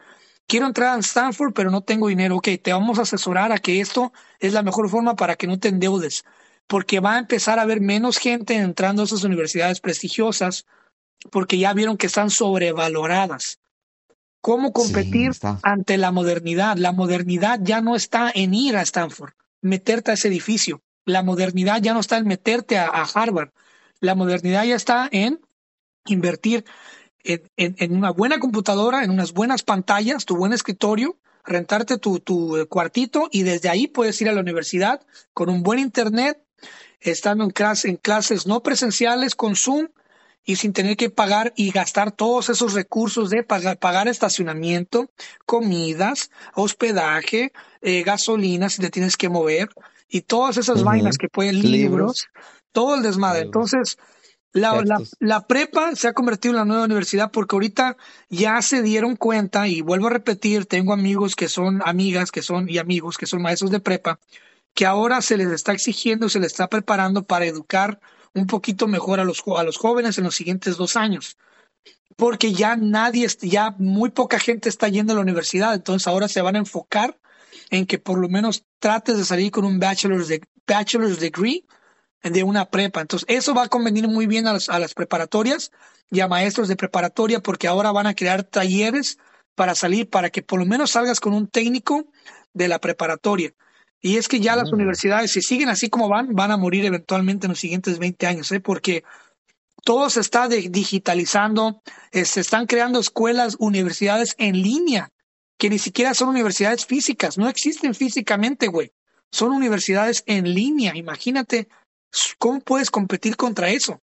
quiero 0.46 0.66
entrar 0.66 0.96
a 0.96 1.00
Stanford, 1.00 1.52
pero 1.52 1.70
no 1.70 1.80
tengo 1.80 2.08
dinero. 2.08 2.36
Ok, 2.36 2.48
te 2.62 2.72
vamos 2.72 2.98
a 2.98 3.02
asesorar 3.02 3.52
a 3.52 3.58
que 3.58 3.80
esto 3.80 4.12
es 4.38 4.52
la 4.52 4.62
mejor 4.62 4.88
forma 4.88 5.16
para 5.16 5.36
que 5.36 5.46
no 5.46 5.58
te 5.58 5.68
endeudes 5.68 6.24
porque 6.68 7.00
va 7.00 7.16
a 7.16 7.18
empezar 7.18 7.58
a 7.58 7.62
haber 7.62 7.80
menos 7.80 8.18
gente 8.18 8.54
entrando 8.54 9.02
a 9.02 9.06
esas 9.06 9.24
universidades 9.24 9.80
prestigiosas 9.80 10.66
porque 11.30 11.58
ya 11.58 11.72
vieron 11.72 11.96
que 11.96 12.06
están 12.06 12.30
sobrevaloradas. 12.30 13.58
¿Cómo 14.40 14.72
competir 14.72 15.32
ante 15.62 15.98
la 15.98 16.12
modernidad? 16.12 16.76
La 16.76 16.92
modernidad 16.92 17.58
ya 17.62 17.80
no 17.80 17.96
está 17.96 18.30
en 18.32 18.54
ir 18.54 18.76
a 18.76 18.82
Stanford, 18.82 19.32
meterte 19.62 20.12
a 20.12 20.14
ese 20.14 20.28
edificio. 20.28 20.82
La 21.04 21.22
modernidad 21.22 21.80
ya 21.82 21.94
no 21.94 22.00
está 22.00 22.18
en 22.18 22.26
meterte 22.26 22.78
a, 22.78 22.86
Harvard. 23.02 23.50
La 24.00 24.14
modernidad 24.14 24.64
ya 24.64 24.76
está 24.76 25.08
en 25.10 25.40
invertir 26.06 26.64
en, 27.24 27.92
una 27.92 28.10
buena 28.10 28.38
computadora, 28.38 29.02
en 29.02 29.10
unas 29.10 29.32
buenas 29.32 29.62
pantallas, 29.62 30.24
tu 30.24 30.36
buen 30.36 30.52
escritorio, 30.52 31.18
rentarte 31.44 31.98
tu, 31.98 32.20
tu 32.20 32.66
cuartito 32.68 33.28
y 33.32 33.42
desde 33.42 33.68
ahí 33.70 33.88
puedes 33.88 34.20
ir 34.20 34.28
a 34.28 34.32
la 34.32 34.40
universidad 34.40 35.00
con 35.32 35.48
un 35.48 35.62
buen 35.62 35.78
internet, 35.78 36.42
estando 37.00 37.44
en, 37.44 37.52
en 37.84 37.96
clases 37.96 38.46
no 38.46 38.62
presenciales 38.62 39.34
con 39.34 39.56
Zoom 39.56 39.88
y 40.44 40.56
sin 40.56 40.72
tener 40.72 40.96
que 40.96 41.10
pagar 41.10 41.52
y 41.56 41.70
gastar 41.70 42.10
todos 42.10 42.48
esos 42.48 42.72
recursos 42.72 43.28
de 43.28 43.42
pagar, 43.42 43.78
pagar 43.78 44.08
estacionamiento, 44.08 45.10
comidas, 45.44 46.30
hospedaje, 46.54 47.52
eh, 47.82 48.02
gasolina 48.02 48.70
si 48.70 48.80
te 48.80 48.90
tienes 48.90 49.16
que 49.16 49.28
mover 49.28 49.68
y 50.08 50.22
todas 50.22 50.56
esas 50.56 50.82
vainas 50.82 51.18
que 51.18 51.28
pueden, 51.28 51.60
libros, 51.60 52.28
todo 52.72 52.94
el 52.94 53.02
desmadre. 53.02 53.42
Entonces, 53.42 53.98
la, 54.52 54.80
la, 54.82 55.02
la, 55.18 55.46
prepa 55.46 55.94
se 55.94 56.08
ha 56.08 56.14
convertido 56.14 56.52
en 56.52 56.56
la 56.56 56.64
nueva 56.64 56.84
universidad 56.84 57.30
porque 57.30 57.54
ahorita 57.54 57.98
ya 58.30 58.62
se 58.62 58.82
dieron 58.82 59.16
cuenta, 59.16 59.68
y 59.68 59.82
vuelvo 59.82 60.06
a 60.06 60.10
repetir, 60.10 60.64
tengo 60.64 60.94
amigos 60.94 61.36
que 61.36 61.48
son 61.48 61.82
amigas, 61.84 62.32
que 62.32 62.40
son 62.40 62.70
y 62.70 62.78
amigos 62.78 63.18
que 63.18 63.26
son 63.26 63.42
maestros 63.42 63.70
de 63.70 63.80
prepa, 63.80 64.18
que 64.78 64.86
ahora 64.86 65.22
se 65.22 65.36
les 65.36 65.48
está 65.48 65.72
exigiendo, 65.72 66.28
se 66.28 66.38
les 66.38 66.52
está 66.52 66.68
preparando 66.68 67.24
para 67.24 67.46
educar 67.46 67.98
un 68.32 68.46
poquito 68.46 68.86
mejor 68.86 69.18
a 69.18 69.24
los, 69.24 69.42
a 69.56 69.64
los 69.64 69.76
jóvenes 69.76 70.18
en 70.18 70.22
los 70.22 70.36
siguientes 70.36 70.76
dos 70.76 70.94
años. 70.94 71.36
Porque 72.14 72.52
ya 72.52 72.76
nadie, 72.76 73.26
ya 73.40 73.74
muy 73.78 74.10
poca 74.10 74.38
gente 74.38 74.68
está 74.68 74.86
yendo 74.86 75.12
a 75.12 75.16
la 75.16 75.22
universidad, 75.22 75.74
entonces 75.74 76.06
ahora 76.06 76.28
se 76.28 76.42
van 76.42 76.54
a 76.54 76.60
enfocar 76.60 77.18
en 77.70 77.86
que 77.86 77.98
por 77.98 78.20
lo 78.20 78.28
menos 78.28 78.66
trates 78.78 79.18
de 79.18 79.24
salir 79.24 79.50
con 79.50 79.64
un 79.64 79.80
bachelor's, 79.80 80.28
de, 80.28 80.42
bachelor's 80.64 81.18
degree 81.18 81.64
de 82.22 82.44
una 82.44 82.70
prepa. 82.70 83.00
Entonces, 83.00 83.26
eso 83.28 83.54
va 83.54 83.64
a 83.64 83.68
convenir 83.68 84.06
muy 84.06 84.28
bien 84.28 84.46
a 84.46 84.52
las, 84.52 84.68
a 84.68 84.78
las 84.78 84.94
preparatorias 84.94 85.72
y 86.08 86.20
a 86.20 86.28
maestros 86.28 86.68
de 86.68 86.76
preparatoria 86.76 87.40
porque 87.40 87.66
ahora 87.66 87.90
van 87.90 88.06
a 88.06 88.14
crear 88.14 88.44
talleres 88.44 89.18
para 89.56 89.74
salir, 89.74 90.08
para 90.08 90.30
que 90.30 90.42
por 90.42 90.60
lo 90.60 90.66
menos 90.66 90.92
salgas 90.92 91.18
con 91.18 91.34
un 91.34 91.48
técnico 91.48 92.06
de 92.52 92.68
la 92.68 92.78
preparatoria. 92.78 93.52
Y 94.00 94.16
es 94.16 94.28
que 94.28 94.40
ya 94.40 94.54
las 94.54 94.72
universidades, 94.72 95.32
si 95.32 95.42
siguen 95.42 95.68
así 95.68 95.88
como 95.88 96.08
van, 96.08 96.34
van 96.34 96.52
a 96.52 96.56
morir 96.56 96.84
eventualmente 96.84 97.46
en 97.46 97.50
los 97.50 97.58
siguientes 97.58 97.98
20 97.98 98.26
años, 98.26 98.52
¿eh? 98.52 98.60
porque 98.60 99.02
todo 99.84 100.08
se 100.10 100.20
está 100.20 100.48
digitalizando, 100.48 101.82
eh, 102.12 102.24
se 102.24 102.40
están 102.40 102.66
creando 102.66 103.00
escuelas, 103.00 103.56
universidades 103.58 104.34
en 104.38 104.62
línea, 104.62 105.10
que 105.58 105.70
ni 105.70 105.78
siquiera 105.78 106.14
son 106.14 106.28
universidades 106.28 106.86
físicas, 106.86 107.38
no 107.38 107.48
existen 107.48 107.94
físicamente, 107.94 108.68
güey. 108.68 108.92
Son 109.30 109.52
universidades 109.52 110.22
en 110.26 110.54
línea. 110.54 110.96
Imagínate 110.96 111.68
cómo 112.38 112.60
puedes 112.60 112.90
competir 112.90 113.36
contra 113.36 113.68
eso. 113.68 114.00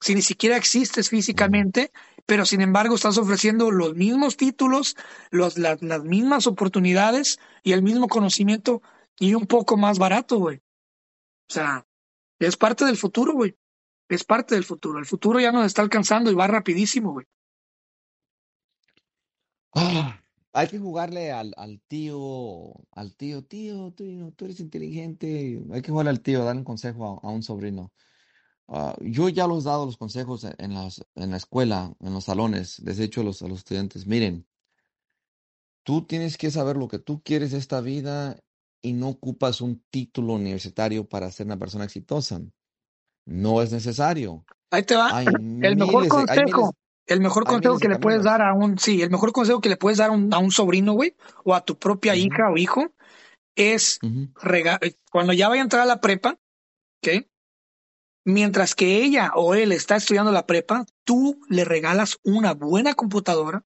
Si 0.00 0.14
ni 0.14 0.22
siquiera 0.22 0.56
existes 0.56 1.08
físicamente, 1.08 1.90
pero 2.26 2.44
sin 2.44 2.60
embargo 2.60 2.94
estás 2.94 3.18
ofreciendo 3.18 3.70
los 3.70 3.94
mismos 3.94 4.36
títulos, 4.36 4.96
los, 5.30 5.56
las 5.56 6.04
mismas 6.04 6.46
oportunidades 6.46 7.38
y 7.62 7.72
el 7.72 7.82
mismo 7.82 8.08
conocimiento 8.08 8.82
y 9.18 9.34
un 9.34 9.46
poco 9.46 9.76
más 9.76 9.98
barato, 9.98 10.38
güey. 10.38 10.58
O 10.58 11.52
sea, 11.52 11.86
es 12.38 12.56
parte 12.56 12.84
del 12.84 12.96
futuro, 12.96 13.32
güey. 13.32 13.56
Es 14.08 14.24
parte 14.24 14.54
del 14.54 14.64
futuro. 14.64 14.98
El 14.98 15.06
futuro 15.06 15.40
ya 15.40 15.52
nos 15.52 15.66
está 15.66 15.82
alcanzando 15.82 16.30
y 16.30 16.34
va 16.34 16.46
rapidísimo, 16.46 17.12
güey. 17.12 17.26
Ah, 19.74 20.20
hay 20.52 20.68
que 20.68 20.78
jugarle 20.78 21.30
al, 21.30 21.54
tío, 21.88 22.72
al 22.92 23.14
tío, 23.14 23.44
tío, 23.44 23.92
tío, 23.92 24.32
tú 24.32 24.44
eres 24.46 24.60
inteligente. 24.60 25.62
Hay 25.72 25.82
que 25.82 25.90
jugarle 25.90 26.10
al 26.10 26.20
tío, 26.20 26.44
dar 26.44 26.56
un 26.56 26.64
consejo 26.64 27.20
a, 27.22 27.30
un 27.30 27.42
sobrino. 27.42 27.92
Ah, 28.68 28.96
yo 29.00 29.28
ya 29.28 29.46
los 29.46 29.64
he 29.64 29.68
dado 29.68 29.86
los 29.86 29.96
consejos 29.96 30.44
en, 30.44 30.74
la 30.74 31.36
escuela, 31.36 31.94
en 32.00 32.14
los 32.14 32.24
salones. 32.24 32.78
Les 32.80 32.98
he 32.98 33.02
dicho 33.02 33.20
a 33.20 33.24
los, 33.24 33.42
a 33.42 33.48
los 33.48 33.58
estudiantes, 33.58 34.06
miren, 34.06 34.46
tú 35.82 36.06
tienes 36.06 36.38
que 36.38 36.50
saber 36.50 36.76
lo 36.76 36.88
que 36.88 36.98
tú 36.98 37.22
quieres 37.22 37.52
de 37.52 37.58
esta 37.58 37.80
vida 37.80 38.38
y 38.82 38.92
no 38.92 39.08
ocupas 39.08 39.60
un 39.60 39.82
título 39.90 40.34
universitario 40.34 41.08
para 41.08 41.30
ser 41.30 41.46
una 41.46 41.56
persona 41.56 41.84
exitosa. 41.84 42.40
No 43.26 43.62
es 43.62 43.72
necesario. 43.72 44.44
Ahí 44.70 44.82
te 44.82 44.94
va. 44.94 45.22
el 45.22 45.76
mejor 45.76 46.08
consejo. 46.08 46.74
el 47.06 47.20
mejor 47.20 47.44
consejo 47.44 47.78
que 47.78 47.88
le 47.88 47.98
puedes 47.98 48.22
dar 48.22 48.42
a 48.42 48.54
un, 48.54 48.78
sí, 48.78 49.02
el 49.02 49.10
mejor 49.10 49.32
consejo 49.32 49.60
que 49.60 49.68
le 49.68 49.76
puedes 49.76 49.98
dar 49.98 50.10
a 50.10 50.38
un, 50.38 50.50
sobrino, 50.50 50.92
güey, 50.92 51.14
o 51.44 51.54
a 51.54 51.64
tu 51.64 51.78
propia 51.78 52.14
hija 52.14 52.50
o 52.50 52.56
hijo, 52.56 52.92
es 53.56 53.98
cuando 55.10 55.32
ya 55.32 55.48
vaya 55.48 55.62
a 55.62 55.64
entrar 55.64 55.82
a 55.82 55.86
la 55.86 56.00
prepa, 56.00 56.38
¿ok? 57.02 57.26
Mientras 58.24 58.74
que 58.74 59.02
ella 59.02 59.32
o 59.34 59.54
él 59.54 59.72
está 59.72 59.96
estudiando 59.96 60.32
la 60.32 60.46
prepa, 60.46 60.84
tú 61.04 61.40
le 61.48 61.64
regalas 61.64 62.18
una 62.24 62.52
buena 62.52 62.94
computadora 62.94 63.64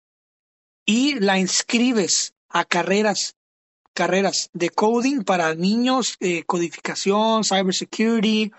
y 0.86 1.18
la 1.18 1.38
inscribes 1.38 2.34
a 2.48 2.64
carreras 2.64 3.36
carreras 3.95 4.51
de 4.53 4.70
coding 4.70 5.22
para 5.22 5.55
niños, 5.55 6.16
eh, 6.20 6.42
codificación, 6.45 7.45
cybersecurity. 7.45 8.53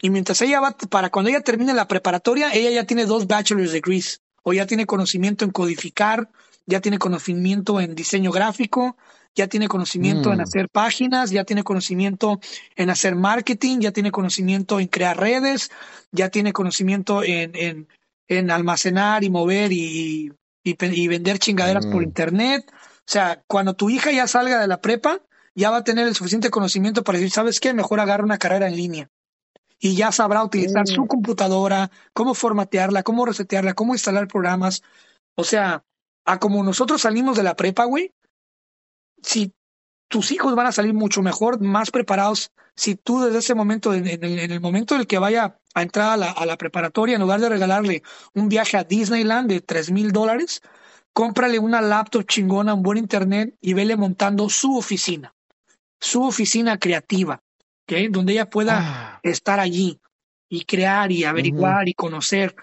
Y 0.00 0.10
mientras 0.10 0.40
ella 0.42 0.60
va, 0.60 0.76
para 0.76 1.10
cuando 1.10 1.30
ella 1.30 1.40
termine 1.40 1.74
la 1.74 1.88
preparatoria, 1.88 2.52
ella 2.52 2.70
ya 2.70 2.84
tiene 2.84 3.06
dos 3.06 3.26
bachelor's 3.26 3.72
degrees 3.72 4.20
o 4.42 4.52
ya 4.52 4.66
tiene 4.66 4.86
conocimiento 4.86 5.44
en 5.44 5.50
codificar, 5.50 6.28
ya 6.66 6.80
tiene 6.80 6.98
conocimiento 6.98 7.80
en 7.80 7.94
diseño 7.94 8.30
gráfico, 8.30 8.96
ya 9.34 9.46
tiene 9.46 9.68
conocimiento 9.68 10.32
en 10.32 10.38
mm. 10.38 10.42
hacer 10.42 10.68
páginas, 10.68 11.30
ya 11.30 11.44
tiene 11.44 11.62
conocimiento 11.64 12.40
en 12.76 12.90
hacer 12.90 13.14
marketing, 13.14 13.78
ya 13.80 13.92
tiene 13.92 14.10
conocimiento 14.10 14.78
en 14.78 14.88
crear 14.88 15.18
redes, 15.18 15.70
ya 16.10 16.28
tiene 16.28 16.52
conocimiento 16.52 17.22
en, 17.24 17.52
en, 17.54 17.88
en 18.28 18.50
almacenar 18.50 19.24
y 19.24 19.30
mover 19.30 19.72
y, 19.72 20.32
y, 20.62 21.08
vender 21.08 21.38
chingaderas 21.38 21.86
por 21.86 22.02
mm. 22.02 22.04
internet. 22.04 22.72
O 23.08 23.12
sea, 23.12 23.42
cuando 23.46 23.74
tu 23.74 23.90
hija 23.90 24.12
ya 24.12 24.26
salga 24.26 24.60
de 24.60 24.66
la 24.66 24.80
prepa, 24.80 25.20
ya 25.54 25.70
va 25.70 25.78
a 25.78 25.84
tener 25.84 26.06
el 26.06 26.14
suficiente 26.14 26.50
conocimiento 26.50 27.02
para 27.02 27.18
decir, 27.18 27.32
¿sabes 27.32 27.60
qué? 27.60 27.74
Mejor 27.74 28.00
agarra 28.00 28.24
una 28.24 28.38
carrera 28.38 28.68
en 28.68 28.76
línea. 28.76 29.10
Y 29.78 29.96
ya 29.96 30.12
sabrá 30.12 30.44
utilizar 30.44 30.86
su 30.86 31.02
mm. 31.02 31.08
computadora, 31.08 31.90
cómo 32.12 32.34
formatearla, 32.34 33.02
cómo 33.02 33.26
resetearla, 33.26 33.74
cómo 33.74 33.94
instalar 33.94 34.28
programas. 34.28 34.82
O 35.34 35.44
sea, 35.44 35.84
a 36.24 36.38
como 36.38 36.62
nosotros 36.62 37.02
salimos 37.02 37.36
de 37.36 37.42
la 37.42 37.56
prepa, 37.56 37.84
güey, 37.84 38.14
si 39.22 39.52
tus 40.08 40.30
hijos 40.30 40.54
van 40.54 40.66
a 40.66 40.72
salir 40.72 40.94
mucho 40.94 41.22
mejor, 41.22 41.60
más 41.60 41.90
preparados, 41.90 42.52
si 42.76 42.94
tú 42.94 43.22
desde 43.22 43.38
ese 43.38 43.54
momento, 43.54 43.92
en, 43.92 44.06
el, 44.06 44.60
momento 44.60 44.94
en 44.94 45.00
el 45.00 45.06
que 45.06 45.18
vaya 45.18 45.58
a 45.74 45.82
entrar 45.82 46.10
a 46.10 46.16
la, 46.16 46.30
a 46.30 46.46
la 46.46 46.56
preparatoria, 46.56 47.16
en 47.16 47.22
lugar 47.22 47.40
de 47.40 47.48
regalarle 47.48 48.02
un 48.34 48.48
viaje 48.48 48.76
a 48.76 48.84
Disneyland 48.84 49.48
de 49.48 49.60
tres 49.60 49.90
mil 49.90 50.12
dólares, 50.12 50.62
cómprale 51.12 51.58
una 51.58 51.80
laptop 51.80 52.24
chingona, 52.26 52.74
un 52.74 52.82
buen 52.82 52.98
internet 52.98 53.54
y 53.60 53.74
vele 53.74 53.96
montando 53.96 54.48
su 54.48 54.76
oficina, 54.76 55.34
su 56.00 56.22
oficina 56.22 56.78
creativa, 56.78 57.42
¿okay? 57.84 58.08
donde 58.08 58.32
ella 58.32 58.50
pueda 58.50 58.78
ah. 58.80 59.20
estar 59.22 59.60
allí. 59.60 59.98
y 60.48 60.66
crear 60.66 61.10
y 61.10 61.24
averiguar 61.24 61.88
y 61.88 61.94
conocer 61.94 62.54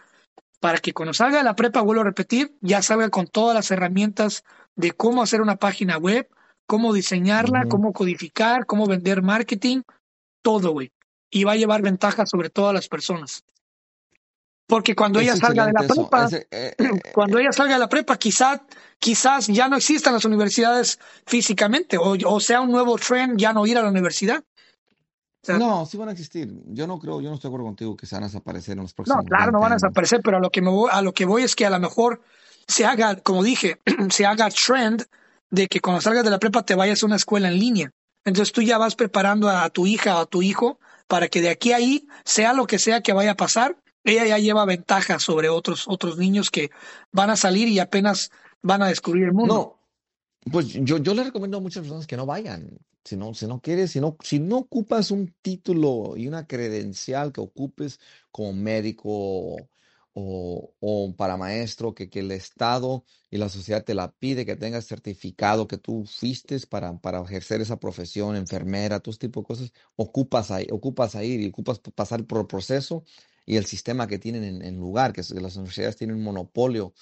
para 0.59 0.77
que 0.77 0.93
cuando 0.93 1.13
salga 1.13 1.39
de 1.39 1.43
la 1.43 1.55
prepa, 1.55 1.81
vuelvo 1.81 2.01
a 2.01 2.05
repetir, 2.05 2.55
ya 2.61 2.81
salga 2.81 3.09
con 3.09 3.25
todas 3.25 3.55
las 3.55 3.71
herramientas 3.71 4.43
de 4.75 4.91
cómo 4.91 5.23
hacer 5.23 5.41
una 5.41 5.55
página 5.55 5.97
web, 5.97 6.29
cómo 6.67 6.93
diseñarla, 6.93 7.65
cómo 7.67 7.93
codificar, 7.93 8.65
cómo 8.65 8.85
vender 8.85 9.23
marketing, 9.23 9.81
todo, 10.43 10.71
güey. 10.71 10.91
Y 11.31 11.45
va 11.45 11.53
a 11.53 11.55
llevar 11.55 11.81
ventaja 11.81 12.25
sobre 12.25 12.49
todas 12.49 12.73
las 12.73 12.87
personas. 12.87 13.43
Porque 14.69 14.95
cuando 14.95 15.19
ella 15.19 15.35
salga 15.35 15.65
de 15.65 15.73
la 15.73 15.81
prepa, 15.81 16.29
eh, 16.51 16.75
cuando 17.11 17.39
ella 17.39 17.51
salga 17.51 17.73
de 17.73 17.79
la 17.79 17.89
prepa, 17.89 18.17
quizás, 18.17 18.61
quizás 18.99 19.47
ya 19.47 19.67
no 19.67 19.75
existan 19.75 20.13
las 20.13 20.23
universidades 20.23 20.99
físicamente, 21.25 21.97
o, 21.97 22.15
o 22.23 22.39
sea 22.39 22.61
un 22.61 22.71
nuevo 22.71 22.95
trend 22.97 23.37
ya 23.37 23.51
no 23.51 23.65
ir 23.65 23.77
a 23.77 23.81
la 23.81 23.89
universidad 23.89 24.43
no, 25.47 25.85
sí 25.85 25.97
van 25.97 26.09
a 26.09 26.11
existir. 26.11 26.51
Yo 26.67 26.85
no 26.85 26.99
creo, 26.99 27.21
yo 27.21 27.29
no 27.29 27.35
estoy 27.35 27.49
de 27.49 27.53
acuerdo 27.53 27.65
contigo 27.65 27.95
que 27.95 28.05
se 28.05 28.15
van 28.15 28.23
a 28.23 28.27
desaparecer 28.27 28.73
en 28.73 28.83
los 28.83 28.93
próximos 28.93 29.23
No, 29.23 29.29
claro, 29.29 29.51
no 29.51 29.59
van 29.59 29.71
a 29.71 29.75
desaparecer, 29.75 30.21
pero 30.23 30.37
a 30.37 30.39
lo 30.39 30.49
que 30.49 30.61
me 30.61 30.69
voy, 30.69 30.89
a 30.91 31.01
lo 31.01 31.13
que 31.13 31.25
voy 31.25 31.43
es 31.43 31.55
que 31.55 31.65
a 31.65 31.69
lo 31.69 31.79
mejor 31.79 32.21
se 32.67 32.85
haga, 32.85 33.15
como 33.15 33.43
dije, 33.43 33.79
se 34.09 34.25
haga 34.25 34.49
trend 34.49 35.05
de 35.49 35.67
que 35.67 35.79
cuando 35.79 36.01
salgas 36.01 36.23
de 36.23 36.31
la 36.31 36.39
prepa 36.39 36.63
te 36.63 36.75
vayas 36.75 37.01
a 37.01 37.05
una 37.05 37.15
escuela 37.15 37.47
en 37.47 37.59
línea. 37.59 37.91
Entonces 38.25 38.51
tú 38.51 38.61
ya 38.61 38.77
vas 38.77 38.95
preparando 38.95 39.49
a 39.49 39.69
tu 39.69 39.87
hija 39.87 40.17
o 40.17 40.21
a 40.21 40.25
tu 40.25 40.41
hijo 40.41 40.79
para 41.07 41.27
que 41.27 41.41
de 41.41 41.49
aquí 41.49 41.71
a 41.71 41.77
ahí, 41.77 42.07
sea 42.25 42.53
lo 42.53 42.67
que 42.67 42.77
sea 42.77 43.01
que 43.01 43.13
vaya 43.13 43.31
a 43.31 43.35
pasar, 43.35 43.77
ella 44.03 44.25
ya 44.25 44.37
lleva 44.37 44.65
ventaja 44.65 45.19
sobre 45.19 45.49
otros, 45.49 45.85
otros 45.87 46.17
niños 46.17 46.49
que 46.49 46.69
van 47.11 47.29
a 47.29 47.35
salir 47.35 47.67
y 47.67 47.79
apenas 47.79 48.31
van 48.61 48.81
a 48.81 48.87
descubrir 48.87 49.25
el 49.25 49.33
mundo. 49.33 49.79
No, 50.45 50.51
pues 50.51 50.67
yo, 50.73 50.97
yo 50.97 51.13
le 51.13 51.23
recomiendo 51.23 51.57
a 51.57 51.61
muchas 51.61 51.81
personas 51.81 52.07
que 52.07 52.17
no 52.17 52.25
vayan, 52.25 52.79
si 53.03 53.17
no, 53.17 53.33
si 53.33 53.47
no 53.47 53.61
quieres, 53.61 53.91
si 53.91 53.99
no, 53.99 54.17
si 54.23 54.39
no 54.39 54.57
ocupas 54.57 55.11
un 55.11 55.33
título 55.41 56.15
y 56.15 56.27
una 56.27 56.47
credencial 56.47 57.31
que 57.31 57.41
ocupes 57.41 57.99
como 58.31 58.53
médico 58.53 59.09
o, 60.13 60.73
o 60.79 61.15
para 61.15 61.37
maestro, 61.37 61.93
que, 61.93 62.09
que 62.09 62.19
el 62.19 62.31
Estado 62.31 63.03
y 63.29 63.37
la 63.37 63.49
sociedad 63.49 63.83
te 63.83 63.93
la 63.93 64.11
pide, 64.11 64.45
que 64.45 64.55
tengas 64.55 64.85
certificado 64.85 65.67
que 65.67 65.77
tú 65.77 66.05
fuiste 66.05 66.57
para, 66.67 66.97
para 66.99 67.21
ejercer 67.21 67.61
esa 67.61 67.79
profesión, 67.79 68.35
enfermera, 68.35 68.99
todo 68.99 69.11
ese 69.11 69.19
tipo 69.19 69.41
de 69.41 69.45
cosas, 69.45 69.73
ocupas 69.95 70.51
ahí, 70.51 70.67
ocupas 70.71 71.15
ahí 71.15 71.45
y 71.45 71.49
ocupas 71.49 71.79
pasar 71.79 72.25
por 72.25 72.41
el 72.41 72.47
proceso 72.47 73.03
y 73.49 73.57
el 73.57 73.65
sistema 73.65 74.05
que 74.05 74.19
tienen 74.19 74.61
en, 74.61 74.77
lugar, 74.77 75.11
que, 75.11 75.23
las 75.41 75.55
universidades 75.55 75.97
tienen 75.97 76.21
monopolio 76.21 76.93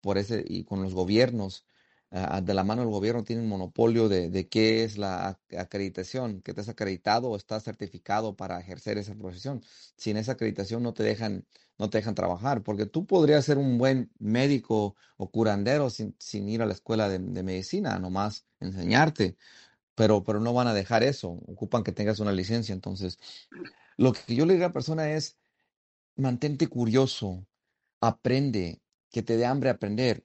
por 0.00 0.18
ese 0.18 0.44
y 0.44 0.64
con 0.64 0.82
los 0.82 0.94
gobiernos 0.94 1.64
de 2.10 2.54
la 2.54 2.64
mano 2.64 2.82
del 2.82 2.90
gobierno 2.90 3.22
tiene 3.22 3.40
un 3.40 3.48
monopolio 3.48 4.08
de, 4.08 4.28
de 4.28 4.48
qué 4.48 4.82
es 4.82 4.98
la 4.98 5.38
acreditación, 5.56 6.42
que 6.42 6.50
estás 6.50 6.68
acreditado 6.68 7.30
o 7.30 7.36
estás 7.36 7.62
certificado 7.62 8.34
para 8.34 8.58
ejercer 8.58 8.98
esa 8.98 9.14
profesión. 9.14 9.62
Sin 9.96 10.16
esa 10.16 10.32
acreditación 10.32 10.82
no 10.82 10.92
te 10.92 11.04
dejan, 11.04 11.46
no 11.78 11.88
te 11.88 11.98
dejan 11.98 12.16
trabajar, 12.16 12.64
porque 12.64 12.84
tú 12.84 13.06
podrías 13.06 13.44
ser 13.44 13.56
un 13.56 13.78
buen 13.78 14.10
médico 14.18 14.96
o 15.16 15.30
curandero 15.30 15.88
sin, 15.88 16.16
sin 16.18 16.48
ir 16.48 16.62
a 16.62 16.66
la 16.66 16.74
escuela 16.74 17.08
de, 17.08 17.20
medicina, 17.44 17.96
nomás 18.00 18.44
enseñarte, 18.58 19.36
pero, 19.94 20.24
pero 20.24 20.40
no 20.40 20.52
van 20.52 20.66
a 20.66 20.74
dejar 20.74 21.04
eso, 21.04 21.30
ocupan 21.46 21.84
que 21.84 21.92
tengas 21.92 22.18
una 22.18 22.32
licencia. 22.32 22.72
Entonces, 22.72 23.20
lo 23.96 24.12
que 24.12 24.34
yo 24.34 24.46
le 24.46 24.54
digo 24.54 24.64
a 24.64 24.68
la 24.68 24.72
persona 24.74 25.12
es, 25.12 25.38
mantente 26.16 26.66
curioso, 26.68 27.46
aprende, 28.00 28.80
que 29.10 29.22
te 29.22 29.36
dé 29.36 29.46
hambre 29.46 29.70
aprender 29.70 30.24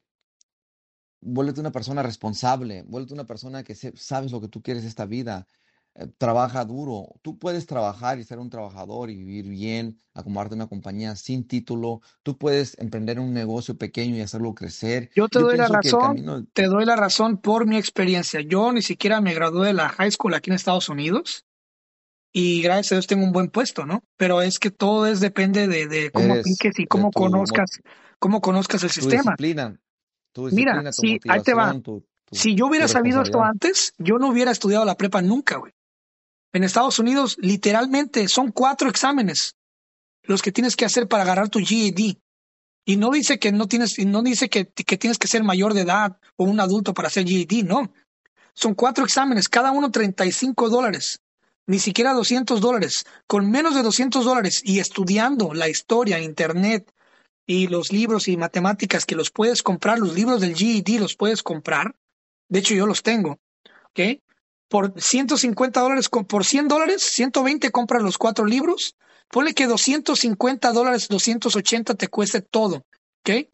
vuélvete 1.22 1.60
una 1.60 1.72
persona 1.72 2.04
responsable, 2.04 2.84
vuélvete 2.84 3.14
una 3.14 3.26
persona 3.26 3.64
que 3.64 3.76
sabes 3.76 4.32
lo 4.32 4.42
que 4.42 4.48
tú 4.48 4.62
quieres 4.62 4.84
esta 4.84 5.06
vida, 5.06 5.48
eh, 5.96 6.08
trabaja 6.18 6.64
duro. 6.66 7.08
Tú 7.22 7.38
puedes 7.38 7.66
trabajar 7.66 8.20
y 8.20 8.24
ser 8.24 8.40
un 8.40 8.50
trabajador 8.50 9.10
y 9.10 9.16
vivir 9.16 9.48
bien, 9.48 9.98
acomodarte 10.14 10.54
en 10.54 10.62
una 10.62 10.70
compañía 10.70 11.16
sin 11.16 11.48
título. 11.48 12.02
Tú 12.24 12.38
puedes 12.38 12.78
emprender 12.80 13.20
un 13.20 13.34
negocio 13.34 13.78
pequeño 13.78 14.16
y 14.16 14.22
hacerlo 14.22 14.54
crecer. 14.54 15.10
Yo 15.16 15.28
te 15.28 15.40
doy 15.40 15.58
la 15.58 15.68
razón, 15.68 16.50
te 16.54 16.66
doy 16.66 16.86
la 16.86 16.96
razón 16.96 17.38
por 17.38 17.66
mi 17.66 17.78
experiencia. 17.78 18.42
Yo 18.42 18.72
ni 18.72 18.82
siquiera 18.82 19.22
me 19.22 19.34
gradué 19.34 19.68
de 19.68 19.74
la 19.74 19.90
high 19.90 20.12
school 20.12 20.34
aquí 20.34 20.50
en 20.50 20.56
Estados 20.56 20.90
Unidos 20.90 21.47
y 22.34 22.62
gracias 22.62 22.92
a 22.92 22.96
Dios 22.96 23.08
tengo 23.08 23.24
un 23.24 23.32
buen 23.32 23.50
puesto, 23.50 23.86
¿no? 23.86 24.04
Pero 24.18 24.42
es 24.42 24.60
que 24.60 24.72
todo 24.72 25.08
es 25.08 25.20
depende 25.20 25.68
de, 25.68 26.12
cómo 26.12 26.36
apliques 26.36 26.80
y 26.80 26.86
cómo 26.86 27.12
conozcas, 27.12 27.82
cómo 28.20 28.42
conozcas 28.42 28.84
el 28.84 28.92
sistema. 28.92 29.36
Disciplina. 29.38 29.80
Mira, 30.52 30.92
si, 30.92 31.20
ahí 31.28 31.42
te 31.42 31.54
va. 31.54 31.74
si 32.32 32.54
yo 32.54 32.68
hubiera 32.68 32.88
sabido 32.88 33.22
esto 33.22 33.42
antes, 33.42 33.94
yo 33.98 34.18
no 34.20 34.30
hubiera 34.30 34.52
estudiado 34.52 34.86
la 34.86 34.96
prepa 34.96 35.22
nunca, 35.22 35.58
güey. 35.58 35.74
En 36.54 36.64
Estados 36.64 37.00
Unidos, 37.00 37.38
literalmente, 37.40 38.28
son 38.28 38.52
cuatro 38.52 38.90
exámenes 38.90 39.56
los 40.24 40.42
que 40.42 40.52
tienes 40.52 40.76
que 40.76 40.86
hacer 40.86 41.08
para 41.08 41.24
agarrar 41.24 41.50
tu 41.50 41.60
GED. 41.60 42.18
Y 42.86 42.98
no 42.98 43.10
dice 43.10 43.40
que 43.40 43.52
no 43.52 43.68
tienes, 43.68 43.98
no 44.06 44.22
dice 44.22 44.50
que, 44.50 44.68
que 44.68 44.98
tienes 44.98 45.18
que 45.18 45.28
ser 45.28 45.44
mayor 45.44 45.74
de 45.74 45.82
edad 45.82 46.18
o 46.36 46.46
un 46.46 46.60
adulto 46.60 46.94
para 46.94 47.08
hacer 47.08 47.26
GED, 47.28 47.64
no. 47.66 47.92
Son 48.54 48.76
cuatro 48.76 49.04
exámenes, 49.04 49.50
cada 49.50 49.72
uno 49.72 49.92
35 49.92 50.70
dólares, 50.70 51.20
ni 51.68 51.80
siquiera 51.80 52.14
200 52.14 52.60
dólares. 52.62 53.06
Con 53.28 53.52
menos 53.52 53.76
de 53.76 53.84
200 53.84 54.26
dólares 54.26 54.62
y 54.64 54.80
estudiando 54.80 55.54
la 55.54 55.70
historia, 55.70 56.20
internet, 56.20 56.92
y 57.46 57.68
los 57.68 57.94
libros 57.94 58.28
y 58.28 58.36
matemáticas 58.36 59.06
que 59.06 59.16
los 59.16 59.32
puedes 59.32 59.64
comprar, 59.64 60.00
los 60.00 60.14
libros 60.14 60.42
del 60.42 60.56
GED 60.56 61.00
los 61.00 61.16
puedes 61.16 61.42
comprar. 61.42 61.96
De 62.50 62.60
hecho, 62.60 62.76
yo 62.76 62.86
los 62.86 63.04
tengo. 63.04 63.40
¿Ok? 63.86 64.22
Por 64.70 65.02
150 65.02 65.80
dólares, 65.80 66.10
por 66.10 66.46
100 66.46 66.68
dólares, 66.68 67.04
120 67.04 67.72
compras 67.72 68.04
los 68.04 68.18
cuatro 68.18 68.46
libros. 68.46 68.98
Ponle 69.30 69.54
que 69.54 69.66
250 69.66 70.74
dólares, 70.74 71.08
280 71.08 71.96
te 71.96 72.10
cueste 72.10 72.42
todo. 72.42 72.86
¿Ok? 73.22 73.48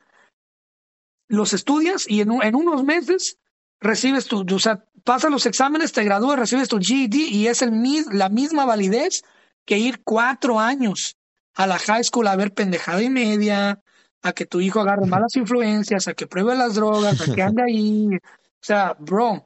Los 1.28 1.53
estudias 1.53 2.05
y 2.07 2.22
en, 2.22 2.32
en 2.41 2.55
unos 2.55 2.84
meses 2.84 3.38
recibes 3.84 4.26
tu, 4.26 4.46
o 4.50 4.60
sea, 4.60 4.84
pasas 5.04 5.30
los 5.30 5.46
exámenes, 5.46 5.92
te 5.92 6.04
gradúas, 6.04 6.40
recibes 6.40 6.70
tu 6.70 6.80
GED 6.80 7.14
y 7.14 7.48
es 7.48 7.62
el, 7.62 7.74
la 8.12 8.30
misma 8.30 8.66
validez 8.66 9.24
que 9.66 9.78
ir 9.78 10.02
cuatro 10.04 10.60
años 10.60 11.18
a 11.56 11.68
la 11.68 11.78
high 11.78 12.04
school 12.04 12.28
a 12.28 12.36
ver 12.36 12.54
pendejada 12.54 13.02
y 13.02 13.10
media, 13.10 13.82
a 14.24 14.34
que 14.34 14.46
tu 14.46 14.62
hijo 14.62 14.80
agarre 14.80 15.06
malas 15.06 15.36
influencias, 15.36 16.08
a 16.08 16.14
que 16.14 16.26
pruebe 16.26 16.56
las 16.56 16.76
drogas, 16.76 17.22
a 17.22 17.36
que 17.36 17.44
ande 17.44 17.62
ahí. 17.68 18.08
O 18.16 18.66
sea, 18.66 18.96
bro, 18.98 19.44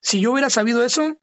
si 0.00 0.20
yo 0.20 0.32
hubiera 0.32 0.50
sabido 0.50 0.82
eso, 0.82 1.16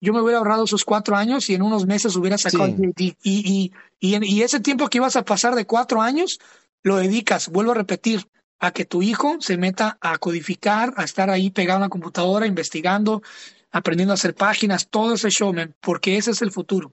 yo 0.00 0.12
me 0.12 0.20
hubiera 0.20 0.38
ahorrado 0.38 0.64
esos 0.64 0.84
cuatro 0.84 1.16
años 1.16 1.48
y 1.48 1.54
en 1.54 1.62
unos 1.62 1.86
meses 1.86 2.14
hubiera 2.16 2.36
sacado 2.36 2.66
el 2.66 2.92
Y, 2.96 3.16
y, 3.22 3.72
y, 4.00 4.24
y 4.24 4.42
ese 4.42 4.60
tiempo 4.60 4.88
que 4.88 4.98
ibas 4.98 5.16
a 5.16 5.24
pasar 5.24 5.54
de 5.54 5.66
cuatro 5.66 6.02
años, 6.02 6.38
lo 6.82 6.96
dedicas, 6.96 7.48
vuelvo 7.48 7.72
a 7.72 7.76
repetir, 7.76 8.28
a 8.62 8.70
que 8.70 8.84
tu 8.84 9.02
hijo 9.02 9.38
se 9.40 9.56
meta 9.56 9.98
a 10.00 10.18
codificar, 10.18 10.94
a 10.96 11.02
estar 11.02 11.28
ahí 11.30 11.50
pegado 11.50 11.78
en 11.78 11.82
la 11.82 11.88
computadora, 11.88 12.46
investigando, 12.46 13.20
aprendiendo 13.72 14.12
a 14.12 14.14
hacer 14.14 14.36
páginas, 14.36 14.88
todo 14.88 15.14
ese 15.14 15.30
show, 15.30 15.52
porque 15.80 16.16
ese 16.16 16.30
es 16.30 16.42
el 16.42 16.52
futuro. 16.52 16.92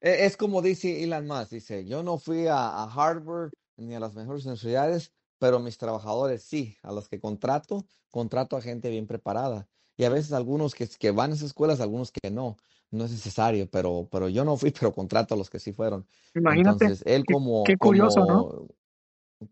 E, 0.00 0.24
es 0.24 0.38
como 0.38 0.62
dice 0.62 1.04
Elon 1.04 1.26
Musk, 1.26 1.50
dice, 1.50 1.84
yo 1.84 2.02
no 2.02 2.16
fui 2.16 2.46
a, 2.46 2.84
Harvard 2.84 3.50
ni 3.76 3.94
a 3.94 4.00
las 4.00 4.14
mejores 4.14 4.46
universidades, 4.46 5.12
pero 5.38 5.60
mis 5.60 5.76
trabajadores 5.76 6.44
sí, 6.44 6.78
a 6.82 6.92
los 6.92 7.06
que 7.06 7.20
contrato, 7.20 7.84
contrato 8.08 8.56
a 8.56 8.62
gente 8.62 8.88
bien 8.88 9.06
preparada. 9.06 9.68
Y 9.98 10.04
a 10.04 10.08
veces 10.08 10.32
algunos 10.32 10.74
que, 10.74 10.88
que 10.88 11.10
van 11.10 11.32
a 11.32 11.34
esas 11.34 11.48
escuelas, 11.48 11.80
algunos 11.80 12.10
que 12.10 12.30
no, 12.30 12.56
no 12.90 13.04
es 13.04 13.10
necesario, 13.10 13.68
pero, 13.70 14.08
pero 14.10 14.30
yo 14.30 14.46
no 14.46 14.56
fui, 14.56 14.70
pero 14.80 14.94
contrato 14.94 15.34
a 15.34 15.36
los 15.36 15.50
que 15.50 15.58
sí 15.58 15.74
fueron. 15.74 16.06
Imagínate. 16.34 16.86
Entonces, 16.86 17.02
él 17.06 17.26
como, 17.30 17.64
qué, 17.64 17.76
curioso, 17.76 18.22
como, 18.22 18.32
¿no? 18.32 18.79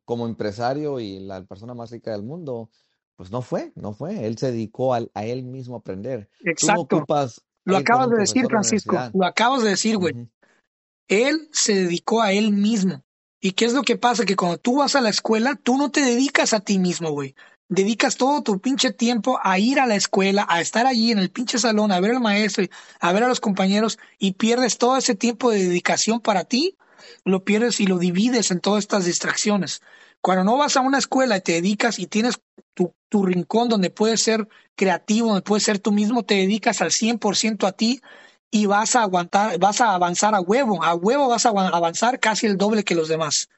Como 0.04 0.26
empresario 0.26 1.00
y 1.00 1.20
la 1.20 1.44
persona 1.44 1.74
más 1.74 1.90
rica 1.90 2.12
del 2.12 2.22
mundo, 2.22 2.70
pues 3.16 3.30
no 3.30 3.42
fue, 3.42 3.72
no 3.74 3.92
fue. 3.92 4.26
Él 4.26 4.38
se 4.38 4.52
dedicó 4.52 4.94
a, 4.94 5.00
a 5.14 5.24
él 5.24 5.42
mismo 5.42 5.74
a 5.74 5.78
aprender. 5.78 6.28
Exacto. 6.44 7.04
lo 7.64 7.76
acabas 7.76 8.10
de 8.10 8.16
decir, 8.16 8.46
Francisco. 8.46 8.96
Lo 9.12 9.26
acabas 9.26 9.62
de 9.62 9.70
decir, 9.70 9.96
güey. 9.96 10.28
Él 11.08 11.48
se 11.52 11.74
dedicó 11.74 12.22
a 12.22 12.32
él 12.32 12.52
mismo. 12.52 13.02
¿Y 13.40 13.52
qué 13.52 13.64
es 13.64 13.72
lo 13.72 13.82
que 13.82 13.96
pasa? 13.96 14.24
Que 14.24 14.36
cuando 14.36 14.58
tú 14.58 14.76
vas 14.76 14.96
a 14.96 15.00
la 15.00 15.08
escuela, 15.08 15.58
tú 15.62 15.76
no 15.76 15.90
te 15.90 16.00
dedicas 16.00 16.52
a 16.52 16.60
ti 16.60 16.78
mismo, 16.78 17.10
güey. 17.10 17.34
Dedicas 17.68 18.16
todo 18.16 18.42
tu 18.42 18.60
pinche 18.60 18.92
tiempo 18.92 19.38
a 19.42 19.58
ir 19.58 19.78
a 19.78 19.86
la 19.86 19.94
escuela, 19.94 20.46
a 20.48 20.60
estar 20.60 20.86
allí 20.86 21.12
en 21.12 21.18
el 21.18 21.30
pinche 21.30 21.58
salón, 21.58 21.92
a 21.92 22.00
ver 22.00 22.12
al 22.12 22.20
maestro, 22.20 22.64
a 22.98 23.12
ver 23.12 23.24
a 23.24 23.28
los 23.28 23.40
compañeros 23.40 23.98
y 24.18 24.32
pierdes 24.32 24.78
todo 24.78 24.96
ese 24.96 25.14
tiempo 25.14 25.50
de 25.50 25.64
dedicación 25.64 26.20
para 26.20 26.44
ti, 26.44 26.76
lo 27.24 27.44
pierdes 27.44 27.80
y 27.80 27.86
lo 27.86 27.98
divides 27.98 28.50
en 28.50 28.60
todas 28.60 28.84
estas 28.84 29.04
distracciones. 29.04 29.82
Cuando 30.20 30.44
no 30.44 30.56
vas 30.56 30.76
a 30.76 30.80
una 30.80 30.98
escuela 30.98 31.36
y 31.36 31.40
te 31.40 31.52
dedicas 31.52 31.98
y 31.98 32.06
tienes 32.06 32.40
tu, 32.74 33.24
rincón 33.24 33.68
donde 33.68 33.90
puedes 33.90 34.22
ser 34.22 34.48
creativo, 34.74 35.28
donde 35.28 35.42
puedes 35.42 35.64
ser 35.64 35.78
tú 35.78 35.92
mismo, 35.92 36.24
te 36.24 36.34
dedicas 36.34 36.82
al 36.82 36.90
100% 36.90 37.66
a 37.66 37.72
ti, 37.72 38.00
y 38.50 38.66
vas 38.66 38.96
a 38.96 39.02
aguantar, 39.02 39.58
vas 39.58 39.80
a 39.80 39.94
avanzar 39.94 40.34
a 40.34 40.40
huevo, 40.40 40.82
a 40.82 40.94
huevo 40.94 41.28
vas 41.28 41.46
a 41.46 41.50
avanzar 41.50 42.18
casi 42.20 42.46
el 42.46 42.56
doble 42.56 42.84
que 42.84 42.94
los 42.94 43.08
demás. 43.08 43.48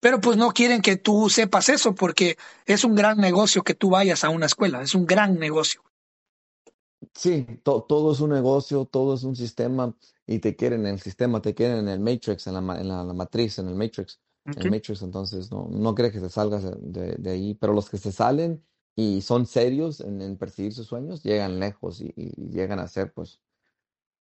Pero 0.00 0.20
pues 0.20 0.36
no 0.36 0.52
quieren 0.52 0.82
que 0.82 0.96
tú 0.96 1.28
sepas 1.30 1.68
eso 1.68 1.94
porque 1.94 2.36
es 2.64 2.84
un 2.84 2.94
gran 2.94 3.18
negocio 3.18 3.62
que 3.62 3.74
tú 3.74 3.90
vayas 3.90 4.24
a 4.24 4.30
una 4.30 4.46
escuela, 4.46 4.82
es 4.82 4.94
un 4.94 5.06
gran 5.06 5.38
negocio. 5.38 5.82
Sí, 7.14 7.46
todo 7.62 8.12
es 8.12 8.20
un 8.20 8.30
negocio, 8.30 8.84
todo 8.84 9.14
es 9.14 9.24
un 9.24 9.36
sistema 9.36 9.94
y 10.26 10.40
te 10.40 10.56
quieren 10.56 10.80
en 10.80 10.94
el 10.94 11.00
sistema, 11.00 11.40
te 11.40 11.54
quieren 11.54 11.78
en 11.78 11.88
el 11.88 12.00
Matrix, 12.00 12.46
en 12.46 12.54
la, 12.54 12.80
en 12.80 12.88
la, 12.88 13.04
la 13.04 13.12
matriz, 13.12 13.58
en 13.58 13.68
el 13.68 13.76
Matrix, 13.76 14.20
en 14.44 14.58
el. 14.58 14.70
Matrix, 14.70 15.02
entonces 15.02 15.50
no, 15.50 15.68
no 15.70 15.94
crees 15.94 16.12
que 16.12 16.20
te 16.20 16.28
salgas 16.28 16.64
de, 16.80 17.30
ahí, 17.30 17.54
pero 17.54 17.72
los 17.72 17.88
que 17.88 17.98
se 17.98 18.10
salen 18.10 18.64
y 18.96 19.22
son 19.22 19.46
serios 19.46 20.00
en, 20.00 20.20
en 20.20 20.36
perseguir 20.36 20.72
sus 20.72 20.86
sueños, 20.86 21.22
llegan 21.22 21.60
lejos 21.60 22.00
y, 22.00 22.12
llegan 22.50 22.80
a 22.80 22.88
ser 22.88 23.12
pues 23.12 23.40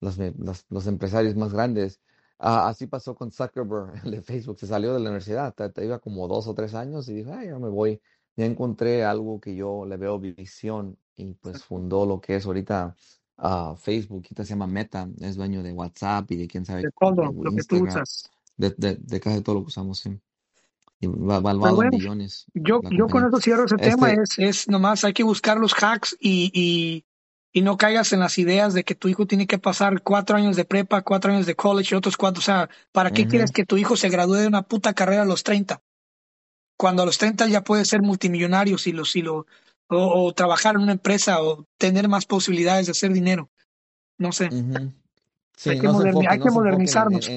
los, 0.01 0.19
los, 0.19 0.67
los 0.69 0.87
empresarios 0.87 1.37
más 1.37 1.53
grandes. 1.53 2.01
Ah, 2.39 2.69
así 2.69 2.87
pasó 2.87 3.15
con 3.15 3.31
Zuckerberg, 3.31 3.95
el 4.05 4.11
de 4.11 4.23
Facebook, 4.23 4.59
se 4.59 4.67
salió 4.67 4.93
de 4.93 5.01
la 5.01 5.09
universidad, 5.09 5.55
te, 5.55 5.71
te 5.71 5.85
iba 5.87 5.99
como 6.01 6.29
dos 6.29 6.47
o 6.49 6.55
tres 6.55 6.75
años 6.75 7.09
y 7.09 7.15
dijo, 7.15 7.33
ay, 7.33 7.49
ya 7.49 7.59
me 7.59 7.69
voy, 7.71 8.03
ya 8.37 8.45
encontré 8.45 9.05
algo 9.05 9.41
que 9.41 9.57
yo 9.57 9.87
le 9.87 9.97
veo 9.97 10.19
visión 10.19 10.99
y 11.17 11.33
pues 11.35 11.65
fundó 11.65 12.05
lo 12.05 12.21
que 12.21 12.37
es 12.37 12.45
ahorita 12.45 12.95
ah, 13.39 13.74
Facebook, 13.78 14.24
ahorita 14.26 14.45
se 14.45 14.51
llama 14.51 14.66
Meta, 14.66 15.09
es 15.20 15.37
dueño 15.37 15.62
de 15.62 15.72
WhatsApp 15.72 16.30
y 16.32 16.37
de 16.37 16.49
quién 16.49 16.64
sabe, 16.66 16.85
De 16.85 16.91
todo 16.93 17.32
de 17.32 17.43
lo 17.43 17.55
que 17.55 17.64
tú 17.64 17.76
Instagram, 17.76 17.87
usas. 17.87 18.30
de, 18.57 18.74
de, 18.78 18.97
de 18.97 19.20
casi 19.20 19.43
todo 19.43 19.57
lo 19.57 19.62
que 19.62 19.68
usamos, 19.68 19.99
sí. 20.01 20.18
Y 21.01 21.07
va 21.09 21.41
valuado 21.41 21.82
en 21.82 21.91
bueno, 21.91 21.91
billones 21.91 22.51
yo, 22.55 22.80
la 22.80 22.91
yo 22.91 23.09
con 23.11 23.22
compañía. 23.22 23.28
eso 23.28 23.41
cierro 23.41 23.64
ese 23.66 23.78
tema, 23.78 24.12
Este, 24.12 24.14
es, 24.14 24.39
es 24.39 24.68
nomás 24.68 25.05
hay 25.05 25.12
que 25.12 25.24
buscar 25.24 25.59
los 25.59 25.74
hacks 25.74 26.16
y, 26.20 26.51
y, 26.55 27.07
y 27.53 27.62
no 27.62 27.76
caigas 27.76 28.12
en 28.12 28.20
las 28.20 28.39
ideas 28.39 28.74
de 28.74 28.85
que 28.85 28.95
tu 28.95 29.09
hijo 29.09 29.26
tiene 29.26 29.47
que 29.47 29.59
pasar 29.59 30.03
cuatro 30.03 30.37
años 30.37 30.57
de 30.57 30.64
prepa, 30.64 31.03
cuatro 31.03 31.32
años 31.32 31.47
de 31.47 31.57
college 31.57 31.95
y 31.95 31.99
otros 31.99 32.16
cuatro. 32.16 32.41
O 32.41 32.43
sea, 32.43 32.68
¿para 32.93 33.12
qué 33.12 33.26
quieres 33.26 33.53
que 33.53 33.64
tu 33.66 33.76
hijo 33.76 33.97
se 33.97 34.09
gradúe 34.09 34.35
de 34.37 34.49
una 34.49 34.62
puta 34.62 34.95
carrera 34.95 35.22
a 35.22 35.26
los 35.26 35.43
30? 35.45 35.82
Cuando 36.76 37.03
a 37.03 37.07
los 37.07 37.18
30 37.18 37.49
ya 37.49 37.62
puede 37.64 37.85
ser 37.85 38.03
multimillonario 38.03 38.78
si 38.78 38.93
lo, 38.93 39.05
si 39.05 39.22
lo, 39.22 39.47
o, 39.89 40.26
o 40.26 40.32
trabajar 40.32 40.76
en 40.76 40.82
una 40.82 40.93
empresa 40.93 41.43
o 41.43 41.66
tener 41.78 42.09
más 42.09 42.26
posibilidades 42.26 42.87
de 42.87 42.93
hacer 42.93 43.12
dinero. 43.12 43.51
No 44.18 44.32
sé, 44.32 44.49
hay 44.51 44.91
Sí, 45.57 45.80
que, 45.80 45.87
no 45.87 45.95
se 45.95 46.09
moderni- 46.09 46.26
hay 46.28 46.39
enfoquen, 46.39 46.41
que 46.41 46.49
en, 46.49 46.55
en, 46.55 46.55
modernizarnos. 46.55 47.30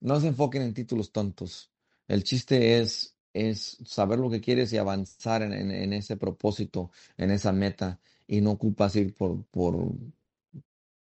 no 0.00 0.20
se 0.20 0.28
enfoquen 0.28 0.62
en 0.62 0.74
títulos 0.74 1.12
tontos. 1.12 1.70
El 2.08 2.24
chiste 2.24 2.80
es, 2.80 3.16
es 3.32 3.78
saber 3.84 4.18
lo 4.18 4.30
que 4.30 4.40
quieres 4.40 4.72
y 4.72 4.78
avanzar 4.78 5.42
en, 5.42 5.52
en- 5.52 5.92
ese 5.92 6.16
propósito, 6.16 6.90
en 7.16 7.30
esa 7.30 7.52
meta. 7.52 7.98
Y 8.26 8.40
no 8.40 8.52
ocupas 8.52 8.94
ir 8.96 9.14
por, 9.14 9.44
por, 9.46 9.74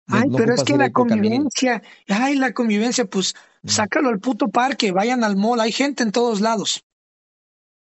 Ay, 0.07 0.29
no 0.29 0.37
pero 0.37 0.53
es 0.53 0.63
que 0.63 0.77
la 0.77 0.89
caminito. 0.91 0.93
convivencia, 0.93 1.81
ay, 2.07 2.35
la 2.37 2.53
convivencia, 2.53 3.05
pues 3.05 3.33
sácalo 3.65 4.09
al 4.09 4.19
puto 4.19 4.47
parque, 4.47 4.93
vayan 4.93 5.23
al 5.25 5.35
mall, 5.35 5.59
hay 5.59 5.71
gente 5.73 6.03
en 6.03 6.11
todos 6.13 6.39
lados. 6.39 6.83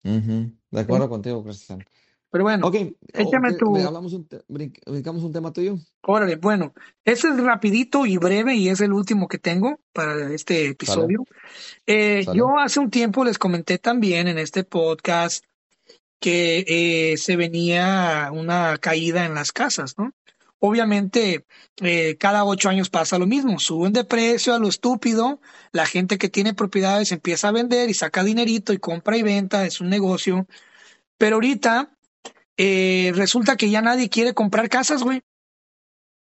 De 0.04 0.80
acuerdo 0.80 1.10
contigo, 1.10 1.44
Cristian. 1.44 1.84
Pero 2.34 2.46
bueno, 2.46 2.66
Ok, 2.68 2.74
o- 2.76 2.88
échame 3.14 3.50
¿qué- 3.50 3.54
me 3.54 3.60
tu, 3.60 3.78
hablamos 3.78 4.12
un, 4.14 4.28
te- 4.28 4.42
brin- 4.50 4.74
brincamos 4.88 5.22
un 5.24 5.32
tema 5.32 5.54
tuyo. 5.54 5.78
órale, 6.02 6.36
bueno, 6.38 6.74
ese 7.06 7.28
es 7.28 7.38
rapidito 7.38 8.08
y 8.08 8.18
breve 8.18 8.56
y 8.56 8.70
es 8.70 8.82
el 8.82 8.92
último 8.92 9.28
que 9.28 9.38
tengo 9.38 9.80
para 9.94 10.34
este 10.34 10.56
Sale, 10.56 10.70
episodio. 10.70 11.26
Eh, 11.86 12.24
sale. 12.26 12.40
yo 12.40 12.58
hace 12.58 12.80
un 12.80 12.90
tiempo 12.90 13.24
les 13.24 13.38
comenté 13.38 13.78
también 13.78 14.28
en 14.28 14.40
este 14.40 14.64
podcast 14.64 15.46
que 16.20 16.66
eh, 16.68 17.18
se 17.18 17.36
venía 17.36 18.32
una 18.34 18.80
caída 18.80 19.26
en 19.26 19.36
las 19.36 19.52
casas, 19.52 19.94
¿no? 20.00 20.12
Obviamente, 20.58 21.46
eh, 21.82 22.16
cada 22.18 22.46
ocho 22.46 22.68
años 22.70 22.90
pasa 22.90 23.20
lo 23.20 23.28
mismo, 23.28 23.60
suben 23.60 23.94
de 23.94 24.06
precio 24.06 24.56
a 24.56 24.60
lo 24.60 24.70
estúpido, 24.70 25.40
la 25.72 25.86
gente 25.86 26.18
que 26.18 26.30
tiene 26.30 26.56
propiedades 26.56 27.12
empieza 27.12 27.50
a 27.50 27.52
vender 27.52 27.92
y 27.92 27.94
saca 27.94 28.24
dinerito 28.24 28.74
y 28.74 28.80
compra 28.80 29.18
y 29.18 29.22
venta, 29.22 29.66
es 29.68 29.82
un 29.82 29.90
negocio, 29.90 30.48
pero 31.20 31.36
ahorita 31.36 31.92
eh, 32.58 33.12
resulta 33.16 33.56
que 33.56 33.70
ya 33.70 33.82
nadie 33.82 34.10
quiere 34.10 34.34
comprar 34.34 34.70
casas, 34.70 35.04
güey. 35.04 35.22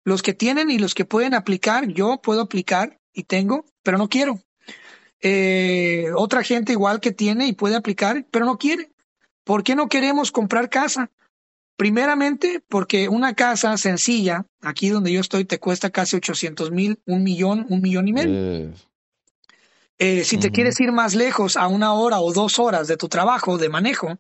Los 0.04 0.22
que 0.22 0.34
tienen 0.34 0.72
y 0.72 0.80
los 0.80 0.94
que 0.96 1.06
pueden 1.06 1.34
aplicar, 1.34 1.88
yo 1.88 2.22
puedo 2.22 2.42
aplicar 2.42 3.00
y 3.14 3.24
tengo, 3.24 3.66
pero 3.84 3.98
no 3.98 4.10
quiero. 4.10 4.40
Eh, 5.22 6.08
otra 6.16 6.44
gente 6.44 6.72
igual 6.72 7.00
que 7.00 7.12
tiene 7.12 7.48
y 7.48 7.54
puede 7.54 7.76
aplicar, 7.76 8.26
pero 8.32 8.46
no 8.46 8.58
quiere. 8.58 8.92
¿Por 9.44 9.64
qué 9.64 9.76
no 9.76 9.90
queremos 9.90 10.32
comprar 10.32 10.70
casa? 10.70 11.12
Primeramente, 11.76 12.62
porque 12.68 13.10
una 13.10 13.34
casa 13.36 13.76
sencilla, 13.78 14.46
aquí 14.62 14.90
donde 14.90 15.12
yo 15.12 15.22
estoy, 15.22 15.46
te 15.46 15.60
cuesta 15.60 15.90
casi 15.90 16.18
800 16.18 16.72
mil, 16.72 17.00
un 17.06 17.24
millón, 17.24 17.66
un 17.70 17.82
millón 17.82 18.08
y 18.08 18.14
medio. 18.14 18.34
Eh, 18.34 18.74
Eh, 19.98 20.24
si 20.24 20.38
te 20.38 20.52
quieres 20.52 20.80
ir 20.80 20.94
más 20.94 21.14
lejos, 21.14 21.58
a 21.58 21.68
una 21.68 21.94
hora 21.94 22.22
o 22.22 22.32
dos 22.32 22.58
horas 22.58 22.88
de 22.88 22.96
tu 22.96 23.10
trabajo 23.10 23.58
de 23.58 23.68
manejo, 23.68 24.18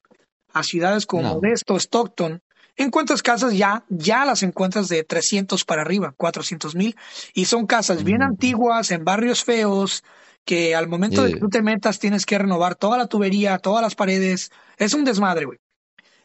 a 0.54 0.64
ciudades 0.64 1.06
como 1.06 1.24
No. 1.24 1.36
Modesto, 1.36 1.76
Stockton, 1.78 2.41
encuentras 2.76 3.22
casas 3.22 3.54
ya, 3.54 3.84
ya 3.89 4.26
las 4.26 4.43
encuentras 4.43 4.88
de 4.88 5.04
300 5.04 5.66
para 5.66 5.82
arriba, 5.82 6.14
400 6.16 6.76
mil, 6.76 6.95
y 7.34 7.45
son 7.45 7.66
casas 7.68 8.04
bien 8.04 8.22
Ujú. 8.22 8.32
antiguas, 8.32 8.91
en 8.91 9.04
barrios 9.04 9.43
feos, 9.43 10.04
que 10.45 10.76
al 10.76 10.88
momento 10.88 11.24
de 11.24 11.34
que 11.34 11.39
tú 11.39 11.50
te 11.50 11.62
metas 11.62 12.00
tienes 12.00 12.26
que 12.26 12.38
renovar 12.38 12.76
toda 12.76 12.97
la 12.97 13.08
tubería, 13.08 13.58
todas 13.60 13.82
las 13.84 13.95
paredes. 13.95 14.52
Es 14.78 14.93
un 14.93 15.04
desmadre, 15.06 15.45
güey. 15.45 15.60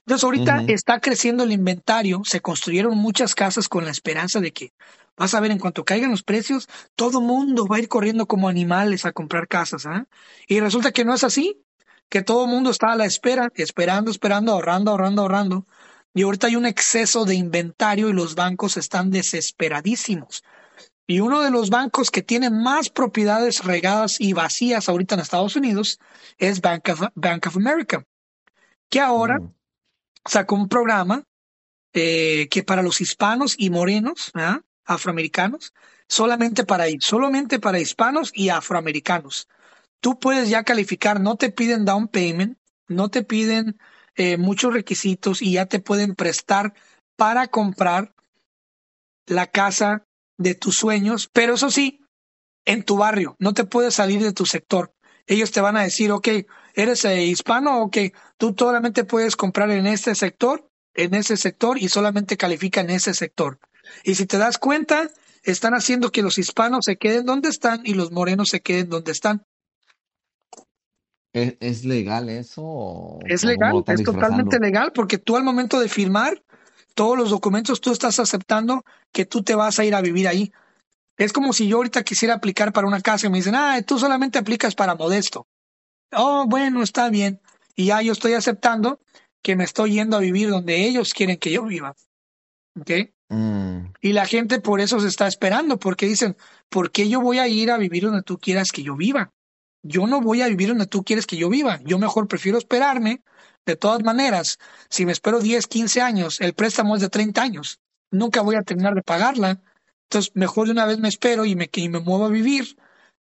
Entonces 0.06 0.24
ahorita 0.24 0.64
está 0.66 1.00
creciendo 1.00 1.44
el 1.44 1.52
inventario, 1.52 2.22
se 2.24 2.40
construyeron 2.40 2.96
muchas 2.96 3.34
casas 3.34 3.68
con 3.68 3.84
la 3.84 3.90
esperanza 3.90 4.40
de 4.40 4.52
que 4.52 4.72
vas 5.16 5.34
a 5.34 5.40
ver 5.40 5.50
en 5.50 5.58
cuanto 5.58 5.84
caigan 5.84 6.10
los 6.10 6.22
precios, 6.22 6.68
todo 6.94 7.20
mundo 7.20 7.66
va 7.66 7.76
a 7.76 7.78
ir 7.78 7.88
corriendo 7.88 8.26
como 8.26 8.48
animales 8.48 9.06
a 9.06 9.12
comprar 9.12 9.48
casas, 9.48 9.86
¿ah? 9.86 10.06
Y 10.46 10.60
resulta 10.60 10.92
que 10.92 11.04
no 11.04 11.14
es 11.14 11.24
así, 11.24 11.62
que 12.08 12.22
todo 12.22 12.44
el 12.44 12.50
mundo 12.50 12.70
está 12.70 12.92
a 12.92 12.96
la 12.96 13.06
espera, 13.06 13.50
esperando, 13.56 14.10
esperando, 14.10 14.52
ahorrando, 14.52 14.90
ahorrando, 14.92 15.22
ahorrando. 15.22 15.66
Y 16.14 16.22
ahorita 16.22 16.46
hay 16.46 16.56
un 16.56 16.66
exceso 16.66 17.24
de 17.24 17.34
inventario 17.34 18.08
y 18.08 18.12
los 18.12 18.34
bancos 18.34 18.76
están 18.76 19.10
desesperadísimos. 19.10 20.42
Y 21.06 21.20
uno 21.20 21.42
de 21.42 21.50
los 21.50 21.70
bancos 21.70 22.10
que 22.10 22.22
tiene 22.22 22.50
más 22.50 22.88
propiedades 22.88 23.64
regadas 23.64 24.20
y 24.20 24.32
vacías 24.32 24.88
ahorita 24.88 25.16
en 25.16 25.20
Estados 25.20 25.56
Unidos 25.56 25.98
es 26.38 26.60
Bank 26.60 26.88
of, 26.88 27.02
Bank 27.14 27.46
of 27.46 27.56
America, 27.56 28.04
que 28.88 29.00
ahora 29.00 29.38
Mm. 29.38 29.54
sacó 30.24 30.54
un 30.54 30.68
programa 30.68 31.24
eh, 31.92 32.48
que 32.50 32.62
para 32.62 32.82
los 32.82 33.00
hispanos 33.00 33.54
y 33.58 33.70
morenos, 33.70 34.30
¿ah? 34.34 34.60
afroamericanos, 34.84 35.72
solamente 36.08 36.64
para 36.64 36.86
solamente 37.00 37.60
para 37.60 37.78
hispanos 37.78 38.32
y 38.34 38.48
afroamericanos. 38.48 39.48
Tú 40.04 40.18
puedes 40.18 40.50
ya 40.50 40.64
calificar, 40.64 41.18
no 41.18 41.36
te 41.36 41.50
piden 41.50 41.86
down 41.86 42.08
payment, 42.08 42.58
no 42.88 43.08
te 43.08 43.22
piden 43.22 43.78
eh, 44.16 44.36
muchos 44.36 44.74
requisitos 44.74 45.40
y 45.40 45.52
ya 45.52 45.64
te 45.64 45.80
pueden 45.80 46.14
prestar 46.14 46.74
para 47.16 47.46
comprar 47.46 48.14
la 49.24 49.46
casa 49.46 50.04
de 50.36 50.54
tus 50.54 50.76
sueños, 50.76 51.30
pero 51.32 51.54
eso 51.54 51.70
sí, 51.70 52.02
en 52.66 52.82
tu 52.82 52.98
barrio, 52.98 53.34
no 53.38 53.54
te 53.54 53.64
puedes 53.64 53.94
salir 53.94 54.22
de 54.22 54.34
tu 54.34 54.44
sector. 54.44 54.92
Ellos 55.26 55.52
te 55.52 55.62
van 55.62 55.78
a 55.78 55.84
decir, 55.84 56.12
ok, 56.12 56.28
eres 56.74 57.06
eh, 57.06 57.24
hispano, 57.24 57.80
ok, 57.84 57.96
tú 58.36 58.54
solamente 58.58 59.04
puedes 59.04 59.36
comprar 59.36 59.70
en 59.70 59.86
este 59.86 60.14
sector, 60.14 60.68
en 60.92 61.14
ese 61.14 61.38
sector 61.38 61.78
y 61.78 61.88
solamente 61.88 62.36
califica 62.36 62.82
en 62.82 62.90
ese 62.90 63.14
sector. 63.14 63.58
Y 64.02 64.16
si 64.16 64.26
te 64.26 64.36
das 64.36 64.58
cuenta, 64.58 65.10
están 65.44 65.72
haciendo 65.72 66.12
que 66.12 66.20
los 66.20 66.36
hispanos 66.36 66.84
se 66.84 66.98
queden 66.98 67.24
donde 67.24 67.48
están 67.48 67.80
y 67.86 67.94
los 67.94 68.12
morenos 68.12 68.50
se 68.50 68.60
queden 68.60 68.90
donde 68.90 69.12
están. 69.12 69.46
¿Es, 71.34 71.56
es 71.60 71.84
legal 71.84 72.28
eso 72.30 72.62
o, 72.64 73.18
Es 73.26 73.44
legal, 73.44 73.84
es 73.86 74.02
totalmente 74.02 74.58
legal 74.60 74.92
porque 74.94 75.18
tú 75.18 75.36
al 75.36 75.42
momento 75.42 75.80
de 75.80 75.88
firmar 75.88 76.42
todos 76.94 77.18
los 77.18 77.30
documentos, 77.30 77.80
tú 77.80 77.90
estás 77.90 78.20
aceptando 78.20 78.84
que 79.12 79.26
tú 79.26 79.42
te 79.42 79.56
vas 79.56 79.78
a 79.80 79.84
ir 79.84 79.96
a 79.96 80.00
vivir 80.00 80.28
ahí. 80.28 80.52
Es 81.16 81.32
como 81.32 81.52
si 81.52 81.66
yo 81.66 81.78
ahorita 81.78 82.04
quisiera 82.04 82.34
aplicar 82.34 82.72
para 82.72 82.86
una 82.86 83.00
casa 83.00 83.26
y 83.26 83.30
me 83.30 83.38
dicen, 83.38 83.56
ah, 83.56 83.80
tú 83.82 83.98
solamente 83.98 84.38
aplicas 84.38 84.76
para 84.76 84.94
modesto. 84.94 85.48
Oh, 86.12 86.46
bueno, 86.46 86.82
está 86.82 87.10
bien. 87.10 87.40
Y 87.74 87.86
ya 87.86 88.00
yo 88.00 88.12
estoy 88.12 88.34
aceptando 88.34 89.00
que 89.42 89.56
me 89.56 89.64
estoy 89.64 89.94
yendo 89.94 90.16
a 90.16 90.20
vivir 90.20 90.50
donde 90.50 90.86
ellos 90.86 91.12
quieren 91.14 91.36
que 91.36 91.50
yo 91.50 91.64
viva. 91.64 91.96
¿Ok? 92.80 92.90
Mm, 93.28 93.92
Y 94.00 94.12
la 94.12 94.26
gente 94.26 94.60
por 94.60 94.80
eso 94.80 95.00
se 95.00 95.08
está 95.08 95.26
esperando, 95.26 95.78
porque 95.78 96.06
dicen, 96.06 96.36
¿por 96.68 96.92
qué 96.92 97.08
yo 97.08 97.20
voy 97.20 97.38
a 97.38 97.48
ir 97.48 97.72
a 97.72 97.76
vivir 97.76 98.04
donde 98.04 98.22
tú 98.22 98.38
quieras 98.38 98.70
que 98.70 98.84
yo 98.84 98.96
viva? 98.96 99.32
Yo 99.86 100.06
no 100.06 100.22
voy 100.22 100.40
a 100.40 100.48
vivir 100.48 100.68
donde 100.68 100.86
tú 100.86 101.04
quieres 101.04 101.26
que 101.26 101.36
yo 101.36 101.50
viva. 101.50 101.78
Yo 101.84 101.98
mejor 101.98 102.26
prefiero 102.26 102.56
esperarme. 102.56 103.22
De 103.66 103.76
todas 103.76 104.02
maneras, 104.02 104.58
si 104.88 105.04
me 105.04 105.12
espero 105.12 105.40
10, 105.40 105.66
15 105.66 106.00
años, 106.00 106.40
el 106.40 106.54
préstamo 106.54 106.96
es 106.96 107.02
de 107.02 107.10
30 107.10 107.42
años. 107.42 107.80
Nunca 108.10 108.40
voy 108.40 108.56
a 108.56 108.62
terminar 108.62 108.94
de 108.94 109.02
pagarla. 109.02 109.60
Entonces, 110.04 110.32
mejor 110.34 110.66
de 110.66 110.72
una 110.72 110.86
vez 110.86 110.98
me 110.98 111.08
espero 111.08 111.44
y 111.44 111.54
me, 111.54 111.68
y 111.70 111.88
me 111.90 112.00
muevo 112.00 112.24
a 112.24 112.30
vivir 112.30 112.76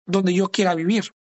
donde 0.06 0.32
yo 0.32 0.50
quiera 0.50 0.74
vivir. 0.74 1.14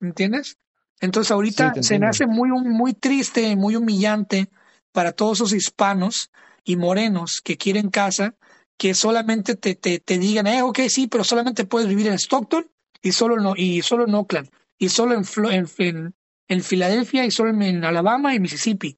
¿Entiendes? 0.00 0.58
Entonces, 1.00 1.30
ahorita 1.30 1.82
se 1.82 1.98
me 1.98 2.06
hace 2.06 2.26
muy, 2.26 2.50
muy 2.50 2.92
triste, 2.92 3.56
muy 3.56 3.76
humillante 3.76 4.50
para 4.92 5.12
todos 5.12 5.38
esos 5.38 5.52
hispanos 5.54 6.30
y 6.64 6.76
morenos 6.76 7.40
que 7.42 7.56
quieren 7.56 7.88
casa, 7.88 8.34
que 8.76 8.94
solamente 8.94 9.56
te, 9.56 9.74
te, 9.74 10.00
te 10.00 10.18
digan, 10.18 10.46
eh, 10.46 10.62
ok, 10.62 10.80
sí, 10.88 11.06
pero 11.06 11.24
solamente 11.24 11.64
puedes 11.64 11.88
vivir 11.88 12.08
en 12.08 12.18
Stockton 12.18 12.70
y 13.00 13.12
solo, 13.12 13.36
no, 13.36 13.54
y 13.56 13.80
solo 13.80 14.06
en 14.06 14.14
Oakland 14.14 14.50
y 14.78 14.88
solo 14.88 15.14
en, 15.14 15.24
en, 15.52 15.66
en, 15.78 16.14
en 16.48 16.62
Filadelfia 16.62 17.24
y 17.24 17.30
solo 17.30 17.50
en, 17.50 17.84
Alabama 17.84 18.34
y 18.34 18.40
Mississippi. 18.40 18.96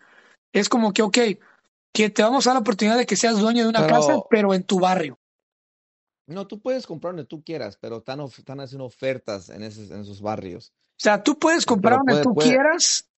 Es 0.53 0.69
como 0.69 0.93
que, 0.93 1.03
ok, 1.03 1.19
que 1.93 2.11
te 2.11 2.23
vamos 2.23 2.47
a 2.47 2.51
dar 2.51 2.57
la 2.57 2.61
oportunidad 2.61 2.97
de 2.97 3.07
que 3.07 3.17
seas 3.17 3.39
dueño 3.39 3.65
de 3.65 3.69
una 3.69 3.87
casa, 3.87 4.21
Pero, 4.31 4.55
en 4.55 4.63
tu 4.65 4.81
barrio. 4.81 5.19
No, 6.27 6.47
tú 6.47 6.61
puedes 6.61 6.87
comprar 6.87 7.15
donde 7.15 7.27
tú 7.27 7.43
quieras, 7.43 7.79
pero 7.81 7.99
están, 7.99 8.21
están 8.21 8.61
haciendo 8.61 8.85
ofertas 8.85 9.49
en 9.49 9.63
esos, 9.63 9.91
en 9.91 10.01
esos 10.01 10.21
barrios. 10.21 10.73
O 10.91 11.01
sea, 11.01 11.23
tú 11.23 11.39
puedes 11.39 11.65
comprar 11.65 11.99
donde 12.05 12.23
tú 12.23 12.35
puede. 12.35 12.51
quieras, 12.51 13.09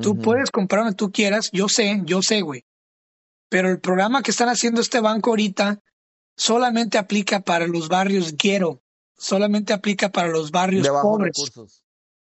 tú 0.00 0.16
puedes 0.16 0.50
comprar 0.50 0.82
donde 0.84 0.96
tú 0.96 1.10
quieras, 1.10 1.50
yo 1.52 1.68
sé, 1.68 2.02
yo 2.04 2.22
sé, 2.22 2.42
güey. 2.42 2.64
Pero 3.48 3.70
el 3.70 3.80
programa 3.80 4.22
que 4.22 4.30
están 4.30 4.48
haciendo 4.48 4.80
este 4.80 5.00
banco 5.00 5.30
ahorita 5.30 5.80
solamente 6.36 6.98
aplica 6.98 7.40
para 7.40 7.66
los 7.66 7.88
barrios 7.88 8.36
ghetto, 8.36 8.82
solamente 9.16 9.72
aplica 9.72 10.10
para 10.10 10.28
los 10.28 10.50
barrios 10.50 10.84
De 10.84 10.90
pobres. 10.90 11.32
recursos. 11.34 11.85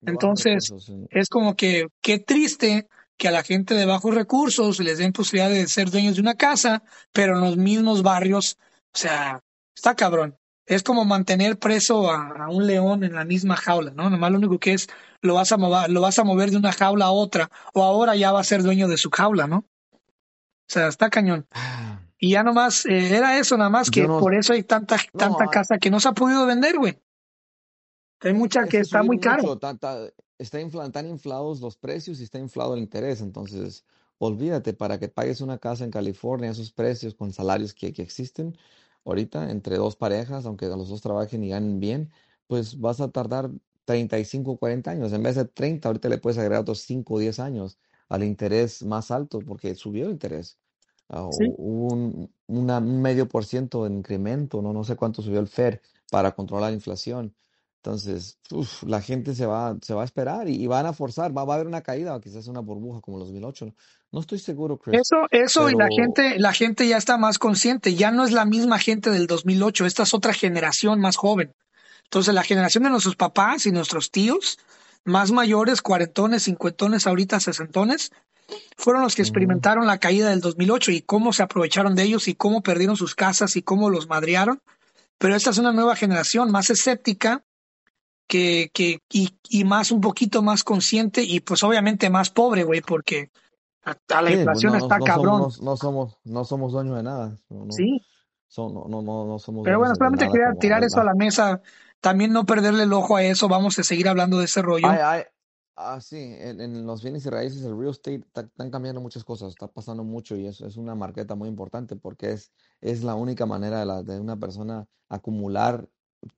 Entonces, 0.06 0.70
recursos. 0.70 0.86
sí. 0.86 1.08
es 1.12 1.30
como 1.30 1.56
que 1.56 1.88
qué 2.01 2.20
triste 2.20 2.88
que 3.18 3.28
a 3.28 3.32
la 3.32 3.43
gente 3.43 3.76
de 3.76 3.86
bajos 3.86 4.14
recursos 4.16 4.80
les 4.80 4.97
den 4.97 5.14
posibilidad 5.14 5.49
de 5.49 5.68
ser 5.68 5.91
dueños 5.91 6.16
de 6.16 6.22
una 6.22 6.36
casa, 6.36 6.84
pero 7.12 7.36
en 7.36 7.41
los 7.41 7.58
mismos 7.58 8.01
barrios, 8.04 8.58
o 8.93 8.97
sea, 8.97 9.41
está 9.76 9.95
cabrón. 9.95 10.38
Es 10.66 10.82
como 10.82 11.04
mantener 11.06 11.60
preso 11.60 12.10
a, 12.10 12.45
a 12.45 12.49
un 12.49 12.68
león 12.68 13.04
en 13.04 13.14
la 13.14 13.26
misma 13.26 13.58
jaula, 13.58 13.91
¿no? 13.91 14.10
Nomás 14.10 14.32
lo 14.32 14.38
único 14.38 14.60
que 14.60 14.74
es 14.74 14.88
lo 15.22 15.36
vas 15.36 15.51
a 15.51 15.58
mover, 15.58 15.89
lo 15.89 16.01
vas 16.01 16.20
a 16.20 16.24
mover 16.24 16.51
de 16.51 16.58
una 16.58 16.72
jaula 16.72 17.06
a 17.06 17.12
otra, 17.12 17.49
o 17.74 17.84
ahora 17.84 18.16
ya 18.16 18.32
va 18.32 18.39
a 18.41 18.43
ser 18.43 18.64
dueño 18.64 18.88
de 18.88 18.97
su 18.97 19.10
jaula, 19.10 19.47
¿no? 19.47 19.66
O 19.93 20.68
sea, 20.68 20.88
está 20.88 21.10
cañón. 21.10 21.45
Ah, 21.51 21.99
Y 22.18 22.32
ya 22.32 22.43
nomás, 22.43 22.86
eh, 22.86 23.16
era 23.16 23.38
eso, 23.38 23.58
nada 23.58 23.70
más 23.70 23.91
que 23.91 24.08
no, 24.08 24.20
por 24.20 24.34
eso 24.34 24.54
hay 24.54 24.64
tanta, 24.64 24.97
tanta 25.18 25.45
no, 25.45 25.51
casa 25.51 25.78
que 25.78 25.91
no 25.91 25.99
se 25.99 26.10
ha 26.10 26.14
podido 26.14 26.45
vender, 26.45 26.78
güey. 26.78 26.97
Hay 28.24 28.34
mucha 28.34 28.63
que 28.67 28.80
está 28.80 29.03
muy 29.03 29.19
caro. 29.19 29.43
mucho, 29.43 29.59
está 30.39 30.61
infla- 30.61 30.86
están 30.86 31.07
inflados 31.07 31.61
los 31.61 31.78
precios 31.78 32.19
y 32.19 32.24
está 32.24 32.39
inflado 32.39 32.74
el 32.76 32.80
interés, 32.82 33.21
entonces 33.21 33.86
olvídate, 34.19 34.74
para 34.74 34.99
que 34.99 35.09
pagues 35.09 35.41
una 35.41 35.57
casa 35.57 35.84
en 35.84 35.91
California, 35.91 36.49
esos 36.51 36.71
precios 36.71 37.13
con 37.15 37.34
salarios 37.34 37.74
que, 37.74 37.91
que 37.93 38.01
existen 38.01 38.57
ahorita 39.05 39.51
entre 39.51 39.78
dos 39.78 39.95
parejas, 39.97 40.45
aunque 40.45 40.67
los 40.67 40.88
dos 40.89 41.01
trabajen 41.01 41.43
y 41.43 41.49
ganen 41.49 41.80
bien, 41.80 42.11
pues 42.47 42.80
vas 42.80 43.01
a 43.01 43.09
tardar 43.09 43.49
35 43.86 44.51
o 44.51 44.57
40 44.57 44.91
años, 44.91 45.11
en 45.11 45.24
vez 45.24 45.36
de 45.36 45.43
30, 45.45 45.89
ahorita 45.89 46.07
le 46.07 46.17
puedes 46.19 46.38
agregar 46.38 46.61
otros 46.61 46.80
5 46.80 47.15
o 47.15 47.19
10 47.19 47.39
años 47.39 47.78
al 48.07 48.24
interés 48.24 48.84
más 48.84 49.11
alto 49.11 49.39
porque 49.45 49.76
subió 49.76 50.05
el 50.05 50.11
interés. 50.11 50.57
Ah, 51.09 51.28
Sí. 51.32 51.43
hu- 51.43 51.55
hubo 51.57 51.93
un, 51.93 52.34
una- 52.47 52.78
un 52.78 53.01
medio 53.01 53.28
por 53.28 53.43
ciento 53.45 53.84
de 53.84 53.93
incremento, 53.93 54.61
¿no? 54.61 54.71
No 54.71 54.84
sé 54.86 54.95
cuánto 54.95 55.21
subió 55.21 55.39
el 55.41 55.47
Fed 55.47 55.80
para 56.09 56.32
controlar 56.34 56.71
la 56.71 56.76
inflación. 56.76 57.36
Entonces, 57.86 58.39
uf, 58.49 58.84
la 58.84 59.01
gente 59.01 59.36
se 59.36 59.45
va, 59.45 59.75
se 59.81 59.93
va 59.93 60.03
a 60.03 60.05
esperar 60.05 60.47
y, 60.47 60.55
y 60.55 60.67
van 60.67 60.86
a 60.86 60.93
forzar, 60.93 61.38
va, 61.38 61.43
va 61.43 61.55
a 61.55 61.57
haber 61.57 61.67
una 61.67 61.81
caída, 61.81 62.15
o 62.15 62.21
quizás 62.21 62.47
una 62.47 62.61
burbuja 62.61 63.01
como 63.01 63.17
el 63.17 63.25
2008. 63.25 63.65
No, 63.65 63.73
No 64.13 64.19
estoy 64.21 64.39
seguro, 64.39 64.77
Chris, 64.77 65.01
Eso, 65.01 65.27
eso 65.31 65.69
y 65.69 65.75
la 65.75 65.89
gente, 65.93 66.39
la 66.39 66.53
gente 66.53 66.88
ya 66.88 66.95
está 66.95 67.17
más 67.17 67.39
consciente, 67.39 67.93
ya 67.93 68.11
no 68.11 68.23
es 68.23 68.31
la 68.31 68.45
misma 68.45 68.79
gente 68.79 69.09
del 69.09 69.27
2008, 69.27 69.86
esta 69.86 70.03
es 70.03 70.13
otra 70.13 70.34
generación 70.34 71.01
más 71.01 71.17
joven. 71.17 71.53
Entonces 72.05 72.34
la 72.34 72.43
generación 72.43 72.86
de 72.86 72.89
nuestros 72.89 73.17
papás 73.17 73.65
y 73.65 73.73
nuestros 73.73 74.11
tíos, 74.11 74.59
más 75.03 75.31
mayores, 75.34 75.81
cuarentones, 75.81 76.43
cincuentones, 76.43 77.05
ahorita 77.05 77.41
sesentones, 77.41 78.13
fueron 78.77 79.01
los 79.01 79.15
que 79.15 79.23
ujú, 79.23 79.23
experimentaron 79.23 79.88
la 79.88 79.97
caída 79.97 80.29
del 80.29 80.39
2008 80.39 80.91
y 80.91 81.01
cómo 81.01 81.34
se 81.34 81.43
aprovecharon 81.43 81.95
de 81.95 82.03
ellos 82.03 82.29
y 82.29 82.36
cómo 82.36 82.63
perdieron 82.63 82.95
sus 82.95 83.13
casas 83.13 83.57
y 83.57 83.61
cómo 83.61 83.89
los 83.89 84.07
madrearon. 84.07 84.61
Pero 85.17 85.36
esta 85.36 85.49
es 85.49 85.57
una 85.57 85.73
nueva 85.73 85.97
generación 85.97 86.49
más 86.49 86.69
escéptica 86.69 87.43
que, 88.34 88.71
que 88.73 88.99
y, 89.11 89.38
y 89.47 89.63
más 89.63 89.91
un 89.91 90.01
poquito 90.01 90.41
más 90.41 90.63
consciente 90.63 91.21
y 91.21 91.39
pues 91.41 91.61
obviamente 91.61 92.09
más 92.09 92.31
pobre, 92.31 92.63
güey, 92.63 92.81
porque 92.81 93.29
a, 93.84 93.91
a 93.91 94.21
la 94.23 94.31
sí, 94.31 94.38
pues 94.38 94.39
inflación 94.39 94.73
no, 94.73 94.79
está 94.79 94.97
no, 94.97 95.05
cabrón. 95.05 95.51
somos, 95.51 95.61
no, 95.61 95.71
no 95.71 95.77
somos, 95.77 96.17
no 96.23 96.43
somos 96.43 96.71
dueños 96.71 96.95
de 96.97 97.03
nada, 97.03 97.38
Sí, 97.69 98.01
son- 98.47 98.73
no, 98.73 98.88
no, 98.88 99.25
no, 99.27 99.38
somos 99.38 99.63
pero 99.63 99.77
bueno, 99.77 99.93
solamente 99.93 100.27
quería 100.31 100.51
tirar 100.59 100.84
eso 100.84 100.99
a 100.99 101.03
la 101.03 101.13
mesa, 101.13 101.61
también 102.01 102.34
no 102.34 102.43
perderle 102.43 102.84
el 102.84 102.93
ojo 102.93 103.17
a 103.17 103.23
eso, 103.23 103.47
vamos 103.47 103.77
a 103.77 103.84
seguir 103.84 104.07
hablando 104.09 104.39
de 104.39 104.45
ese 104.45 104.63
rollo. 104.63 104.89
hay, 104.89 104.97
hay- 104.99 105.23
ah, 105.75 106.01
sí, 106.01 106.17
en, 106.17 106.59
en 106.59 106.88
los 106.88 107.03
bienes 107.03 107.23
y 107.27 107.29
raíces, 107.29 107.61
el 107.63 107.77
real 107.77 107.91
estate, 107.91 108.15
está- 108.25 108.41
están 108.41 108.71
cambiando 108.71 108.99
muchas 108.99 109.23
cosas, 109.23 109.49
está 109.51 109.67
pasando 109.67 110.03
mucho 110.03 110.36
y 110.36 110.47
eso 110.47 110.65
es 110.65 110.75
una 110.77 110.95
marqueta 110.95 111.36
muy 111.36 111.49
importante 111.49 111.95
porque 111.95 112.31
es, 112.31 112.51
es 112.81 113.03
la 113.03 113.13
única 113.13 113.45
manera 113.45 113.79
de, 113.81 113.86
la, 113.86 114.01
de 114.01 114.19
una 114.19 114.38
persona 114.38 114.88
acumular 115.07 115.88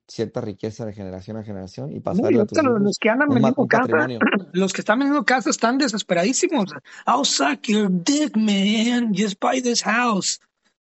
cierta 0.07 0.41
riqueza 0.41 0.85
de 0.85 0.93
generación 0.93 1.37
a 1.37 1.43
generación 1.43 1.91
y 1.91 1.95
No, 1.95 1.97
y 1.97 1.99
pasarle 2.01 2.41
a 2.41 2.45
tus 2.45 2.57
los, 2.57 2.65
hijos 2.65 2.81
los 2.81 2.97
que 2.99 3.09
andan 3.09 3.29
vendiendo 3.29 3.67
casa, 3.67 4.07
los 4.53 4.73
que 4.73 4.81
están 4.81 4.99
vendiendo 4.99 5.25
casa 5.25 5.49
están 5.49 5.77
desesperadísimos. 5.77 6.71
I'll 7.07 7.25
suck 7.25 7.63
your 7.67 7.89
dick, 7.89 8.35
man. 8.35 9.13
Just 9.15 9.39
buy 9.39 9.61
this 9.61 9.83
house. 9.83 10.39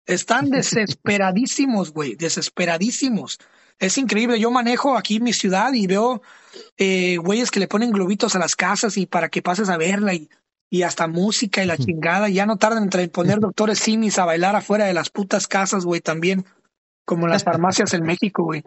Están 0.07 0.51
desesperadísimos, 0.51 1.93
güey, 1.93 2.15
desesperadísimos. 2.17 3.39
Es 3.79 3.99
increíble. 3.99 4.41
Yo 4.41 4.51
manejo 4.51 4.97
aquí 4.97 5.21
mi 5.21 5.33
ciudad 5.33 5.73
y 5.75 5.87
veo 5.87 6.23
eh, 6.79 7.19
güeyes 7.19 7.51
que 7.51 7.61
le 7.61 7.69
ponen 7.69 7.91
globitos 7.91 8.35
a 8.35 8.39
las 8.39 8.57
casas 8.57 8.97
y 8.97 9.07
para 9.07 9.29
que 9.29 9.43
pases 9.43 9.69
a 9.69 9.77
verla 9.77 10.15
y, 10.15 10.31
y 10.71 10.83
hasta 10.83 11.07
música 11.09 11.63
y 11.63 11.67
la 11.67 11.77
chingada. 11.77 12.29
Ya 12.29 12.47
no 12.47 12.57
tardan 12.57 12.89
en 12.91 13.11
poner 13.11 13.41
doctores 13.41 13.79
simis 13.79 14.19
a 14.19 14.25
bailar 14.25 14.57
afuera 14.57 14.87
de 14.87 14.95
las 14.95 15.11
putas 15.11 15.47
casas, 15.47 15.85
güey, 15.85 16.01
también. 16.01 16.47
Como 17.07 17.27
las 17.29 17.45
farmacias 17.45 17.95
en 17.95 18.03
México, 18.03 18.43
güey. 18.43 18.63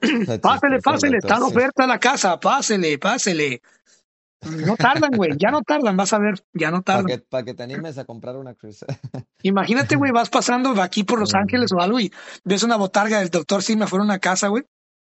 Pásele, 0.42 0.80
pásele, 0.80 1.16
está 1.18 1.36
sí. 1.38 1.42
oferta 1.42 1.86
la 1.86 1.98
casa, 1.98 2.38
pásele, 2.38 2.98
pásele. 2.98 3.62
No 4.42 4.76
tardan, 4.76 5.10
güey, 5.16 5.32
ya 5.36 5.50
no 5.50 5.62
tardan, 5.62 5.96
vas 5.96 6.12
a 6.12 6.18
ver, 6.18 6.44
ya 6.52 6.70
no 6.70 6.82
Para 6.82 6.98
tardan. 6.98 7.18
que, 7.18 7.24
para 7.26 7.44
que 7.44 7.54
te 7.54 7.62
animes 7.64 7.98
a 7.98 8.04
comprar 8.04 8.36
una 8.36 8.54
Chris. 8.54 8.84
Imagínate, 9.42 9.96
güey, 9.96 10.12
vas 10.12 10.30
pasando 10.30 10.80
aquí 10.80 11.02
por 11.02 11.18
Los 11.18 11.34
Ángeles 11.34 11.72
o 11.72 11.80
algo 11.80 11.98
y 11.98 12.12
ves 12.44 12.62
una 12.62 12.76
botarga 12.76 13.18
del 13.18 13.30
doctor 13.30 13.62
Simi 13.62 13.82
afuera 13.82 14.04
de 14.04 14.10
una 14.10 14.18
casa, 14.20 14.48
güey, 14.48 14.64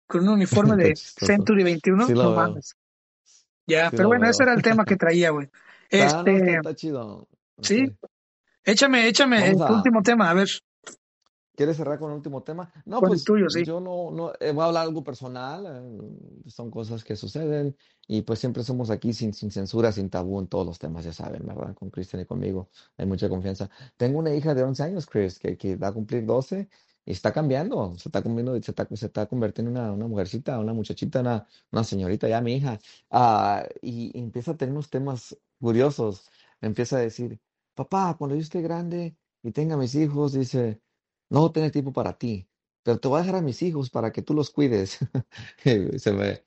con 0.07 0.23
un 0.23 0.29
uniforme 0.29 0.77
de. 0.85 0.95
Century 0.95 1.65
21, 1.65 2.07
Sí 2.07 2.13
no 2.13 2.19
veo, 2.21 2.35
mames. 2.35 2.77
Ya, 3.67 3.91
sí 3.91 3.97
pero 3.97 4.09
bueno, 4.09 4.29
ese 4.29 4.45
era 4.45 4.53
el 4.55 4.63
tema 4.63 4.85
que 4.85 4.97
traía, 4.97 5.31
güey. 5.31 5.49
Está, 5.91 6.23
no, 6.23 6.27
está, 6.27 6.31
Este, 6.31 6.57
está 6.57 6.75
chido. 6.75 7.29
sí, 7.63 7.93
échame, 8.65 9.09
échame 9.09 9.41
Vamos 9.41 9.69
el 9.69 9.75
a, 9.75 9.77
último 9.79 10.03
tema, 10.03 10.31
a 10.31 10.35
ver, 10.35 10.49
¿quieres 11.57 11.77
cerrar 11.77 11.99
con 11.99 12.11
el 12.11 12.17
último 12.17 12.43
tema? 12.43 12.73
No, 12.85 13.01
pues 13.01 13.25
tuyo, 13.25 13.51
sí. 13.51 13.65
yo 13.65 13.81
no, 13.81 14.11
no, 14.13 14.33
eh, 14.39 14.53
voy 14.53 14.63
a 14.63 14.67
hablar 14.67 14.85
algo 14.87 15.03
personal, 15.03 15.67
eh, 15.67 16.51
son 16.51 16.71
cosas 16.71 17.03
que 17.03 17.17
suceden 17.17 17.77
y 18.07 18.23
pues 18.23 18.39
siempre 18.39 18.63
somos 18.63 18.91
aquí 18.91 19.13
sin, 19.13 19.33
sin 19.35 19.51
censura, 19.51 19.91
sin 19.91 20.11
tabú 20.11 20.39
en 20.39 20.47
todos 20.47 20.67
los 20.67 20.79
temas, 20.79 21.05
ya 21.05 21.13
saben, 21.13 21.45
¿verdad? 21.47 21.75
Con 21.75 21.91
Cristian 21.91 22.23
y 22.23 22.27
conmigo 22.27 22.71
hay 22.97 23.07
mucha 23.07 23.29
confianza. 23.29 23.69
Tengo 23.97 24.19
una 24.21 24.35
hija 24.35 24.55
de 24.55 24.63
11 24.63 24.83
años, 24.85 25.07
Chris, 25.07 25.39
que, 25.39 25.57
que 25.57 25.77
va 25.77 25.89
a 25.89 25.93
cumplir 25.93 26.25
12 26.25 26.69
y 27.05 27.13
está 27.13 27.33
cambiando, 27.33 27.95
se 27.97 28.09
está 28.09 28.23
se 28.23 28.71
está, 28.71 28.87
se 28.95 29.07
está 29.07 29.27
convirtiendo 29.27 29.71
en 29.71 29.77
una, 29.79 29.93
una 29.93 30.07
mujercita, 30.09 30.59
una 30.59 30.73
muchachita, 30.73 31.21
una, 31.21 31.47
una 31.71 31.85
señorita, 31.85 32.29
ya 32.29 32.41
mi 32.41 32.55
hija, 32.57 32.79
Ah, 33.11 33.65
y, 33.81 34.11
y 34.19 34.23
empieza 34.23 34.53
a 34.53 34.57
tener 34.57 34.73
unos 34.73 34.91
temas 34.91 35.37
curiosos, 35.61 36.29
empieza 36.61 36.97
a 36.97 37.01
decir, 37.01 37.41
papá, 37.75 38.17
cuando 38.19 38.35
yo 38.37 38.43
esté 38.43 38.61
grande 38.63 39.17
y 39.43 39.53
tenga 39.53 39.77
mis 39.77 39.95
hijos, 39.95 40.33
dice, 40.33 40.81
no 41.31 41.41
voy 41.41 41.51
a 41.51 41.53
tener 41.53 41.71
tiempo 41.71 41.93
para 41.93 42.17
ti, 42.19 42.49
pero 42.83 42.99
te 42.99 43.09
voy 43.09 43.19
a 43.19 43.23
dejar 43.23 43.37
a 43.37 43.43
mis 43.43 43.63
hijos 43.63 43.91
para 43.91 44.13
que 44.13 44.23
tú 44.23 44.35
los 44.35 44.51
cuides. 44.51 44.99
Se 45.99 46.13
me, 46.13 46.43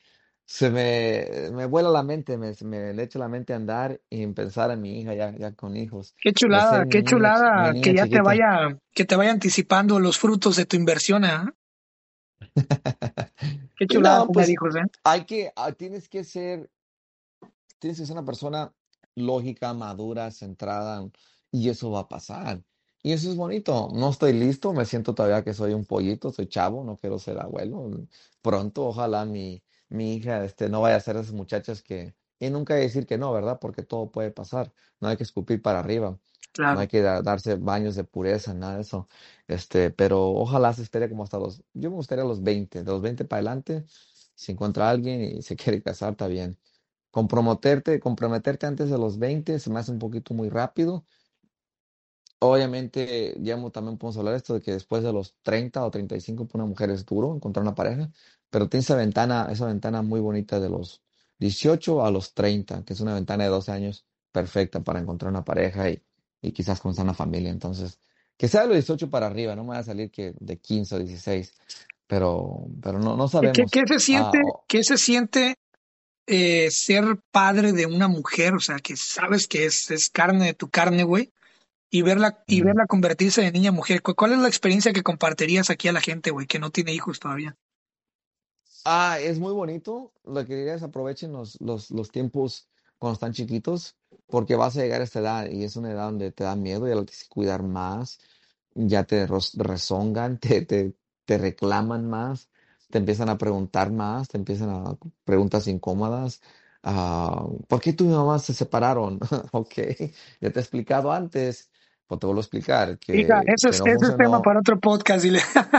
se 0.50 0.72
me, 0.72 1.52
me 1.52 1.68
vuela 1.68 1.90
la 1.90 2.02
mente, 2.02 2.36
me, 2.36 2.56
se 2.56 2.66
me 2.66 2.92
le 2.92 3.04
echa 3.04 3.20
la 3.20 3.28
mente 3.28 3.54
a 3.54 3.58
andar 3.58 4.02
y 4.10 4.24
en 4.24 4.34
pensar 4.34 4.72
en 4.72 4.82
mi 4.82 5.00
hija 5.00 5.14
ya, 5.14 5.30
ya 5.38 5.54
con 5.54 5.78
hijos, 5.78 6.16
Qué 6.20 6.34
chulada, 6.34 6.88
qué 6.90 6.98
niña, 6.98 7.10
chulada 7.10 7.74
que 7.80 7.94
ya 7.94 8.08
te 8.08 8.20
vaya, 8.20 8.80
que 8.92 9.06
te 9.06 9.16
vaya 9.16 9.30
anticipando 9.30 10.00
los 10.00 10.18
frutos 10.18 10.56
de 10.56 10.66
tu 10.66 10.76
inversión, 10.76 11.24
¿ah? 11.24 11.54
Qué 13.78 13.86
chulada 13.86 14.26
no, 14.26 14.32
pues 14.32 14.50
hijos, 14.50 14.76
¿eh? 14.76 14.82
hay 15.04 15.26
que, 15.26 15.54
ah, 15.56 15.72
tienes 15.72 16.10
que 16.10 16.24
ser, 16.24 16.72
tienes 17.78 18.00
que 18.00 18.08
ser 18.08 18.14
una 18.14 18.26
persona 18.26 18.74
lógica, 19.14 19.76
madura, 19.76 20.32
centrada, 20.32 21.08
y 21.52 21.70
eso 21.70 21.92
va 21.92 22.00
a 22.00 22.10
pasar. 22.10 22.64
Y 23.02 23.14
eso 23.14 23.30
es 23.30 23.36
bonito. 23.38 23.90
No 23.94 24.10
estoy 24.10 24.34
listo, 24.34 24.74
me 24.74 24.86
siento 24.86 25.16
todavía 25.16 25.44
que 25.44 25.54
soy 25.54 25.74
un 25.74 25.86
pollito, 25.86 26.32
soy 26.32 26.48
chavo, 26.48 26.84
no 26.84 26.98
quiero 26.98 27.18
ser 27.20 27.40
abuelo. 27.40 27.90
Pronto, 28.42 28.88
ojalá 28.88 29.26
mi, 29.26 29.64
mi 29.90 30.16
hija 30.16 30.44
este, 30.44 30.70
no 30.70 30.82
vaya 30.82 30.98
a 30.98 31.00
ser 31.00 31.16
esas 31.18 31.32
muchachas 31.34 31.82
que, 31.82 32.16
y 32.40 32.50
nunca 32.50 32.74
hay 32.76 32.82
que 32.82 32.88
decir 32.88 33.06
que 33.08 33.18
no, 33.18 33.32
¿verdad? 33.32 33.58
Porque 33.60 33.84
todo 33.84 34.12
puede 34.12 34.32
pasar. 34.32 34.74
No 35.00 35.08
hay 35.08 35.18
que 35.18 35.24
escupir 35.24 35.62
para 35.62 35.80
arriba. 35.80 36.20
No 36.68 36.80
hay 36.80 36.88
que 36.88 37.02
da- 37.02 37.22
darse 37.22 37.56
baños 37.56 37.96
de 37.96 38.04
pureza, 38.04 38.54
nada 38.54 38.76
de 38.76 38.82
eso. 38.82 39.08
Este, 39.48 39.90
pero 39.92 40.30
ojalá 40.32 40.74
se 40.74 40.84
espere 40.84 41.10
como 41.10 41.24
hasta 41.24 41.40
los, 41.40 41.64
yo 41.74 41.90
me 41.90 41.96
gustaría 41.96 42.24
los 42.26 42.44
20, 42.44 42.84
de 42.84 42.92
los 42.92 43.02
20 43.02 43.26
para 43.26 43.40
adelante, 43.40 43.86
si 44.36 44.52
encuentra 44.52 44.88
a 44.88 44.92
alguien 44.92 45.22
y 45.22 45.42
se 45.42 45.56
quiere 45.56 45.82
casar, 45.82 46.12
está 46.12 46.28
bien. 46.28 46.58
Comprometerte, 47.12 48.00
comprometerte 48.00 48.66
antes 48.68 48.90
de 48.90 48.98
los 48.98 49.18
20 49.20 49.60
se 49.60 49.70
me 49.72 49.80
hace 49.80 49.92
un 49.92 50.00
poquito 50.00 50.34
muy 50.34 50.50
rápido. 50.50 51.06
Obviamente, 52.40 53.36
ya 53.42 53.56
también 53.72 53.98
podemos 53.98 54.18
hablar 54.18 54.34
de 54.34 54.38
esto 54.38 54.54
de 54.54 54.62
que 54.62 54.72
después 54.72 55.04
de 55.04 55.12
los 55.12 55.36
30 55.42 55.86
o 55.86 55.92
35 55.92 56.48
para 56.48 56.64
una 56.64 56.70
mujer 56.70 56.90
es 56.90 57.06
duro 57.06 57.36
encontrar 57.36 57.64
una 57.64 57.76
pareja, 57.76 58.10
pero 58.50 58.70
tiene 58.70 58.82
esa 58.82 58.96
ventana, 58.96 59.50
esa 59.52 59.66
ventana 59.66 60.02
muy 60.02 60.22
bonita 60.22 60.60
de 60.60 60.70
los 60.70 61.02
18 61.40 62.06
a 62.06 62.12
los 62.12 62.34
30, 62.34 62.84
que 62.86 62.94
es 62.94 63.02
una 63.02 63.14
ventana 63.14 63.44
de 63.44 63.50
12 63.50 63.72
años 63.72 64.06
perfecta 64.32 64.82
para 64.82 65.00
encontrar 65.00 65.32
una 65.32 65.44
pareja 65.44 65.90
y, 65.90 66.02
y 66.42 66.52
quizás 66.54 66.80
comenzar 66.80 67.04
una 67.04 67.14
familia. 67.14 67.50
Entonces, 67.52 68.00
que 68.38 68.48
sea 68.48 68.62
de 68.62 68.68
los 68.68 68.76
18 68.78 69.10
para 69.10 69.28
arriba, 69.28 69.56
no 69.56 69.64
me 69.64 69.72
va 69.72 69.80
a 69.80 69.84
salir 69.84 70.10
que 70.12 70.34
de 70.40 70.58
15 70.60 70.96
o 70.96 71.00
16. 71.00 71.54
pero, 72.08 72.68
pero 72.82 73.00
no, 73.00 73.18
no 73.18 73.28
¿Qué, 73.28 73.52
qué- 73.52 73.66
sabemos. 73.66 73.72
qué 73.72 73.84
se 73.88 74.00
Ah, 74.12 74.32
siente, 74.32 74.40
oh, 74.42 74.64
qué 74.68 74.84
se 74.84 74.98
siente 74.98 75.56
eh, 76.28 76.72
ser 76.72 77.04
padre 77.32 77.74
de 77.74 77.86
una 77.86 78.08
mujer? 78.08 78.54
O 78.56 78.60
sea, 78.60 78.80
que 78.80 78.96
sabes 78.96 79.48
que 79.48 79.66
es, 79.66 79.92
es 79.92 80.10
carne 80.10 80.46
de 80.46 80.54
tu 80.54 80.70
carne, 80.70 81.04
güey, 81.04 81.32
y 81.92 82.02
verla, 82.04 82.44
y 82.48 82.62
verla 82.62 82.88
convertirse 82.88 83.42
de 83.42 83.52
niña 83.52 83.70
a 83.70 83.74
mujer. 83.74 84.02
¿Cu- 84.02 84.16
¿Cuál 84.16 84.34
es 84.34 84.40
la 84.40 84.48
experiencia 84.48 84.94
que 84.94 85.04
compartirías 85.04 85.70
aquí 85.70 85.88
a 85.88 85.94
la 85.94 86.02
gente, 86.02 86.32
güey, 86.32 86.48
que 86.48 86.60
no 86.60 86.72
tiene 86.72 86.94
hijos 86.94 87.20
todavía? 87.20 87.58
Ah, 88.86 89.20
es 89.20 89.40
muy 89.40 89.54
bonito. 89.54 90.14
Lo 90.24 90.46
que 90.46 90.56
diría 90.56 90.76
es 90.76 90.84
aprovechen 90.84 91.32
los, 91.32 91.60
los, 91.62 91.92
los 91.92 92.12
tiempos 92.12 92.70
cuando 92.98 93.14
están 93.14 93.34
chiquitos, 93.34 93.96
porque 94.28 94.56
vas 94.56 94.76
a 94.78 94.82
llegar 94.82 95.02
a 95.02 95.04
esta 95.04 95.20
edad 95.20 95.50
y 95.50 95.64
es 95.64 95.76
una 95.76 95.92
edad 95.92 96.06
donde 96.06 96.32
te 96.32 96.44
da 96.44 96.56
miedo 96.56 96.88
y 96.88 96.92
la 96.92 96.96
tienes 97.06 97.24
que 97.24 97.30
cuidar 97.30 97.64
más, 97.64 98.20
ya 98.76 99.04
te 99.06 99.28
rezongan, 99.28 100.40
te, 100.40 100.66
te, 100.66 100.96
te 101.26 101.38
reclaman 101.38 102.10
más, 102.10 102.50
te 102.90 102.98
empiezan 103.00 103.30
a 103.30 103.38
preguntar 103.38 103.92
más, 103.92 104.28
te 104.30 104.38
empiezan 104.38 104.70
a 104.70 104.98
preguntas 105.24 105.68
incómodas. 105.68 106.42
Ah, 106.84 107.48
¿por 107.68 107.82
qué 107.82 107.94
tú 107.94 108.06
y 108.06 108.08
mi 108.08 108.14
mamá 108.16 108.40
se 108.40 108.54
separaron? 108.54 109.20
Ok, 109.52 109.74
ya 110.42 110.52
te 110.52 110.60
he 110.60 110.62
explicado 110.62 111.12
antes, 111.12 111.70
pues 112.10 112.20
te 112.20 112.28
vuelvo 112.28 112.42
a 112.42 112.44
explicar 112.44 113.00
Hija, 113.12 113.42
que, 113.42 113.48
ese 113.48 113.70
que 113.70 113.78
es, 113.78 113.80
no 113.80 113.86
ese 113.86 114.08
es 114.08 114.16
tema 114.18 114.42
para 114.42 114.60
otro 114.60 114.80
podcast, 114.80 115.24
dile. 115.24 115.42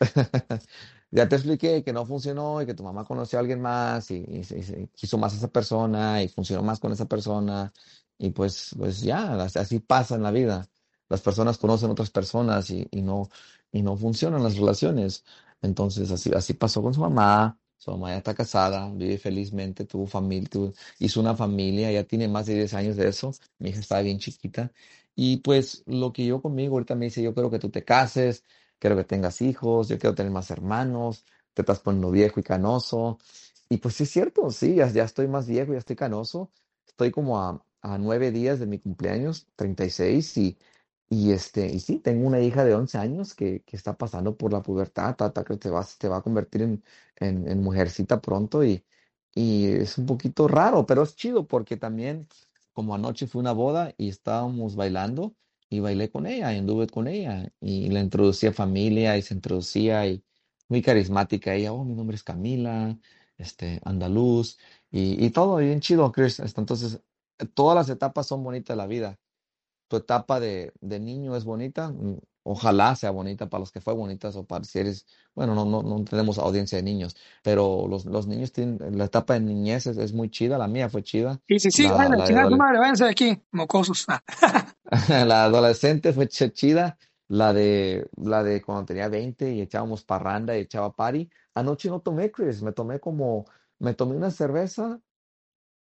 Ya 1.10 1.26
te 1.28 1.36
expliqué 1.36 1.82
que 1.82 1.92
no 1.92 2.04
funcionó 2.06 2.60
y 2.62 2.66
que 2.66 2.74
tu 2.74 2.82
mamá 2.84 3.04
conoció 3.04 3.38
a 3.38 3.40
alguien 3.40 3.62
más 3.62 4.10
y, 4.10 4.16
y 4.16 4.42
y 4.82 4.88
quiso 4.88 5.16
más 5.18 5.32
a 5.34 5.36
esa 5.38 5.48
persona 5.48 6.22
y 6.22 6.28
funcionó 6.28 6.62
más 6.62 6.80
con 6.80 6.92
esa 6.92 7.06
persona 7.06 7.72
y 8.18 8.30
pues, 8.30 8.74
pues 8.76 9.00
ya, 9.02 9.34
as- 9.42 9.56
así 9.56 9.80
pasa 9.80 10.16
en 10.16 10.22
la 10.22 10.30
vida. 10.32 10.68
Las 11.08 11.22
personas 11.22 11.56
conocen 11.58 11.90
otras 11.90 12.10
personas 12.10 12.70
y, 12.70 12.86
y 12.90 13.00
no, 13.02 13.28
y 13.72 13.82
no 13.82 13.96
funcionan 13.96 14.42
las 14.44 14.56
relaciones. 14.56 15.24
Entonces 15.62 16.10
así, 16.10 16.30
así 16.34 16.54
pasó 16.54 16.82
con 16.82 16.92
su 16.94 17.00
mamá. 17.00 17.58
Su 17.78 17.92
mamá 17.92 18.10
ya 18.10 18.18
está 18.18 18.34
casada, 18.34 18.90
vive 18.92 19.18
felizmente, 19.18 19.84
tuvo 19.86 20.06
familia, 20.06 20.50
hizo 20.98 21.20
una 21.20 21.36
familia, 21.36 21.90
ya 21.92 22.02
tiene 22.04 22.26
más 22.28 22.46
de 22.46 22.54
10 22.56 22.74
años 22.74 22.96
de 22.96 23.08
eso. 23.08 23.32
Mi 23.58 23.70
hija 23.70 23.80
estaba 23.80 24.02
bien 24.02 24.18
chiquita. 24.18 24.72
Y 25.20 25.38
pues 25.38 25.82
lo 25.86 26.12
que 26.12 26.24
yo 26.26 26.40
conmigo 26.42 26.74
ahorita 26.76 26.94
me 26.94 27.06
dice, 27.06 27.22
yo 27.22 27.34
quiero 27.34 27.50
que 27.50 27.58
tú 27.58 27.70
te 27.70 27.84
cases 27.84 28.44
quiero 28.78 28.96
que 28.96 29.04
tengas 29.04 29.42
hijos, 29.42 29.88
yo 29.88 29.98
quiero 29.98 30.14
tener 30.14 30.30
más 30.32 30.50
hermanos, 30.52 31.24
te 31.54 31.62
estás 31.62 31.80
poniendo 31.80 32.10
viejo 32.12 32.38
y 32.40 32.42
canoso. 32.44 33.18
Y 33.68 33.78
pues 33.78 33.96
sí 33.96 34.04
es 34.04 34.10
cierto, 34.10 34.50
sí, 34.50 34.76
ya, 34.76 34.88
ya 34.90 35.04
estoy 35.04 35.26
más 35.28 35.46
viejo, 35.48 35.72
ya 35.72 35.78
estoy 35.80 35.96
canoso. 35.96 36.50
Estoy 36.86 37.10
como 37.10 37.40
a, 37.42 37.64
a 37.82 37.98
nueve 37.98 38.30
días 38.30 38.60
de 38.60 38.66
mi 38.66 38.78
cumpleaños, 38.78 39.46
36, 39.56 40.36
y, 40.38 40.58
y, 41.10 41.32
este, 41.32 41.66
y 41.66 41.80
sí, 41.80 41.98
tengo 42.00 42.26
una 42.26 42.40
hija 42.40 42.64
de 42.64 42.74
11 42.74 42.98
años 42.98 43.34
que, 43.34 43.62
que 43.64 43.76
está 43.76 43.96
pasando 43.96 44.36
por 44.36 44.52
la 44.52 44.62
pubertad, 44.62 45.16
tata, 45.16 45.44
que 45.44 45.56
te 45.56 45.70
va, 45.70 45.86
te 45.98 46.08
va 46.08 46.18
a 46.18 46.22
convertir 46.22 46.62
en, 46.62 46.84
en, 47.16 47.48
en 47.48 47.62
mujercita 47.62 48.20
pronto 48.20 48.64
y, 48.64 48.84
y 49.34 49.66
es 49.72 49.98
un 49.98 50.06
poquito 50.06 50.48
raro, 50.48 50.86
pero 50.86 51.02
es 51.02 51.16
chido 51.16 51.46
porque 51.46 51.76
también, 51.76 52.28
como 52.72 52.94
anoche 52.94 53.26
fue 53.26 53.40
una 53.40 53.52
boda 53.52 53.94
y 53.98 54.08
estábamos 54.08 54.76
bailando, 54.76 55.34
y 55.70 55.80
bailé 55.80 56.10
con 56.10 56.26
ella 56.26 56.52
y 56.54 56.58
anduve 56.58 56.86
con 56.88 57.08
ella 57.08 57.52
y 57.60 57.88
le 57.90 58.00
introducí 58.00 58.46
a 58.46 58.52
familia 58.52 59.16
y 59.18 59.22
se 59.22 59.34
introducía 59.34 60.06
y 60.06 60.24
muy 60.68 60.82
carismática 60.82 61.54
ella, 61.54 61.72
oh, 61.72 61.84
mi 61.84 61.94
nombre 61.94 62.16
es 62.16 62.22
Camila, 62.22 62.98
este, 63.36 63.80
andaluz 63.84 64.58
y, 64.90 65.24
y 65.24 65.30
todo 65.30 65.56
bien 65.56 65.80
chido, 65.80 66.10
Chris. 66.12 66.40
Este, 66.40 66.60
Entonces, 66.60 67.00
todas 67.54 67.76
las 67.76 67.88
etapas 67.90 68.26
son 68.26 68.42
bonitas 68.44 68.74
de 68.76 68.78
la 68.78 68.86
vida. 68.86 69.18
Tu 69.88 69.96
etapa 69.96 70.40
de, 70.40 70.72
de 70.80 71.00
niño 71.00 71.36
es 71.36 71.44
bonita, 71.44 71.90
mm, 71.90 72.18
ojalá 72.48 72.96
sea 72.96 73.10
bonita 73.12 73.48
para 73.50 73.60
los 73.60 73.72
que 73.72 73.80
fue 73.82 73.94
bonitas 73.94 74.36
o 74.36 74.46
para 74.46 74.64
si 74.64 74.80
eres, 74.80 75.06
bueno, 75.34 75.54
no, 75.54 75.64
no, 75.66 75.82
no 75.82 76.04
tenemos 76.04 76.38
audiencia 76.38 76.78
de 76.78 76.82
niños, 76.84 77.16
pero 77.42 77.86
los, 77.88 78.06
los 78.06 78.26
niños 78.28 78.52
tienen, 78.52 78.98
la 78.98 79.06
etapa 79.06 79.34
de 79.34 79.40
niñez 79.40 79.86
es, 79.88 79.98
es 79.98 80.12
muy 80.14 80.30
chida, 80.30 80.58
la 80.58 80.68
mía 80.68 80.88
fue 80.90 81.02
chida, 81.04 81.40
Y 81.48 81.58
sí, 81.60 81.70
sí, 81.70 81.90
la, 81.90 81.92
bueno, 81.92 82.22
chingada 82.22 82.50
madre, 82.50 82.78
váyanse 82.78 83.04
de 83.04 83.10
aquí, 83.10 83.42
mocosos. 83.52 84.06
Ah. 84.08 84.22
La 85.26 85.44
adolescente 85.44 86.12
fue 86.12 86.28
ch- 86.28 86.52
chida, 86.52 86.98
la 87.28 87.52
de, 87.52 88.08
la 88.16 88.42
de 88.42 88.62
cuando 88.62 88.86
tenía 88.86 89.08
20 89.08 89.52
y 89.52 89.60
echábamos 89.62 90.04
parranda 90.04 90.56
y 90.56 90.62
echaba 90.62 90.92
party. 90.94 91.28
Anoche 91.54 91.90
no 91.90 92.00
tomé, 92.00 92.30
Chris, 92.32 92.62
me 92.62 92.72
tomé 92.72 93.00
como, 93.00 93.46
me 93.80 93.94
tomé 93.94 94.16
una 94.16 94.30
cerveza 94.30 95.00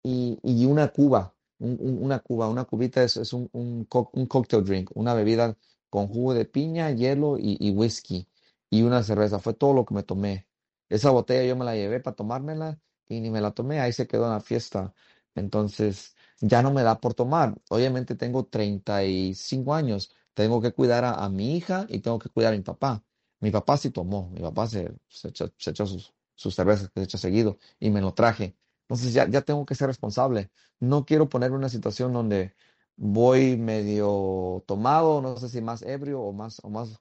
y, 0.04 0.38
y 0.42 0.66
una 0.66 0.88
cuba, 0.88 1.34
un- 1.60 1.78
un- 1.80 2.04
una 2.04 2.20
cuba, 2.20 2.48
una 2.48 2.64
cubita 2.64 3.02
es, 3.04 3.16
es 3.18 3.32
un, 3.32 3.48
un, 3.52 3.84
co- 3.86 4.10
un 4.14 4.26
cocktail 4.26 4.64
drink, 4.64 4.90
una 4.94 5.14
bebida 5.14 5.56
con 5.90 6.08
jugo 6.08 6.34
de 6.34 6.44
piña, 6.44 6.90
hielo 6.90 7.36
y, 7.38 7.70
whisky 7.70 8.28
y 8.70 8.82
una 8.82 9.02
cerveza, 9.02 9.38
fue 9.38 9.54
todo 9.54 9.72
lo 9.74 9.84
que 9.84 9.94
me 9.94 10.02
tomé. 10.02 10.46
Esa 10.88 11.10
botella 11.10 11.46
yo 11.48 11.56
me 11.56 11.64
la 11.64 11.74
llevé 11.74 12.00
para 12.00 12.16
tomármela 12.16 12.80
y 13.08 13.20
ni 13.20 13.30
me 13.30 13.40
la 13.40 13.52
tomé, 13.52 13.80
ahí 13.80 13.92
se 13.92 14.06
quedó 14.06 14.24
en 14.26 14.32
la 14.32 14.40
fiesta. 14.40 14.94
Entonces, 15.34 16.16
ya 16.40 16.62
no 16.62 16.72
me 16.72 16.82
da 16.82 17.00
por 17.00 17.14
tomar. 17.14 17.54
Obviamente 17.68 18.14
tengo 18.14 18.46
35 18.46 19.74
años, 19.74 20.12
tengo 20.34 20.60
que 20.60 20.72
cuidar 20.72 21.04
a, 21.04 21.28
mi 21.28 21.56
hija 21.56 21.86
y 21.88 22.00
tengo 22.00 22.18
que 22.18 22.28
cuidar 22.28 22.54
a 22.54 22.56
mi 22.56 22.62
papá. 22.62 23.04
Mi 23.40 23.50
papá 23.50 23.76
sí 23.76 23.90
tomó, 23.90 24.30
mi 24.30 24.40
papá 24.40 24.66
se, 24.66 24.92
echó, 25.24 25.52
sus, 25.86 26.54
cervezas 26.54 26.90
que 26.90 27.00
se 27.00 27.04
echa 27.04 27.18
seguido 27.18 27.58
y 27.80 27.90
me 27.90 28.00
lo 28.00 28.14
traje. 28.14 28.56
Entonces 28.82 29.12
ya, 29.12 29.28
ya 29.28 29.42
tengo 29.42 29.66
que 29.66 29.74
ser 29.74 29.88
responsable. 29.88 30.50
No 30.80 31.04
quiero 31.04 31.28
ponerme 31.28 31.56
en 31.56 31.60
una 31.60 31.68
situación 31.68 32.12
donde 32.12 32.54
voy 32.96 33.56
medio 33.56 34.64
tomado, 34.66 35.20
no 35.20 35.36
sé 35.36 35.48
si 35.48 35.60
más 35.60 35.82
ebrio 35.82 36.20
o 36.20 36.32
más, 36.32 36.60
o 36.64 36.70
más, 36.70 37.00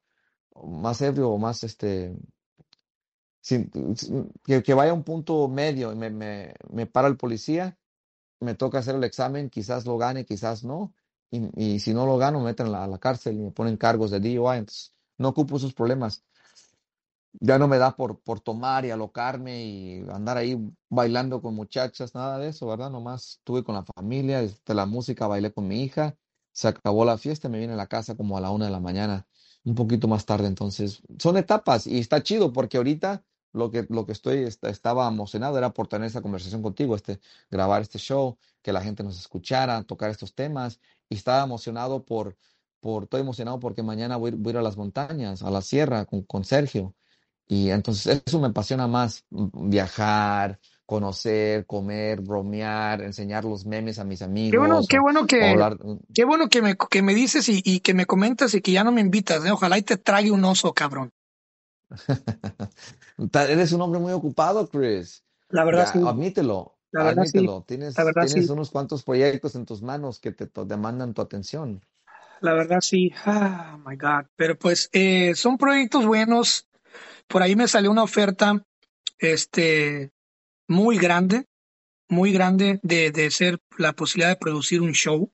más 0.63 1.01
ebrio 1.01 1.29
o 1.29 1.37
más 1.37 1.63
este, 1.63 2.15
que, 3.41 4.73
vaya 4.73 4.91
a 4.91 4.95
un 4.95 5.03
punto 5.03 5.47
medio 5.47 5.91
y 5.91 5.95
me, 5.95 6.09
me, 6.09 6.53
me 6.69 6.85
para 6.85 7.07
el 7.07 7.17
policía, 7.17 7.77
me 8.39 8.55
toca 8.55 8.79
hacer 8.79 8.95
el 8.95 9.03
examen, 9.03 9.49
quizás 9.49 9.85
lo 9.85 9.97
gane, 9.97 10.25
quizás 10.25 10.63
no, 10.63 10.93
y, 11.31 11.75
y 11.75 11.79
si 11.79 11.93
no 11.93 12.05
lo 12.05 12.17
gano, 12.17 12.39
me 12.39 12.45
meten 12.45 12.67
a 12.67 12.69
la, 12.69 12.83
a 12.83 12.87
la 12.87 12.99
cárcel 12.99 13.35
y 13.37 13.43
me 13.43 13.51
ponen 13.51 13.77
cargos 13.77 14.11
de 14.11 14.19
DUI, 14.19 14.57
entonces 14.57 14.93
no 15.17 15.29
ocupo 15.29 15.57
esos 15.57 15.73
problemas 15.73 16.23
ya 17.39 17.57
no 17.59 17.67
me 17.67 17.77
da 17.77 17.95
por, 17.95 18.19
por 18.21 18.39
tomar 18.39 18.85
y 18.85 18.91
alocarme 18.91 19.63
y 19.65 20.05
andar 20.09 20.37
ahí 20.37 20.57
bailando 20.89 21.41
con 21.41 21.55
muchachas, 21.55 22.13
nada 22.15 22.37
de 22.39 22.49
eso, 22.49 22.67
¿verdad? 22.67 22.89
Nomás 22.91 23.37
estuve 23.39 23.63
con 23.63 23.75
la 23.75 23.83
familia, 23.83 24.41
de 24.41 24.73
la 24.73 24.85
música, 24.85 25.27
bailé 25.27 25.53
con 25.53 25.67
mi 25.67 25.83
hija, 25.83 26.15
se 26.51 26.67
acabó 26.67 27.05
la 27.05 27.17
fiesta, 27.17 27.49
me 27.49 27.59
vine 27.59 27.73
a 27.73 27.75
la 27.75 27.87
casa 27.87 28.15
como 28.15 28.37
a 28.37 28.41
la 28.41 28.51
una 28.51 28.65
de 28.65 28.71
la 28.71 28.79
mañana, 28.79 29.27
un 29.63 29.75
poquito 29.75 30.07
más 30.07 30.25
tarde, 30.25 30.47
entonces 30.47 31.01
son 31.19 31.37
etapas 31.37 31.87
y 31.87 31.99
está 31.99 32.21
chido 32.23 32.53
porque 32.53 32.77
ahorita 32.77 33.23
lo 33.53 33.71
que, 33.71 33.85
lo 33.89 34.05
que 34.05 34.11
estoy, 34.11 34.39
est- 34.43 34.63
estaba 34.65 35.07
emocionado 35.07 35.57
era 35.57 35.71
por 35.73 35.87
tener 35.87 36.07
esa 36.07 36.21
conversación 36.21 36.61
contigo, 36.61 36.95
este, 36.95 37.19
grabar 37.49 37.81
este 37.81 37.99
show, 37.99 38.37
que 38.61 38.73
la 38.73 38.81
gente 38.81 39.03
nos 39.03 39.17
escuchara, 39.19 39.83
tocar 39.83 40.11
estos 40.11 40.33
temas 40.35 40.79
y 41.09 41.15
estaba 41.15 41.43
emocionado 41.43 42.03
por, 42.05 42.37
por, 42.79 43.03
estoy 43.03 43.21
emocionado 43.21 43.59
porque 43.59 43.83
mañana 43.83 44.17
voy, 44.17 44.31
voy 44.31 44.51
a 44.51 44.53
ir 44.53 44.57
a 44.57 44.61
las 44.61 44.77
montañas, 44.77 45.41
a 45.43 45.49
la 45.51 45.61
sierra 45.61 46.05
con, 46.05 46.23
con 46.23 46.43
Sergio. 46.43 46.95
Y 47.47 47.69
entonces 47.71 48.23
eso 48.25 48.39
me 48.39 48.47
apasiona 48.47 48.87
más, 48.87 49.25
mm, 49.29 49.69
viajar, 49.69 50.59
conocer, 50.85 51.65
comer, 51.65 52.21
bromear, 52.21 53.01
enseñar 53.01 53.45
los 53.45 53.65
memes 53.65 53.99
a 53.99 54.05
mis 54.05 54.21
Qué 54.49 54.57
bueno, 54.57 54.81
amigos 54.81 54.87
qué 54.87 54.99
bueno 54.99 55.27
que, 55.27 55.55
hablar. 55.55 55.77
mm, 55.83 55.97
qué 56.13 56.25
bueno 56.25 56.49
que 56.49 56.61
me, 56.61 56.75
que 56.77 57.01
me 57.01 57.13
dices 57.15 57.49
y, 57.49 57.61
y 57.63 57.79
que 57.81 57.93
me 57.93 58.05
comentas 58.05 58.53
y 58.55 58.61
que 58.61 58.71
ya 58.71 58.83
no 58.83 58.91
me 58.91 59.01
invitas, 59.01 59.45
¿eh? 59.45 59.51
Ojalá 59.51 59.77
y 59.77 59.83
te 59.83 59.97
trague 59.97 60.31
un 60.31 60.43
oso, 60.45 60.73
cabrón. 60.73 61.11
Eres 63.33 63.71
un 63.73 63.81
hombre 63.81 63.99
muy 63.99 64.13
ocupado, 64.13 64.67
Chris. 64.69 65.23
La 65.49 65.63
verdad 65.65 65.85
Ya, 65.85 65.91
sí, 65.91 65.99
admítelo, 66.03 66.77
la 66.91 67.03
verdad 67.03 67.25
sí, 67.25 67.39
admítelo. 67.39 67.63
la 67.97 68.03
Tienes, 68.03 68.05
verdad 68.05 68.27
tienes 68.27 68.49
sí, 68.49 68.49
unos 68.49 68.71
cuantos 68.71 69.03
proyectos 69.03 69.55
en 69.55 69.65
tus 69.65 69.81
manos 69.81 70.19
que 70.19 70.31
te 70.31 70.47
to- 70.47 70.65
demandan 70.65 71.13
tu 71.13 71.21
atención. 71.21 71.81
la 72.41 72.53
verdad 72.53 72.81
sí. 72.81 73.11
Ah, 73.25 73.77
my 73.85 73.95
God. 73.97 74.25
Pero 74.35 74.57
pues 74.57 74.89
eh, 74.93 75.35
son 75.35 75.57
proyectos 75.57 76.05
buenos. 76.05 76.67
Por 77.27 77.43
ahí 77.43 77.55
me 77.55 77.67
salió 77.67 77.91
una 77.91 78.03
oferta, 78.03 78.63
este, 79.19 80.11
muy 80.67 80.97
grande, 80.97 81.45
muy 82.07 82.31
grande 82.31 82.79
de, 82.83 83.11
de 83.11 83.31
ser 83.31 83.59
la 83.77 83.93
posibilidad 83.93 84.29
de 84.29 84.35
producir 84.39 84.81
un 84.81 84.93
show, 84.93 85.31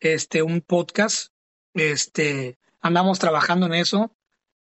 este, 0.00 0.42
un 0.42 0.60
podcast. 0.60 1.28
Este, 1.74 2.58
andamos 2.80 3.18
trabajando 3.18 3.66
en 3.66 3.74
eso. 3.74 4.14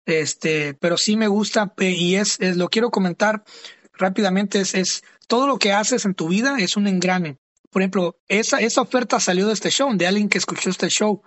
Este, 0.06 0.74
pero 0.74 0.96
sí 0.96 1.16
me 1.16 1.28
gusta 1.28 1.72
y 1.78 2.16
es, 2.16 2.40
es 2.40 2.56
lo 2.56 2.68
quiero 2.68 2.90
comentar 2.90 3.44
rápidamente, 3.92 4.60
es, 4.60 4.74
es 4.74 5.04
todo 5.28 5.46
lo 5.46 5.58
que 5.58 5.72
haces 5.72 6.04
en 6.04 6.14
tu 6.14 6.28
vida 6.28 6.56
es 6.58 6.76
un 6.76 6.88
engrane. 6.88 7.38
Por 7.70 7.82
ejemplo, 7.82 8.18
esa, 8.26 8.58
esa 8.58 8.80
oferta 8.80 9.20
salió 9.20 9.46
de 9.46 9.52
este 9.52 9.70
show, 9.70 9.94
de 9.94 10.06
alguien 10.06 10.28
que 10.28 10.38
escuchó 10.38 10.70
este 10.70 10.88
show, 10.88 11.22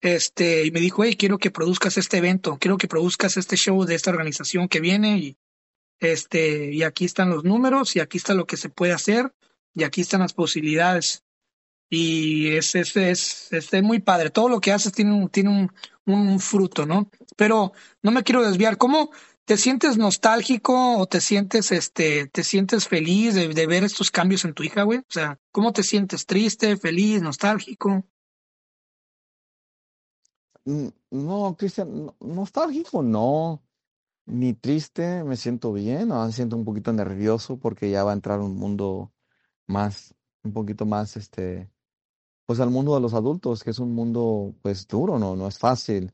este, 0.00 0.64
y 0.64 0.70
me 0.70 0.80
dijo, 0.80 1.04
hey, 1.04 1.16
quiero 1.18 1.38
que 1.38 1.50
produzcas 1.50 1.98
este 1.98 2.18
evento, 2.18 2.58
quiero 2.60 2.78
que 2.78 2.88
produzcas 2.88 3.36
este 3.36 3.56
show 3.56 3.84
de 3.84 3.94
esta 3.94 4.10
organización 4.10 4.68
que 4.68 4.80
viene, 4.80 5.18
y 5.18 5.36
este, 5.98 6.72
y 6.72 6.82
aquí 6.82 7.04
están 7.04 7.30
los 7.30 7.44
números, 7.44 7.96
y 7.96 8.00
aquí 8.00 8.18
está 8.18 8.34
lo 8.34 8.46
que 8.46 8.56
se 8.56 8.70
puede 8.70 8.92
hacer, 8.92 9.32
y 9.74 9.84
aquí 9.84 10.00
están 10.00 10.20
las 10.20 10.32
posibilidades. 10.32 11.22
Y 11.92 12.52
es, 12.52 12.76
es, 12.76 12.96
es, 12.96 13.52
es 13.52 13.82
muy 13.82 13.98
padre. 13.98 14.30
Todo 14.30 14.48
lo 14.48 14.60
que 14.60 14.70
haces 14.72 14.92
tiene 14.92 15.12
un, 15.12 15.28
tiene 15.28 15.50
un, 15.50 15.72
un 16.06 16.38
fruto, 16.38 16.86
¿no? 16.86 17.10
Pero 17.36 17.72
no 18.02 18.12
me 18.12 18.22
quiero 18.22 18.48
desviar. 18.48 18.78
¿Cómo, 18.78 19.10
¿te 19.44 19.56
sientes 19.56 19.96
nostálgico 19.96 20.98
o 20.98 21.06
te 21.06 21.20
sientes, 21.20 21.72
este, 21.72 22.28
te 22.28 22.44
sientes 22.44 22.86
feliz 22.86 23.34
de, 23.34 23.48
de 23.48 23.66
ver 23.66 23.82
estos 23.82 24.12
cambios 24.12 24.44
en 24.44 24.54
tu 24.54 24.62
hija, 24.62 24.84
güey? 24.84 25.00
O 25.00 25.04
sea, 25.08 25.40
¿cómo 25.50 25.72
te 25.72 25.82
sientes? 25.82 26.26
¿Triste, 26.26 26.76
feliz, 26.76 27.22
nostálgico? 27.22 28.06
No, 31.10 31.56
Cristian, 31.58 32.06
no- 32.06 32.16
nostálgico 32.20 33.02
no, 33.02 33.62
ni 34.26 34.54
triste, 34.54 35.24
me 35.24 35.36
siento 35.36 35.72
bien, 35.72 36.08
me 36.10 36.32
siento 36.32 36.56
un 36.56 36.64
poquito 36.64 36.92
nervioso 36.92 37.58
porque 37.58 37.90
ya 37.90 38.04
va 38.04 38.12
a 38.12 38.14
entrar 38.14 38.40
un 38.40 38.56
mundo 38.58 39.12
más, 39.66 40.14
un 40.44 40.52
poquito 40.54 40.86
más, 40.86 41.16
este, 41.16 41.70
pues 42.46 42.60
al 42.60 42.70
mundo 42.70 42.94
de 42.94 43.00
los 43.02 43.14
adultos, 43.14 43.64
que 43.64 43.70
es 43.70 43.78
un 43.80 43.94
mundo, 43.94 44.54
pues 44.62 44.88
duro, 44.88 45.18
no, 45.18 45.36
no 45.36 45.48
es 45.48 45.58
fácil. 45.58 46.12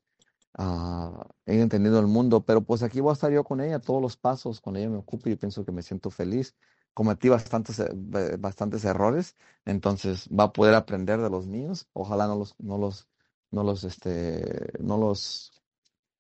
Ah, 0.59 1.27
he 1.47 1.61
entendido 1.61 2.01
el 2.01 2.07
mundo, 2.07 2.45
pero 2.45 2.63
pues 2.63 2.83
aquí 2.83 3.01
voy 3.01 3.11
a 3.11 3.15
estar 3.15 3.31
yo 3.33 3.45
con 3.45 3.61
ella 3.61 3.81
todos 3.81 4.03
los 4.03 4.17
pasos, 4.17 4.61
con 4.61 4.77
ella 4.77 4.89
me 4.91 4.97
ocupo 4.99 5.29
y 5.31 5.37
pienso 5.37 5.65
que 5.65 5.73
me 5.73 5.83
siento 5.83 6.11
feliz. 6.11 6.57
Cometí 6.95 7.29
bastantes, 7.29 7.79
eh, 7.81 7.91
ba- 7.95 8.37
bastantes 8.39 8.85
errores, 8.85 9.37
entonces 9.67 10.29
va 10.29 10.45
a 10.45 10.53
poder 10.53 10.75
aprender 10.75 11.21
de 11.21 11.31
los 11.31 11.47
míos. 11.47 11.89
Ojalá 11.93 12.27
no 12.27 12.37
los, 12.37 12.55
no 12.59 12.79
los, 12.79 13.09
no 13.51 13.63
los, 13.63 13.85
este, 13.85 14.73
no 14.81 14.97
los, 14.99 15.53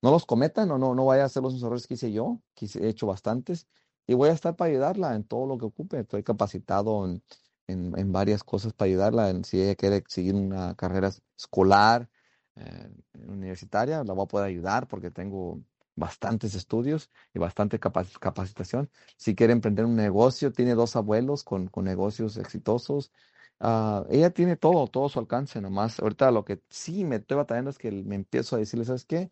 no 0.03 0.11
los 0.11 0.27
cometan 0.27 0.71
o 0.71 0.79
no, 0.79 0.95
no 0.95 1.07
vaya 1.07 1.23
a 1.25 1.27
hacer 1.27 1.43
los 1.43 1.61
errores 1.63 1.87
que 1.87 1.95
hice 1.95 2.13
yo, 2.13 2.41
que 2.55 2.67
he 2.67 2.89
hecho 2.89 3.07
bastantes. 3.07 3.67
Y 4.07 4.15
voy 4.15 4.29
a 4.31 4.33
estar 4.33 4.55
para 4.57 4.71
ayudarla 4.71 5.15
en 5.15 5.25
todo 5.25 5.47
lo 5.47 5.59
que 5.59 5.65
ocupe. 5.67 6.01
Estoy 6.01 6.23
capacitado 6.23 7.05
en, 7.07 7.23
en, 7.67 7.99
en 7.99 8.13
varias 8.13 8.45
cosas 8.45 8.73
para 8.73 8.89
ayudarla. 8.89 9.33
Si 9.45 9.61
ella 9.61 9.75
quiere 9.75 10.05
seguir 10.09 10.35
una 10.35 10.75
carrera 10.77 11.11
escolar 11.37 12.09
eh, 12.57 12.91
universitaria, 13.15 14.05
la 14.05 14.13
voy 14.15 14.25
a 14.25 14.29
poder 14.29 14.47
ayudar 14.47 14.87
porque 14.89 15.11
tengo 15.11 15.61
bastantes 15.97 16.55
estudios 16.55 17.11
y 17.35 17.39
bastante 17.39 17.81
capac- 17.81 18.19
capacitación. 18.21 18.91
Si 19.17 19.35
quiere 19.35 19.53
emprender 19.53 19.85
un 19.87 19.97
negocio, 19.97 20.53
tiene 20.53 20.75
dos 20.75 20.95
abuelos 20.95 21.43
con, 21.43 21.69
con 21.69 21.85
negocios 21.85 22.37
exitosos. 22.37 23.11
Ah, 23.59 24.05
ella 24.11 24.31
tiene 24.31 24.57
todo, 24.57 24.87
todo 24.89 25.09
su 25.09 25.19
alcance, 25.19 25.61
nomás. 25.61 26.01
Ahorita 26.01 26.31
lo 26.31 26.45
que 26.45 26.61
sí 26.69 27.05
me 27.05 27.17
estoy 27.17 27.37
batallando 27.39 27.71
es 27.71 27.79
que 27.79 27.91
me 27.91 28.15
empiezo 28.15 28.57
a 28.57 28.59
decirle, 28.59 28.85
¿sabes 28.85 29.05
qué? 29.05 29.31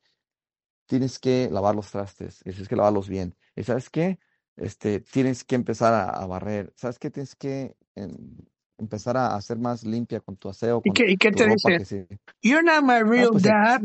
Tienes 0.87 1.18
que 1.18 1.49
lavar 1.51 1.75
los 1.75 1.91
trastes, 1.91 2.41
tienes 2.41 2.68
que 2.68 2.77
lavarlos 2.77 3.09
bien. 3.09 3.37
¿Y 3.57 3.64
sabes 3.64 3.91
qué? 3.91 4.18
Este, 4.57 5.01
tienes 5.01 5.45
que 5.45 5.55
empezar 5.55 5.93
a, 5.95 6.11
a 6.11 6.27
barrer. 6.27 6.72
¿Sabes 6.77 6.99
qué? 6.99 7.11
Tienes 7.11 7.35
que 7.37 7.77
em, 7.95 8.16
empezar 8.79 9.16
a, 9.16 9.41
ser 9.41 9.59
más 9.59 9.85
limpia 9.85 10.20
con 10.20 10.37
tu 10.37 10.49
aseo, 10.49 10.83
¿Y 10.85 10.93
qué, 10.93 11.11
y 11.11 11.16
qué 11.16 11.33
te 11.33 11.47
dice? 11.47 11.77
que 11.77 11.85
se... 11.85 12.09
You're 12.43 12.62
not 12.62 12.83
my 12.85 13.01
Ah, 13.01 13.03
real 13.03 13.31
pues 13.31 13.43
se, 13.43 13.49
dad. 13.49 13.81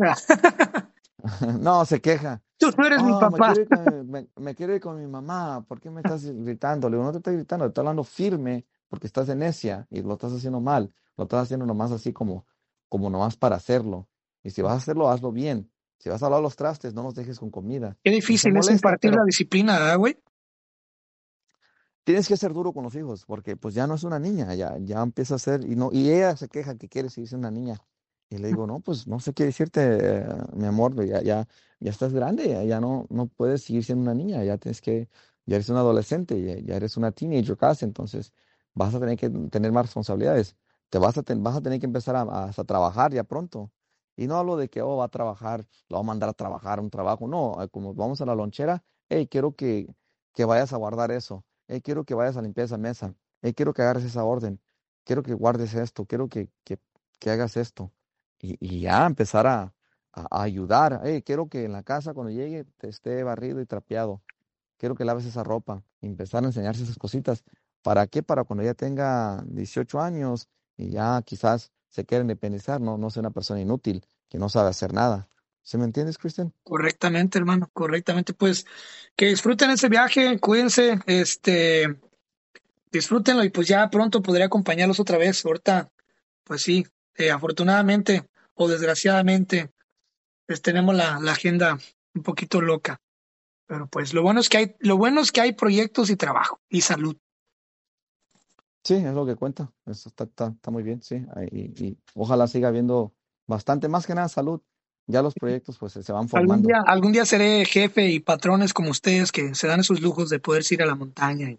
No, 1.60 1.86
se 1.86 2.02
queja. 2.02 2.42
Tú 2.58 2.72
no 2.78 2.86
eres 2.86 3.02
mi 3.04 3.12
Oh, 3.12 3.22
me 3.30 3.40
papá. 3.40 3.54
quiero 3.54 3.62
ir 3.62 3.68
con, 3.68 4.10
me, 4.10 4.28
me 4.36 4.56
quiero 4.56 4.76
ir 4.76 4.82
con 4.82 5.00
mi 5.00 5.08
mamá. 5.08 5.66
¿Por 5.68 5.80
qué 5.80 5.90
me 5.90 6.02
estás 6.02 6.26
gritando? 6.26 6.90
Le 6.90 6.98
digo, 6.98 7.06
no 7.06 7.12
te 7.12 7.18
estoy 7.18 7.36
gritando, 7.36 7.66
te 7.66 7.70
estoy 7.70 7.82
hablando 7.82 8.04
firme 8.04 8.66
porque 8.90 9.08
estás 9.08 9.28
de 9.28 9.36
necia 9.36 9.88
y 9.90 10.02
lo 10.02 10.14
estás 10.14 10.34
haciendo 10.34 10.60
mal. 10.60 10.94
Lo 11.16 11.24
estás 11.24 11.44
haciendo 11.44 11.66
nomás 11.66 11.92
así 11.92 12.12
como, 12.12 12.46
como 12.90 13.10
nomás 13.10 13.38
para 13.38 13.56
hacerlo. 13.56 14.10
Y 14.44 14.50
si 14.50 14.62
vas 14.62 14.74
a 14.74 14.78
hacerlo, 14.78 15.10
hazlo 15.10 15.32
bien. 15.32 15.72
Si 16.00 16.10
vas 16.10 16.22
a 16.24 16.26
lavar 16.26 16.42
los 16.42 16.56
trastes, 16.56 16.94
no 16.94 17.04
los 17.04 17.16
dejes 17.16 17.40
con 17.40 17.50
comida. 17.50 17.98
Qué 18.04 18.12
difícil 18.12 18.50
es 18.50 18.56
molesta, 18.56 18.74
impartir 18.74 19.16
la 19.16 19.24
disciplina, 19.26 19.80
¿verdad, 19.80 19.98
güey? 19.98 20.18
tienes 22.10 22.28
que 22.28 22.38
ser 22.38 22.54
duro 22.54 22.74
con 22.74 22.84
los 22.84 22.96
hijos 22.96 23.24
porque 23.26 23.56
pues 23.56 23.76
ya 23.76 23.86
no 23.86 23.94
es 23.94 24.04
una 24.04 24.18
niña, 24.18 24.56
ya, 24.56 24.76
ya 24.80 25.04
empieza 25.04 25.36
a 25.36 25.38
ser, 25.38 25.64
y 25.64 25.76
no, 25.76 25.92
y 25.92 26.10
ella 26.10 26.36
se 26.36 26.48
queja 26.48 26.76
que 26.76 26.90
quiere 26.90 27.08
seguir 27.12 27.30
siendo 27.30 27.48
una 27.48 27.56
niña. 27.56 27.78
Y 28.32 28.40
le 28.40 28.48
digo, 28.48 28.66
no, 28.66 28.80
pues 28.80 29.06
no 29.06 29.20
sé 29.20 29.32
qué 29.34 29.46
decirte, 29.46 29.82
eh, 30.02 30.26
mi 30.56 30.66
amor, 30.66 30.96
ya, 31.06 31.22
ya, 31.22 31.48
ya 31.80 31.92
estás 31.92 32.12
grande, 32.12 32.48
ya, 32.50 32.64
ya 32.64 32.80
no, 32.80 33.06
no 33.12 33.28
puedes 33.28 33.62
seguir 33.62 33.84
siendo 33.84 34.02
una 34.02 34.16
niña, 34.16 34.44
ya 34.44 34.58
tienes 34.58 34.82
que, 34.82 35.08
ya 35.46 35.58
eres 35.58 35.70
un 35.70 35.78
adolescente, 35.78 36.42
ya, 36.44 36.60
ya 36.60 36.78
eres 36.78 36.98
una 36.98 37.12
teenager 37.12 37.56
casi, 37.58 37.86
entonces 37.86 38.34
vas 38.80 38.96
a 38.96 39.00
tener 39.00 39.18
que 39.18 39.30
tener 39.52 39.72
más 39.74 39.86
responsabilidades, 39.88 40.56
te 40.90 41.00
vas 41.00 41.18
a, 41.18 41.24
ten- 41.24 41.44
vas 41.44 41.56
a 41.58 41.62
tener 41.62 41.80
que 41.80 41.86
empezar 41.88 42.16
a, 42.16 42.22
a- 42.50 42.54
trabajar 42.66 43.14
ya 43.14 43.24
pronto. 43.24 43.72
Y 44.18 44.28
no 44.28 44.36
hablo 44.38 44.58
de 44.58 44.70
que, 44.70 44.82
oh, 44.82 44.98
va 44.98 45.06
a 45.06 45.10
trabajar, 45.10 45.66
lo 45.90 45.98
va 45.98 46.02
a 46.02 46.04
mandar 46.06 46.30
a 46.30 46.34
trabajar 46.34 46.80
un 46.82 46.90
trabajo, 46.90 47.28
no, 47.28 47.62
eh, 47.64 47.70
como 47.70 47.94
vamos 47.94 48.22
a 48.22 48.26
la 48.26 48.36
lonchera, 48.36 48.84
hey, 49.10 49.28
quiero 49.28 49.56
que, 49.56 49.88
que 50.34 50.46
vayas 50.46 50.74
a 50.74 50.78
guardar 50.78 51.12
eso, 51.12 51.46
hey, 51.68 51.82
quiero 51.82 52.04
que 52.06 52.14
vayas 52.16 52.38
a 52.38 52.42
limpiar 52.42 52.66
esa 52.66 52.78
mesa, 52.78 53.16
hey, 53.42 53.54
quiero 53.54 53.74
que 53.74 53.82
agarres 53.84 54.04
esa 54.06 54.24
orden, 54.26 54.60
quiero 55.06 55.24
que 55.24 55.34
guardes 55.34 55.74
esto, 55.76 56.06
quiero 56.06 56.28
que, 56.30 56.50
que, 56.66 56.80
que 57.20 57.30
hagas 57.32 57.58
esto 57.58 57.92
y, 58.40 58.82
ya 58.82 59.06
empezar 59.06 59.48
a, 59.48 59.74
a- 60.14 60.44
ayudar. 60.44 61.02
Hey, 61.04 61.22
quiero 61.24 61.50
que 61.50 61.66
en 61.66 61.72
la 61.74 61.84
casa 61.84 62.14
cuando 62.14 62.32
llegue 62.32 62.66
te 62.78 62.90
esté 62.90 63.24
barrido 63.24 63.62
y 63.62 63.66
trapeado. 63.66 64.22
Quiero 64.78 64.96
que 64.96 65.06
laves 65.06 65.26
esa 65.26 65.44
ropa. 65.44 65.84
Empezar 66.02 66.44
a 66.44 66.48
enseñarse 66.48 66.84
esas 66.84 66.98
cositas. 67.00 67.44
¿Para 67.82 68.08
qué? 68.08 68.24
Para 68.24 68.44
cuando 68.44 68.64
ya 68.64 68.74
tenga 68.74 69.44
18 69.46 70.00
años 70.00 70.48
y 70.78 70.90
ya 70.90 71.22
quizás 71.24 71.72
se 71.88 72.06
quiera 72.06 72.22
independizar, 72.22 72.80
no, 72.82 72.98
no 72.98 73.10
sea 73.10 73.22
una 73.22 73.32
persona 73.32 73.62
inútil 73.62 74.06
que 74.30 74.38
no 74.38 74.50
sabe 74.50 74.70
hacer 74.70 74.94
nada. 74.94 75.28
¿Sí 75.64 75.78
me 75.78 75.86
entiendes, 75.86 76.18
Cristian? 76.18 76.54
Correctamente, 76.64 77.38
hermano, 77.38 77.70
correctamente. 77.74 78.34
Pues 78.34 78.66
que 79.16 79.28
disfruten 79.28 79.70
ese 79.72 79.90
viaje, 79.90 80.40
cuídense, 80.40 81.00
este, 81.06 82.00
disfrútenlo 82.92 83.44
y 83.44 83.50
pues 83.50 83.68
ya 83.68 83.90
pronto 83.90 84.22
podré 84.22 84.44
acompañarlos 84.44 85.00
otra 85.00 85.18
vez. 85.18 85.46
Ahorita, 85.46 85.92
pues 86.44 86.62
sí, 86.64 86.88
eh, 87.18 87.32
afortunadamente 87.32 88.28
o 88.56 88.68
desgraciadamente, 88.68 89.72
pues 90.46 90.62
tenemos 90.62 90.96
la, 90.96 91.20
la 91.20 91.34
agenda 91.34 91.78
un 92.16 92.24
poquito 92.24 92.62
loca. 92.62 93.00
Pero 93.68 93.88
pues 93.88 94.14
lo 94.16 94.24
bueno 94.24 94.40
es 94.40 94.50
que 94.50 94.58
hay, 94.58 94.76
lo 94.80 94.98
bueno 94.98 95.22
es 95.22 95.32
que 95.32 95.42
hay 95.42 95.54
proyectos 95.54 96.10
y 96.10 96.16
trabajo 96.16 96.60
y 96.70 96.82
salud. 96.82 97.16
Sí, 98.84 98.96
es 98.96 99.14
lo 99.14 99.26
que 99.26 99.36
cuenta. 99.36 99.72
Eso 99.86 100.10
está, 100.10 100.24
está, 100.26 100.48
está 100.48 100.72
muy 100.72 100.84
bien, 100.84 101.02
sí. 101.02 101.24
Y, 101.52 101.86
y 101.90 101.98
ojalá 102.16 102.48
siga 102.48 102.70
habiendo 102.70 103.14
bastante, 103.48 103.88
más 103.88 104.08
que 104.08 104.16
nada 104.16 104.30
salud. 104.30 104.62
Ya 105.08 105.22
los 105.22 105.36
proyectos 105.36 105.78
pues 105.78 105.94
se 105.94 106.12
van 106.14 106.30
Algún 106.32 106.62
formando. 106.62 106.68
día, 106.68 106.82
algún 106.86 107.12
día 107.12 107.26
seré 107.26 107.66
jefe 107.66 108.08
y 108.10 108.20
patrones 108.20 108.74
como 108.74 108.92
ustedes 108.92 109.32
que 109.32 109.56
se 109.56 109.68
dan 109.68 109.80
esos 109.80 110.02
lujos 110.02 110.30
de 110.30 110.40
poder 110.40 110.64
ir 110.72 110.82
a 110.84 110.86
la 110.86 110.96
montaña. 110.96 111.56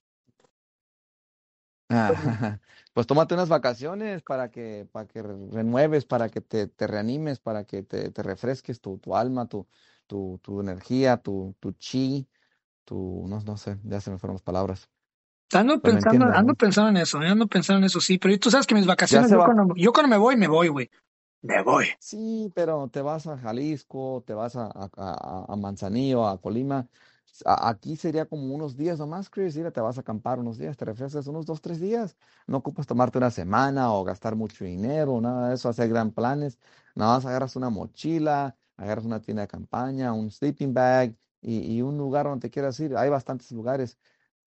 Ah, 1.88 2.12
Pues 2.92 3.06
tómate 3.06 3.34
unas 3.34 3.48
vacaciones 3.48 4.22
para 4.22 4.50
que, 4.50 4.86
para 4.92 5.06
que 5.06 5.22
re- 5.22 5.36
renueves, 5.50 6.04
para 6.06 6.28
que 6.28 6.40
te, 6.40 6.66
te 6.66 6.86
reanimes, 6.88 7.38
para 7.40 7.64
que 7.64 7.82
te, 7.84 8.10
te 8.10 8.22
refresques 8.22 8.80
tu, 8.80 8.98
tu 8.98 9.14
alma, 9.16 9.48
tu, 9.48 9.66
tu, 10.06 10.38
tu 10.42 10.60
energía, 10.60 11.16
tu, 11.18 11.54
tu 11.60 11.72
chi, 11.72 12.28
tu, 12.84 13.26
no, 13.28 13.40
no 13.42 13.56
sé, 13.58 13.78
ya 13.84 14.00
se 14.00 14.10
me 14.10 14.18
fueron 14.18 14.36
las 14.36 14.42
palabras, 14.42 14.90
Ando 15.53 15.80
me 15.82 15.90
pensando, 15.90 16.24
entiendes, 16.24 16.36
ando 16.36 16.53
¿no? 16.53 16.57
pensando 16.57 16.90
en 16.90 16.96
eso, 16.98 17.18
ando 17.18 17.46
pensando 17.48 17.78
en 17.78 17.84
eso, 17.84 18.01
sí, 18.01 18.18
pero 18.18 18.38
tú 18.38 18.51
sabes 18.51 18.66
que 18.66 18.74
mis 18.74 18.86
vacaciones, 18.86 19.30
yo 19.30 19.38
va, 19.38 19.44
cuando, 19.44 19.74
yo 19.74 19.92
cuando 19.92 20.09
me 20.09 20.16
voy, 20.16 20.36
me 20.36 20.46
voy, 20.48 20.68
güey. 20.68 20.90
Me 21.42 21.62
voy. 21.62 21.86
sí, 21.98 22.53
pero 22.55 22.88
te 22.88 23.03
vas 23.03 23.26
a 23.26 23.36
Jalisco, 23.38 24.22
te 24.26 24.34
vas 24.34 24.57
a, 24.57 24.66
a, 24.66 24.90
a- 24.96 25.46
a 25.53 25.57
Manzanillo, 25.57 26.26
a 26.26 26.40
Colima, 26.40 26.86
a- 27.44 27.68
aquí 27.70 27.96
sería 27.96 28.26
como 28.26 28.55
unos 28.55 28.76
días 28.76 28.98
nomás, 28.98 29.30
Chris, 29.30 29.57
mira, 29.57 29.70
te 29.70 29.80
vas 29.80 29.98
a 29.98 30.03
acampar 30.03 30.38
unos 30.38 30.59
días, 30.59 30.76
te 30.76 30.84
refrescas 30.84 31.26
unos 31.26 31.46
dos, 31.46 31.61
tres 31.61 31.80
días, 31.80 32.16
no 32.46 32.59
ocupas 32.59 32.86
tomarte 32.86 33.18
una 33.18 33.30
semana 33.30 33.92
o 33.92 34.05
gastar 34.05 34.36
mucho 34.36 34.64
dinero, 34.64 35.20
nada 35.20 35.48
de 35.48 35.55
eso, 35.55 35.68
hacer 35.68 35.88
gran 35.88 36.11
planes, 36.12 36.59
nada 36.94 37.14
más 37.16 37.26
agarras 37.26 37.57
una 37.57 37.70
mochila, 37.70 38.57
agarras 38.76 39.05
una 39.05 39.20
tienda 39.20 39.42
de 39.42 39.48
campaña, 39.48 40.12
un 40.12 40.30
sleeping 40.30 40.74
bag 40.74 41.14
y, 41.40 41.74
y 41.76 41.82
un 41.82 41.96
lugar 41.98 42.26
donde 42.26 42.48
te 42.48 42.51
quieras 42.51 42.78
ir, 42.80 42.96
hay 42.96 43.09
bastantes 43.11 43.51
lugares, 43.53 43.98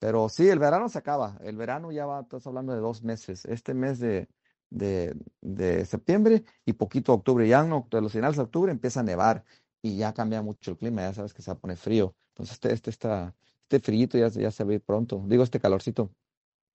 pero 0.04 0.28
sí, 0.28 0.50
el 0.50 0.60
verano 0.60 0.90
se 0.90 0.98
acaba, 0.98 1.38
el 1.46 1.56
verano 1.56 1.90
ya 1.90 2.06
va, 2.06 2.20
estás 2.20 2.46
hablando 2.46 2.74
de 2.74 2.82
dos 2.82 3.04
meses, 3.04 3.46
este 3.46 3.74
mes 3.74 4.00
de, 4.00 4.28
de, 4.70 5.16
de 5.40 5.86
septiembre 5.86 6.44
y 6.66 6.74
poquito 6.74 7.14
octubre, 7.14 7.48
ya 7.48 7.62
en 7.62 7.72
oct- 7.72 8.02
los 8.02 8.12
finales 8.12 8.36
de 8.36 8.44
octubre 8.44 8.70
empieza 8.70 9.00
a 9.00 9.04
nevar 9.04 9.46
y 9.82 9.96
ya 9.96 10.14
cambia 10.14 10.42
mucho 10.42 10.72
el 10.72 10.78
clima, 10.78 11.04
ya 11.04 11.14
sabes 11.14 11.34
que 11.34 11.42
se 11.42 11.52
va 11.52 11.56
a 11.56 11.60
poner 11.60 11.78
frío. 11.78 12.14
Entonces, 12.34 12.56
este, 12.56 12.74
este, 12.74 12.90
está, 12.90 13.34
este 13.62 13.80
frío 13.80 14.06
ya, 14.12 14.30
se- 14.30 14.42
ya 14.42 14.52
se 14.52 14.66
va 14.66 14.72
a 14.72 14.74
ir 14.74 14.82
pronto. 14.82 15.24
Digo, 15.26 15.42
este 15.42 15.62
calorcito. 15.62 16.10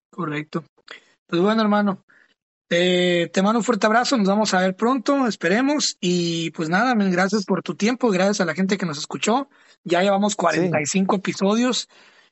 Correcto. 0.09 0.63
Pues 1.27 1.39
bueno, 1.39 1.61
hermano, 1.61 2.03
eh, 2.71 3.29
te 3.31 3.43
mando 3.43 3.59
un 3.59 3.63
fuerte 3.63 3.85
abrazo, 3.85 4.17
nos 4.17 4.27
vamos 4.27 4.55
a 4.55 4.61
ver 4.61 4.75
pronto, 4.75 5.27
esperemos. 5.27 5.97
Y 6.01 6.49
pues 6.49 6.67
nada, 6.67 6.95
gracias 6.95 7.45
por 7.45 7.61
tu 7.61 7.75
tiempo, 7.75 8.09
gracias 8.09 8.41
a 8.41 8.45
la 8.45 8.55
gente 8.55 8.75
que 8.79 8.87
nos 8.87 8.97
escuchó. 8.97 9.49
Ya 9.83 10.01
llevamos 10.01 10.31
Sí, 10.31 10.37
45 10.37 11.17
episodios 11.17 11.87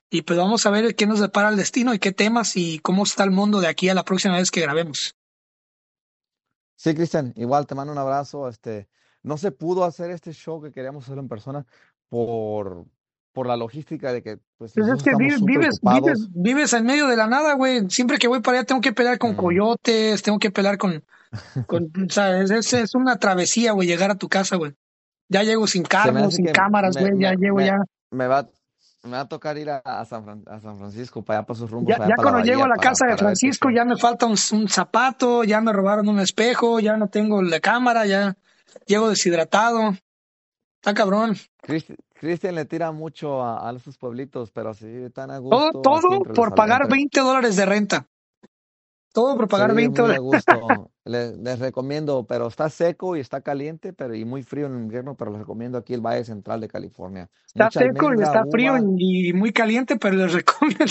y 0.10 0.22
pues 0.22 0.40
vamos 0.40 0.66
a 0.66 0.70
ver 0.70 0.96
qué 0.96 1.06
nos 1.06 1.20
depara 1.20 1.50
el 1.50 1.58
destino 1.58 1.94
y 1.94 2.00
qué 2.00 2.12
temas 2.12 2.56
y 2.56 2.80
cómo 2.80 3.04
está 3.04 3.24
el 3.24 3.32
mundo 3.32 3.60
de 3.60 3.68
aquí 3.68 3.90
a 3.90 3.94
la 3.94 4.04
próxima 4.04 4.38
vez 4.38 4.52
que 4.52 4.62
grabemos. 4.62 5.16
sí, 6.76 6.94
Cristian, 6.94 7.34
igual 7.36 7.68
te 7.68 7.76
mando 7.76 7.92
un 7.92 8.00
abrazo. 8.00 8.48
Este, 8.48 8.88
no 9.24 9.38
se 9.38 9.52
pudo 9.52 9.84
hacer 9.84 10.12
este 10.12 10.32
show 10.32 10.62
que 10.62 10.72
queríamos 10.72 11.04
hacer 11.04 11.18
en 11.18 11.28
persona 11.28 11.66
por, 12.10 12.86
por 13.34 13.48
la 13.48 13.58
logística 13.58 14.14
de 14.14 14.24
que 14.24 14.38
pues 14.58 14.74
Pues 14.74 14.88
es 14.88 15.04
que 15.04 15.16
vives, 15.16 15.42
vives, 15.44 15.80
vives, 15.82 16.28
vives 16.34 16.74
en 16.74 16.86
medio 16.86 17.08
de 17.08 17.18
la 17.18 17.28
nada, 17.28 17.54
güey. 17.54 17.90
Siempre 17.90 18.18
que 18.18 18.28
voy 18.28 18.42
para 18.42 18.60
allá 18.60 18.66
tengo 18.66 18.82
que 18.82 18.94
pelear 18.94 19.18
con 19.18 19.36
coyotes, 19.36 20.24
tengo 20.24 20.40
que 20.40 20.52
pelear 20.52 20.78
con, 20.78 21.04
con, 21.66 21.92
o 22.10 22.10
sea, 22.10 22.42
es, 22.42 22.74
es, 22.74 22.96
una 22.96 23.20
travesía, 23.20 23.74
güey, 23.74 23.88
llegar 23.88 24.10
a 24.12 24.16
tu 24.16 24.30
casa, 24.30 24.56
güey. 24.56 24.74
Ya 25.30 25.44
llego 25.44 25.68
sin 25.68 25.84
Se 25.84 25.88
me 25.88 25.90
carro, 25.90 26.18
hace 26.20 26.38
sin 26.38 26.46
cámaras, 26.46 26.96
güey, 26.96 27.20
ya 27.20 27.32
me, 27.32 27.38
llego 27.38 27.60
ya. 27.60 27.78
me 28.12 28.28
va, 28.28 28.50
me 29.04 29.12
va 29.12 29.22
a 29.22 29.28
tocar 29.28 29.58
ir 29.58 29.70
a, 29.70 29.78
a 29.84 30.06
San, 30.06 30.24
Fran- 30.24 30.44
a 30.48 30.60
San 30.60 30.78
Francisco, 30.78 31.22
para 31.24 31.40
allá, 31.40 31.46
para 31.48 31.60
sus 31.60 31.70
rumbos, 31.72 31.96
Ya, 31.98 32.08
ya 32.08 32.16
cuando 32.16 32.42
llego 32.42 32.64
a 32.64 32.68
la 32.68 32.76
para, 32.76 32.90
casa 32.90 33.06
de 33.08 33.18
Francisco, 33.18 33.70
ya 33.70 33.86
me 33.86 33.96
falta 33.98 34.26
un, 34.26 34.36
un 34.54 34.68
zapato, 34.68 35.44
ya 35.44 35.62
me 35.62 35.72
robaron 35.72 36.08
un 36.10 36.20
espejo, 36.20 36.80
ya 36.80 36.98
no 36.98 37.08
tengo 37.08 37.42
la 37.42 37.60
cámara, 37.60 38.06
ya 38.06 38.36
llego 38.86 39.10
deshidratado. 39.10 39.92
Está 40.76 40.94
cabrón. 40.94 41.36
Cristi- 41.62 41.96
Cristian 42.14 42.56
le 42.56 42.66
tira 42.66 42.92
mucho 42.92 43.44
a, 43.44 43.70
a 43.70 43.74
esos 43.76 43.98
pueblitos, 43.98 44.52
pero 44.52 44.74
sí, 44.74 44.88
están 44.88 45.32
a 45.32 45.40
Todo, 45.40 45.66
gusto, 45.72 45.82
todo 45.82 46.14
entre 46.16 46.34
por 46.34 46.56
pagar 46.56 46.82
entre, 46.84 46.98
20 46.98 47.20
dólares 47.20 47.56
de 47.56 47.66
renta. 47.66 48.08
Todo 49.18 49.36
por 49.36 49.48
pagar 49.48 49.72
Sí, 49.72 49.76
20 49.78 50.02
muy 50.02 50.12
a 50.12 50.18
dólares. 50.18 50.46
gusto. 50.46 50.92
Le- 51.06 51.36
Les, 51.38 51.58
recomiendo, 51.58 52.26
pero 52.28 52.48
está 52.48 52.70
seco 52.70 53.16
y 53.16 53.20
está 53.22 53.42
caliente, 53.42 53.94
pero 53.94 54.14
y 54.14 54.26
muy 54.26 54.44
frío 54.44 54.68
en 54.68 54.76
el 54.76 54.82
invierno, 54.84 55.16
pero 55.16 55.32
les 55.32 55.40
recomiendo 55.40 55.80
aquí 55.80 55.94
el 55.96 56.02
Valle 56.02 56.24
Central 56.24 56.62
de 56.62 56.68
California. 56.68 57.28
Está 57.48 57.66
Mucha 57.66 57.80
seco 57.80 57.96
y 58.06 58.08
almendra, 58.10 58.28
está 58.28 58.44
frío 58.52 58.74
uva, 58.74 58.82
y, 58.98 59.30
y 59.30 59.34
muy 59.34 59.52
caliente, 59.54 59.98
pero 59.98 60.18
les 60.18 60.34
recomiendo. 60.34 60.86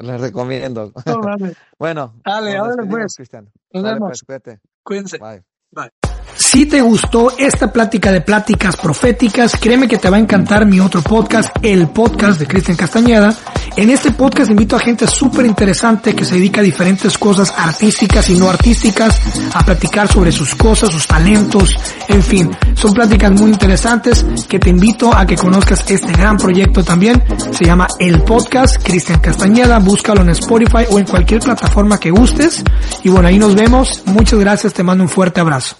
les 0.00 0.20
recomiendo. 0.20 0.92
No 1.06 1.18
mames. 1.20 1.56
Bueno, 1.78 2.14
Dale, 2.24 2.56
nos 2.56 2.68
ahora 2.68 2.84
pues. 2.90 3.14
Cristian. 3.16 3.44
Nos 3.72 3.82
Sale 3.82 3.94
vemos. 3.94 4.22
pues. 4.26 4.58
Cuídense. 4.82 5.18
Bye. 5.18 5.42
Bye. 5.70 5.90
Si 6.34 6.66
te 6.66 6.80
gustó 6.80 7.30
esta 7.36 7.72
plática 7.72 8.10
de 8.12 8.20
pláticas 8.20 8.76
proféticas, 8.76 9.56
créeme 9.60 9.86
que 9.88 9.98
te 9.98 10.08
va 10.08 10.16
a 10.16 10.20
encantar 10.20 10.64
mi 10.66 10.78
otro 10.80 11.02
podcast, 11.02 11.54
el 11.62 11.88
podcast 11.90 12.38
de 12.40 12.46
Cristian 12.46 12.76
Castañeda. 12.76 13.34
En 13.78 13.90
este 13.90 14.10
podcast 14.10 14.50
invito 14.50 14.74
a 14.74 14.80
gente 14.80 15.06
súper 15.06 15.46
interesante 15.46 16.12
que 16.12 16.24
se 16.24 16.34
dedica 16.34 16.60
a 16.60 16.64
diferentes 16.64 17.16
cosas 17.16 17.54
artísticas 17.56 18.28
y 18.28 18.34
no 18.36 18.50
artísticas, 18.50 19.20
a 19.54 19.64
platicar 19.64 20.08
sobre 20.08 20.32
sus 20.32 20.56
cosas, 20.56 20.90
sus 20.90 21.06
talentos, 21.06 21.76
en 22.08 22.20
fin, 22.20 22.50
son 22.74 22.92
pláticas 22.92 23.30
muy 23.40 23.52
interesantes 23.52 24.26
que 24.48 24.58
te 24.58 24.70
invito 24.70 25.16
a 25.16 25.24
que 25.24 25.36
conozcas 25.36 25.88
este 25.88 26.10
gran 26.10 26.36
proyecto 26.38 26.82
también. 26.82 27.22
Se 27.52 27.66
llama 27.66 27.86
El 28.00 28.20
Podcast 28.22 28.82
Cristian 28.82 29.20
Castañeda, 29.20 29.78
búscalo 29.78 30.22
en 30.22 30.30
Spotify 30.30 30.84
o 30.90 30.98
en 30.98 31.04
cualquier 31.04 31.40
plataforma 31.40 32.00
que 32.00 32.10
gustes. 32.10 32.64
Y 33.04 33.10
bueno, 33.10 33.28
ahí 33.28 33.38
nos 33.38 33.54
vemos. 33.54 34.02
Muchas 34.06 34.40
gracias, 34.40 34.74
te 34.74 34.82
mando 34.82 35.04
un 35.04 35.08
fuerte 35.08 35.40
abrazo. 35.40 35.76